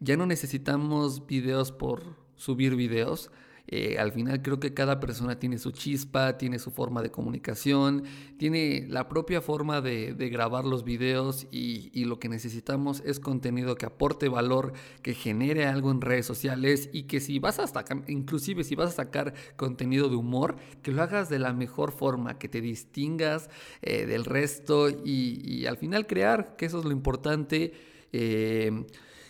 Ya 0.02 0.18
no 0.18 0.26
necesitamos 0.26 1.26
videos 1.28 1.72
por 1.72 2.04
subir 2.36 2.76
videos, 2.76 3.32
eh, 3.70 3.98
al 4.00 4.14
final 4.14 4.42
creo 4.42 4.60
que 4.60 4.74
cada 4.74 5.00
persona 5.02 5.40
tiene 5.40 5.58
su 5.58 5.72
chispa, 5.72 6.38
tiene 6.38 6.58
su 6.58 6.72
forma 6.72 7.02
de 7.02 7.12
comunicación, 7.12 8.04
tiene 8.38 8.86
la 8.88 9.10
propia 9.10 9.42
forma 9.42 9.82
de, 9.82 10.14
grabar 10.32 10.66
los 10.66 10.84
videos 10.84 11.48
y, 11.52 12.06
lo 12.06 12.20
que 12.20 12.30
necesitamos 12.30 13.02
es 13.06 13.20
contenido 13.20 13.76
que 13.76 13.86
aporte 13.86 14.30
valor, 14.30 14.72
que 15.02 15.14
genere 15.14 15.66
algo 15.66 15.92
en 15.92 16.00
redes 16.00 16.26
sociales 16.26 16.90
y 16.94 17.04
que 17.04 17.20
si 17.20 17.40
vas 17.40 17.60
a 17.60 17.68
sacar, 17.68 18.04
inclusive 18.08 18.64
si 18.64 18.76
vas 18.76 18.92
a 18.92 19.04
sacar 19.04 19.34
contenido 19.58 20.08
de 20.08 20.16
humor, 20.16 20.56
que 20.82 20.92
lo 20.92 21.02
hagas 21.04 21.28
de 21.28 21.40
la 21.40 21.52
mejor 21.52 21.92
forma, 21.92 22.38
que 22.38 22.48
te 22.48 22.62
distingas 22.62 23.50
eh, 23.82 24.06
del 24.06 24.24
resto 24.24 24.90
y, 24.90 25.66
al 25.66 25.78
final 25.78 26.08
crear, 26.08 26.56
que 26.56 26.66
eso 26.66 26.80
es 26.80 26.86
lo 26.86 26.92
importante. 26.92 27.74
Eh, 28.14 28.86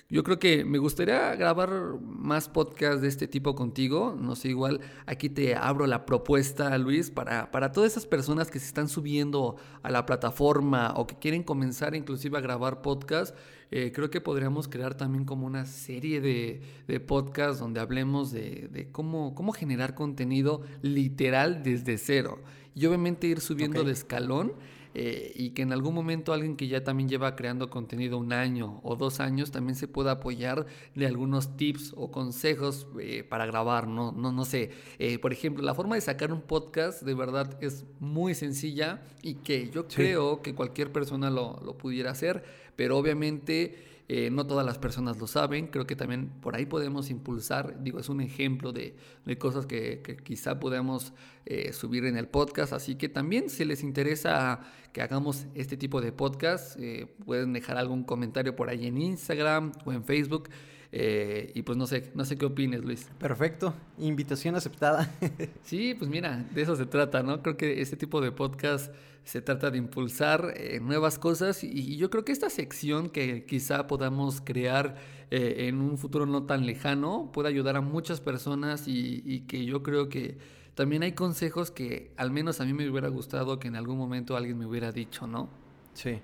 yo 0.09 0.23
creo 0.23 0.39
que 0.39 0.63
me 0.63 0.77
gustaría 0.77 1.35
grabar 1.35 1.99
más 2.01 2.47
podcasts 2.47 3.01
de 3.01 3.09
este 3.09 3.27
tipo 3.27 3.55
contigo. 3.55 4.15
No 4.17 4.37
sé, 4.37 4.47
igual 4.49 4.79
aquí 5.05 5.29
te 5.29 5.53
abro 5.55 5.85
la 5.85 6.05
propuesta, 6.05 6.77
Luis, 6.77 7.11
para, 7.11 7.51
para 7.51 7.73
todas 7.73 7.91
esas 7.91 8.05
personas 8.05 8.49
que 8.49 8.59
se 8.59 8.67
están 8.67 8.87
subiendo 8.87 9.57
a 9.83 9.91
la 9.91 10.05
plataforma 10.05 10.93
o 10.95 11.07
que 11.07 11.19
quieren 11.19 11.43
comenzar 11.43 11.93
inclusive 11.93 12.37
a 12.37 12.41
grabar 12.41 12.81
podcasts. 12.81 13.37
Eh, 13.69 13.91
creo 13.93 14.09
que 14.09 14.21
podríamos 14.21 14.69
crear 14.69 14.95
también 14.95 15.25
como 15.25 15.45
una 15.45 15.65
serie 15.65 16.21
de, 16.21 16.61
de 16.87 16.99
podcasts 17.01 17.59
donde 17.59 17.81
hablemos 17.81 18.31
de, 18.31 18.87
cómo, 18.93 19.35
cómo 19.35 19.51
generar 19.51 19.93
contenido 19.93 20.61
literal 20.81 21.63
desde 21.63 21.97
cero. 21.97 22.41
Y 22.73 22.85
obviamente 22.85 23.27
ir 23.27 23.41
subiendo 23.41 23.83
de 23.83 23.91
escalón 23.91 24.53
eh, 24.99 25.31
y 25.35 25.51
que 25.51 25.61
en 25.61 25.73
algún 25.73 25.93
momento 25.93 26.33
alguien 26.33 26.57
que 26.57 26.67
ya 26.67 26.83
también 26.83 27.07
lleva 27.07 27.35
creando 27.35 27.69
contenido 27.69 28.17
un 28.17 28.33
año 28.33 28.79
o 28.81 28.95
dos 28.95 29.19
años 29.19 29.51
también 29.51 29.75
se 29.75 29.87
pueda 29.87 30.13
apoyar 30.13 30.65
de 30.95 31.05
algunos 31.05 31.55
tips 31.55 31.93
o 31.95 32.09
consejos 32.09 32.87
eh, 32.99 33.23
para 33.23 33.45
grabar, 33.45 33.87
no, 33.87 34.11
no, 34.11 34.31
no 34.31 34.43
sé. 34.43 34.71
Eh, 34.97 35.19
por 35.19 35.33
ejemplo, 35.33 35.63
la 35.63 35.75
forma 35.75 35.93
de 35.93 36.01
sacar 36.01 36.33
un 36.33 36.41
podcast 36.41 37.03
de 37.03 37.13
verdad 37.13 37.59
es 37.61 37.85
muy 37.99 38.33
sencilla 38.33 39.03
y 39.21 39.35
que 39.35 39.69
yo 39.69 39.87
creo 39.87 40.41
que 40.41 40.55
cualquier 40.55 40.91
persona 40.91 41.29
lo, 41.29 41.61
lo 41.63 41.77
pudiera 41.77 42.09
hacer, 42.09 42.43
pero 42.75 42.97
obviamente 42.97 43.86
eh, 44.09 44.29
no 44.31 44.47
todas 44.47 44.65
las 44.65 44.77
personas 44.77 45.17
lo 45.17 45.27
saben, 45.27 45.67
creo 45.67 45.85
que 45.85 45.97
también 45.97 46.29
por 46.29 46.55
ahí 46.55 46.65
podemos 46.65 47.09
impulsar, 47.09 47.83
digo, 47.83 47.99
es 47.99 48.07
un 48.07 48.21
ejemplo 48.21 48.71
de, 48.71 48.95
cosas 49.37 49.65
que, 49.65 50.01
quizá 50.23 50.61
podamos 50.61 51.13
eh, 51.45 51.73
subir 51.73 52.05
en 52.05 52.15
el 52.15 52.29
podcast, 52.29 52.71
así 52.71 52.95
que 52.95 53.09
también 53.09 53.49
si 53.49 53.65
les 53.65 53.83
interesa 53.83 54.61
que 54.93 55.01
hagamos 55.01 55.45
este 55.55 55.75
tipo 55.75 55.99
de 55.99 56.13
podcast, 56.13 56.79
eh, 56.79 57.13
pueden 57.25 57.51
dejar 57.51 57.77
algún 57.77 58.05
comentario 58.05 58.55
por 58.55 58.69
ahí 58.69 58.87
en 58.87 58.97
Instagram 58.97 59.73
o 59.83 59.91
en 59.91 60.05
Facebook. 60.05 60.49
Y 60.91 61.61
pues 61.63 61.77
no 61.77 61.85
sé, 61.85 62.11
no 62.15 62.25
sé 62.25 62.37
qué 62.37 62.45
opines, 62.45 62.83
Luis. 62.83 63.09
Perfecto, 63.19 63.73
invitación 63.97 64.55
aceptada. 64.55 65.11
sí, 65.63 65.93
pues 65.93 66.09
mira, 66.09 66.45
de 66.53 66.61
eso 66.61 66.75
se 66.75 66.85
trata, 66.85 67.23
¿no? 67.23 67.41
Creo 67.41 67.57
que 67.57 67.81
este 67.81 67.97
tipo 67.97 68.21
de 68.21 68.31
podcast 68.31 68.93
se 69.27 69.41
trata 69.41 69.69
de 69.69 69.77
impulsar 69.77 70.53
eh, 70.55 70.79
nuevas 70.79 71.19
cosas 71.19 71.61
y, 71.61 71.97
yo 71.97 72.09
creo 72.09 72.23
que 72.23 72.31
esta 72.31 72.49
sección 72.49 73.09
que 73.09 73.45
quizá 73.45 73.85
podamos 73.85 74.39
crear 74.39 74.95
eh, 75.31 75.67
en 75.67 75.81
un 75.81 75.97
futuro 75.97 76.25
no 76.25 76.43
tan 76.43 76.65
lejano 76.65 77.29
puede 77.33 77.49
ayudar 77.49 77.75
a 77.75 77.81
muchas 77.81 78.21
personas 78.21 78.85
y, 78.87 79.41
que 79.41 79.65
yo 79.65 79.83
creo 79.83 80.07
que 80.07 80.37
también 80.75 81.03
hay 81.03 81.11
consejos 81.11 81.71
que 81.71 82.13
al 82.15 82.31
menos 82.31 82.61
a 82.61 82.65
mí 82.65 82.71
me 82.71 82.89
hubiera 82.89 83.09
gustado 83.09 83.59
que 83.59 83.67
en 83.67 83.75
algún 83.75 83.97
momento 83.97 84.37
alguien 84.37 84.57
me 84.57 84.65
hubiera 84.65 84.93
dicho, 84.93 85.27
¿no? 85.27 85.49
Sí, 85.93 86.21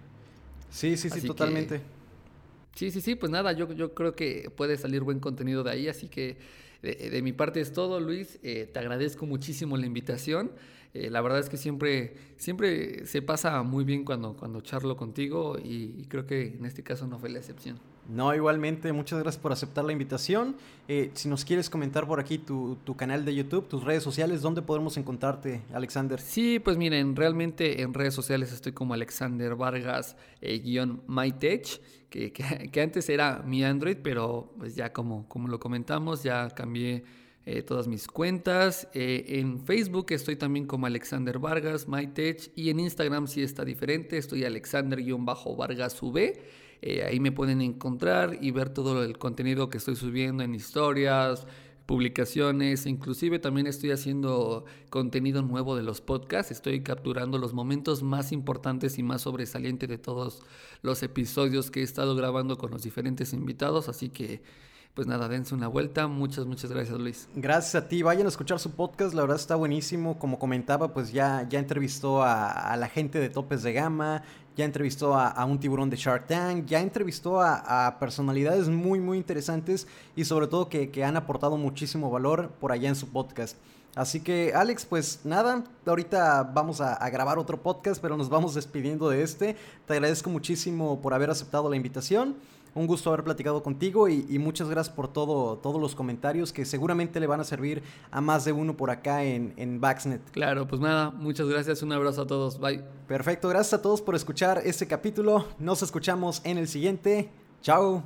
sí, 0.69 0.95
sí, 0.95 1.09
sí, 1.09 1.27
totalmente. 1.27 1.81
Sí, 2.75 2.91
sí, 2.91 3.01
sí, 3.01 3.15
pues 3.15 3.31
nada, 3.31 3.51
yo, 3.53 3.71
yo 3.73 3.93
creo 3.93 4.15
que 4.15 4.51
puede 4.55 4.77
salir 4.77 5.01
buen 5.01 5.19
contenido 5.19 5.63
de 5.63 5.71
ahí, 5.71 5.87
así 5.87 6.07
que 6.07 6.37
de, 6.83 7.21
mi 7.21 7.31
parte 7.31 7.61
es 7.61 7.71
todo, 7.71 8.01
Luis. 8.01 8.39
Eh, 8.43 8.69
te 8.71 8.79
agradezco 8.79 9.25
muchísimo 9.25 9.77
la 9.77 9.85
invitación. 9.85 10.51
Eh, 10.93 11.09
la 11.09 11.21
verdad 11.21 11.39
es 11.39 11.49
que 11.49 11.57
siempre, 11.57 12.13
siempre 12.37 13.05
se 13.07 13.21
pasa 13.21 13.63
muy 13.63 13.83
bien 13.83 14.03
cuando, 14.03 14.35
cuando 14.35 14.61
charlo 14.61 14.95
contigo 14.95 15.57
y, 15.57 16.05
creo 16.07 16.27
que 16.27 16.47
en 16.47 16.65
este 16.65 16.83
caso 16.83 17.07
no 17.07 17.17
fue 17.17 17.29
la 17.29 17.39
excepción. 17.39 17.79
No, 18.09 18.35
igualmente, 18.35 18.91
muchas 18.91 19.19
gracias 19.19 19.41
por 19.41 19.53
aceptar 19.53 19.85
la 19.85 19.93
invitación. 19.93 20.57
Eh, 20.89 21.09
si 21.13 21.29
nos 21.29 21.45
quieres 21.45 21.69
comentar 21.69 22.05
por 22.05 22.19
aquí 22.19 22.37
tu, 22.37 22.77
canal 22.97 23.23
de 23.23 23.33
YouTube, 23.33 23.69
tus 23.69 23.85
redes 23.85 24.03
sociales, 24.03 24.41
¿dónde 24.41 24.61
podemos 24.61 24.97
encontrarte, 24.97 25.61
Alexander? 25.73 26.19
Sí, 26.19 26.59
pues 26.59 26.75
miren, 26.75 27.15
realmente 27.15 27.81
en 27.81 27.93
redes 27.93 28.13
sociales 28.13 28.51
estoy 28.51 28.73
como 28.73 28.93
Alexander 28.93 29.55
Vargas, 29.55 30.17
guion 30.41 31.01
MyTech, 31.07 31.79
que, 32.13 32.81
antes 32.81 33.09
era 33.09 33.41
mi 33.43 33.63
Android, 33.63 33.97
pero 34.03 34.53
pues 34.59 34.75
ya 34.75 34.93
como, 34.93 35.27
como 35.27 35.47
lo 35.47 35.59
comentamos, 35.59 36.21
ya 36.21 36.49
cambié 36.49 37.03
eh, 37.45 37.63
todas 37.63 37.87
mis 37.87 38.07
cuentas. 38.07 38.87
Eh, 38.93 39.25
en 39.39 39.59
Facebook 39.59 40.07
estoy 40.11 40.35
también 40.35 40.67
como 40.67 40.85
Alexander 40.85 41.39
Vargas, 41.39 41.87
MyTech. 41.87 42.51
Y 42.55 42.69
en 42.69 42.79
Instagram 42.79 43.27
sí 43.27 43.41
está 43.41 43.65
diferente, 43.65 44.17
estoy 44.17 44.45
Alexander-Vargas 44.45 46.01
V. 46.03 46.41
Eh, 46.81 47.03
ahí 47.03 47.19
me 47.19 47.31
pueden 47.31 47.61
encontrar 47.61 48.37
y 48.41 48.51
ver 48.51 48.69
todo 48.69 49.03
el 49.03 49.17
contenido 49.17 49.69
que 49.69 49.77
estoy 49.79 49.95
subiendo 49.95 50.43
en 50.43 50.53
historias, 50.53 51.47
publicaciones, 51.85 52.85
inclusive 52.85 53.39
también 53.39 53.67
estoy 53.67 53.91
haciendo 53.91 54.65
contenido 54.89 55.41
nuevo 55.41 55.75
de 55.75 55.83
los 55.83 56.01
podcasts, 56.01 56.51
estoy 56.51 56.81
capturando 56.81 57.37
los 57.37 57.53
momentos 57.53 58.03
más 58.03 58.31
importantes 58.31 58.97
y 58.97 59.03
más 59.03 59.23
sobresalientes 59.23 59.89
de 59.89 59.97
todos 59.97 60.41
los 60.81 61.03
episodios 61.03 61.71
que 61.71 61.81
he 61.81 61.83
estado 61.83 62.15
grabando 62.15 62.57
con 62.57 62.71
los 62.71 62.83
diferentes 62.83 63.33
invitados, 63.33 63.89
así 63.89 64.09
que 64.09 64.41
pues 64.93 65.07
nada, 65.07 65.27
dense 65.27 65.55
una 65.55 65.67
vuelta. 65.67 66.07
Muchas, 66.07 66.45
muchas 66.45 66.71
gracias, 66.71 66.99
Luis. 66.99 67.27
Gracias 67.35 67.75
a 67.75 67.87
ti. 67.87 68.03
Vayan 68.03 68.27
a 68.27 68.29
escuchar 68.29 68.59
su 68.59 68.71
podcast, 68.71 69.13
la 69.15 69.21
verdad 69.21 69.37
está 69.37 69.55
buenísimo. 69.55 70.19
Como 70.19 70.37
comentaba, 70.37 70.93
pues 70.93 71.11
ya, 71.11 71.47
ya 71.49 71.59
entrevistó 71.59 72.21
a, 72.21 72.75
la 72.77 72.87
gente 72.87 73.19
de 73.19 73.29
topes 73.29 73.63
de 73.63 73.73
gama, 73.73 74.23
ya 74.55 74.65
entrevistó 74.65 75.15
a, 75.15 75.43
un 75.45 75.59
tiburón 75.59 75.89
de 75.89 75.97
Shark 75.97 76.27
Tank, 76.27 76.65
ya 76.65 76.79
entrevistó 76.79 77.41
a, 77.41 77.97
personalidades 77.99 78.69
muy, 78.69 78.99
muy 78.99 79.17
interesantes 79.17 79.87
y 80.15 80.25
sobre 80.25 80.45
todo 80.47 80.69
que, 80.69 80.91
que 80.91 81.03
han 81.03 81.17
aportado 81.17 81.57
muchísimo 81.57 82.11
valor 82.11 82.51
por 82.59 82.71
allá 82.71 82.89
en 82.89 82.95
su 82.95 83.09
podcast. 83.09 83.57
Así 83.95 84.21
que 84.21 84.53
Alex, 84.55 84.85
pues 84.85 85.21
nada, 85.23 85.63
ahorita 85.85 86.43
vamos 86.43 86.81
a, 86.81 86.93
a, 86.93 87.09
grabar 87.09 87.39
otro 87.39 87.61
podcast, 87.61 88.01
pero 88.01 88.15
nos 88.17 88.29
vamos 88.29 88.53
despidiendo 88.53 89.09
de 89.09 89.23
este. 89.23 89.55
Te 89.87 89.93
agradezco 89.93 90.29
muchísimo 90.29 91.01
por 91.01 91.15
haber 91.15 91.31
aceptado 91.31 91.69
la 91.69 91.75
invitación 91.75 92.35
un 92.75 92.87
gusto 92.87 93.09
haber 93.09 93.23
platicado 93.23 93.61
contigo 93.63 94.09
y, 94.09 94.39
muchas 94.39 94.69
gracias 94.69 94.95
por 94.95 95.07
todo, 95.07 95.57
todos 95.57 95.79
los 95.79 95.95
comentarios 95.95 96.51
que 96.51 96.65
seguramente 96.65 97.19
le 97.19 97.27
van 97.27 97.39
a 97.39 97.43
servir 97.43 97.83
a 98.11 98.21
más 98.21 98.45
de 98.45 98.51
uno 98.51 98.75
por 98.75 98.89
acá 98.89 99.23
en, 99.23 99.53
en 99.57 99.79
Baxnet. 99.79 100.21
Claro, 100.31 100.67
pues 100.67 100.81
nada, 100.81 101.11
muchas 101.11 101.47
gracias, 101.47 101.81
un 101.81 101.91
abrazo 101.91 102.23
a 102.23 102.27
todos, 102.27 102.59
bye. 102.59 102.83
Perfecto, 103.07 103.49
gracias 103.49 103.73
a 103.73 103.81
todos 103.81 104.01
por 104.01 104.15
escuchar 104.15 104.61
este 104.65 104.87
capítulo, 104.87 105.45
nos 105.59 105.81
escuchamos 105.81 106.41
en 106.43 106.57
el 106.57 106.67
siguiente, 106.67 107.29
chao. 107.61 108.03